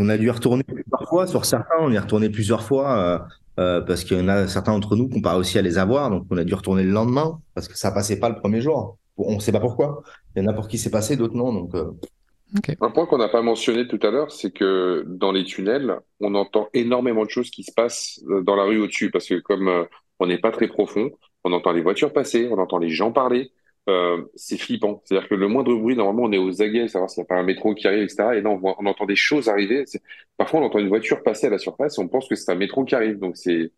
On 0.00 0.08
a 0.08 0.16
dû 0.16 0.26
y 0.28 0.30
retourner 0.30 0.62
plusieurs 0.64 1.08
fois. 1.08 1.26
Sur 1.26 1.44
certains, 1.44 1.76
on 1.80 1.92
y 1.92 1.94
est 1.94 1.98
retourné 1.98 2.30
plusieurs 2.30 2.62
fois 2.62 2.98
euh, 2.98 3.18
euh, 3.60 3.80
parce 3.82 4.02
qu'il 4.02 4.16
y 4.16 4.20
en 4.20 4.28
a 4.28 4.48
certains 4.48 4.72
d'entre 4.72 4.96
nous 4.96 5.10
qu'on 5.10 5.20
pas 5.20 5.36
aussi 5.36 5.58
à 5.58 5.62
les 5.62 5.76
avoir. 5.76 6.08
Donc, 6.08 6.24
on 6.30 6.38
a 6.38 6.44
dû 6.44 6.54
retourner 6.54 6.84
le 6.84 6.90
lendemain 6.90 7.38
parce 7.54 7.68
que 7.68 7.76
ça 7.76 7.92
passait 7.92 8.18
pas 8.18 8.30
le 8.30 8.36
premier 8.36 8.62
jour. 8.62 8.96
On 9.18 9.34
ne 9.34 9.40
sait 9.40 9.52
pas 9.52 9.60
pourquoi. 9.60 10.02
Il 10.34 10.42
y 10.42 10.46
en 10.46 10.48
a 10.48 10.54
pour 10.54 10.68
qui 10.68 10.78
c'est 10.78 10.90
passé, 10.90 11.16
d'autres 11.16 11.36
non. 11.36 11.52
Donc, 11.52 11.74
euh. 11.74 11.90
Un 12.80 12.90
point 12.90 13.06
qu'on 13.06 13.18
n'a 13.18 13.28
pas 13.28 13.42
mentionné 13.42 13.86
tout 13.86 14.00
à 14.02 14.10
l'heure, 14.10 14.32
c'est 14.32 14.50
que 14.50 15.04
dans 15.06 15.32
les 15.32 15.44
tunnels, 15.44 15.98
on 16.18 16.34
entend 16.34 16.68
énormément 16.72 17.24
de 17.24 17.30
choses 17.30 17.50
qui 17.50 17.62
se 17.62 17.72
passent 17.72 18.20
dans 18.42 18.56
la 18.56 18.64
rue 18.64 18.80
au-dessus 18.80 19.10
parce 19.10 19.28
que 19.28 19.38
comme 19.38 19.86
on 20.18 20.26
n'est 20.26 20.38
pas 20.38 20.50
très 20.50 20.66
profond, 20.66 21.10
on 21.44 21.52
entend 21.52 21.72
les 21.72 21.82
voitures 21.82 22.12
passer, 22.12 22.48
on 22.50 22.58
entend 22.58 22.78
les 22.78 22.90
gens 22.90 23.12
parler. 23.12 23.52
Euh, 23.88 24.22
c'est 24.34 24.58
flippant. 24.58 25.02
C'est-à-dire 25.04 25.28
que 25.28 25.34
le 25.34 25.48
moindre 25.48 25.74
bruit, 25.74 25.96
normalement, 25.96 26.24
on 26.24 26.32
est 26.32 26.38
aux 26.38 26.62
aguets, 26.62 26.86
savoir 26.88 27.10
s'il 27.10 27.22
n'y 27.22 27.26
a 27.26 27.28
pas 27.28 27.36
un 27.36 27.42
métro 27.42 27.74
qui 27.74 27.86
arrive, 27.86 28.02
etc. 28.02 28.24
Et 28.36 28.40
là, 28.40 28.50
on, 28.50 28.60
on 28.62 28.86
entend 28.86 29.06
des 29.06 29.16
choses 29.16 29.48
arriver. 29.48 29.84
Parfois, 30.36 30.60
on 30.60 30.64
entend 30.64 30.78
une 30.78 30.88
voiture 30.88 31.22
passer 31.22 31.46
à 31.46 31.50
la 31.50 31.58
surface 31.58 31.98
et 31.98 32.00
on 32.02 32.08
pense 32.08 32.28
que 32.28 32.34
c'est 32.34 32.52
un 32.52 32.56
métro 32.56 32.84
qui 32.84 32.94
arrive. 32.94 33.18
Donc, 33.18 33.36
c'est 33.36 33.72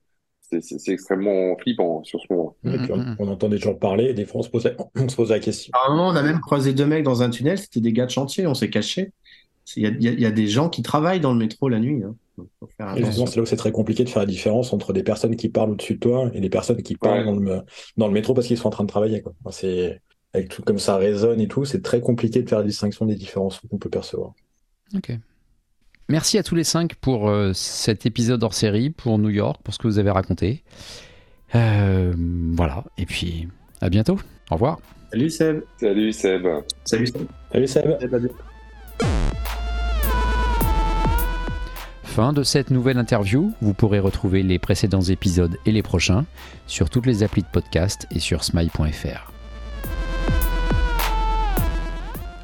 c'est 0.61 0.93
extrêmement 0.93 1.57
flippant 1.57 2.05
sur 2.05 2.21
ce 2.21 2.27
moment. 2.31 2.57
Mm-hmm. 2.65 3.17
On 3.19 3.29
entend 3.29 3.49
des 3.49 3.59
gens 3.59 3.75
parler 3.75 4.07
et 4.07 4.15
des 4.15 4.27
fois, 4.27 4.41
on 4.41 4.43
se 4.43 4.51
pose 4.51 4.65
la, 4.65 4.73
on 4.97 5.09
se 5.09 5.17
pose 5.17 5.31
la 5.31 5.41
question. 5.41 5.71
À 5.75 5.91
un 5.91 5.97
moment, 5.97 6.09
on 6.09 6.17
a 6.17 6.23
même 6.23 6.41
croisé 6.41 6.73
deux 6.73 6.87
mecs 6.87 7.05
dans 7.05 7.23
un 7.23 7.31
tunnel. 7.31 7.59
C'était 7.59 7.81
des 7.81 7.93
gars 7.93 8.07
de 8.07 8.11
chantier. 8.11 8.47
On 8.47 8.55
s'est 8.55 8.71
cachés. 8.71 9.13
Il 9.77 9.87
y, 10.03 10.21
y, 10.21 10.27
a 10.27 10.31
des 10.33 10.49
gens 10.49 10.69
qui 10.69 10.83
travaillent 10.83 11.21
dans 11.21 11.33
le 11.33 11.39
métro 11.39 11.69
la 11.69 11.79
nuit. 11.79 12.03
Hein. 12.03 12.17
C'est 12.79 13.37
là 13.37 13.43
où 13.43 13.47
c'est 13.47 13.57
très 13.57 13.73
compliqué 13.73 14.05
de 14.05 14.09
faire 14.09 14.23
la 14.23 14.27
différence 14.27 14.73
entre 14.73 14.93
des 14.93 15.03
personnes 15.03 15.37
qui 15.37 15.49
parlent 15.49 15.71
au-dessus 15.71 15.95
de 15.95 15.99
toi 16.01 16.31
et 16.35 16.41
des 16.41 16.51
personnes 16.51 16.83
qui 16.83 16.97
parlent 16.97 17.25
dans, 17.25 17.37
le, 17.37 17.63
dans, 17.97 18.07
le, 18.07 18.13
métro 18.13 18.35
parce 18.35 18.47
qu'ils 18.47 18.59
sont 18.59 18.69
en 18.69 18.71
train 18.71 18.85
de 18.85 18.89
travailler. 18.89 19.23
Quoi. 19.23 19.33
C'est 19.51 20.01
avec 20.35 20.49
tout 20.49 20.63
comme 20.63 20.79
ça 20.79 20.97
résonne 20.97 21.41
et 21.41 21.49
tout, 21.49 21.65
c'est 21.65 21.83
très 21.83 22.01
compliqué 22.01 22.43
de 22.43 22.49
faire 22.49 22.59
la 22.59 22.65
distinction 22.65 23.05
des 23.05 23.17
différences 23.17 23.61
qu'on 23.71 23.79
peut 23.79 23.91
percevoir. 23.91 24.33
Ok. 24.95 25.13
Merci 26.09 26.39
à 26.39 26.43
tous 26.43 26.55
les 26.55 26.65
cinq 26.65 26.95
pour 26.97 27.29
euh, 27.29 27.53
cet 27.55 28.07
épisode 28.07 28.43
hors 28.43 28.55
série, 28.55 28.91
pour 28.91 29.19
New 29.19 29.31
York, 29.31 29.61
pour 29.63 29.73
ce 29.73 29.79
que 29.79 29.87
vous 29.87 29.99
avez 29.99 30.11
raconté. 30.11 30.63
Euh, 31.55 32.13
voilà, 32.55 32.85
et 32.99 33.07
puis 33.07 33.49
à 33.81 33.89
bientôt. 33.89 34.19
Au 34.51 34.55
revoir. 34.55 34.79
Salut 35.11 35.31
Seb. 35.31 35.63
Salut 35.79 36.13
Seb. 36.13 36.47
Salut 36.85 37.07
Seb. 37.07 37.27
Salut 37.53 37.69
Seb. 37.69 38.33
Fin 42.15 42.35
de 42.35 42.43
cette 42.43 42.71
nouvelle 42.71 42.99
interview. 42.99 43.55
Vous 43.63 43.73
pourrez 43.73 43.99
retrouver 43.99 44.43
les 44.43 44.59
précédents 44.59 45.01
épisodes 45.01 45.57
et 45.65 45.73
les 45.73 45.83
prochains 45.83 46.27
sur 46.67 46.91
toutes 46.91 47.07
les 47.07 47.23
applis 47.23 47.41
de 47.41 47.47
podcast 47.51 48.07
et 48.11 48.19
sur 48.19 48.45
smile.fr. 48.45 49.33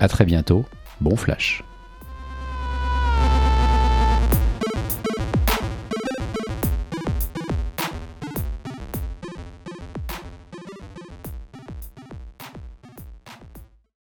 A 0.01 0.09
très 0.09 0.25
bientôt, 0.25 0.65
bon 1.03 1.17
flash. 1.17 1.68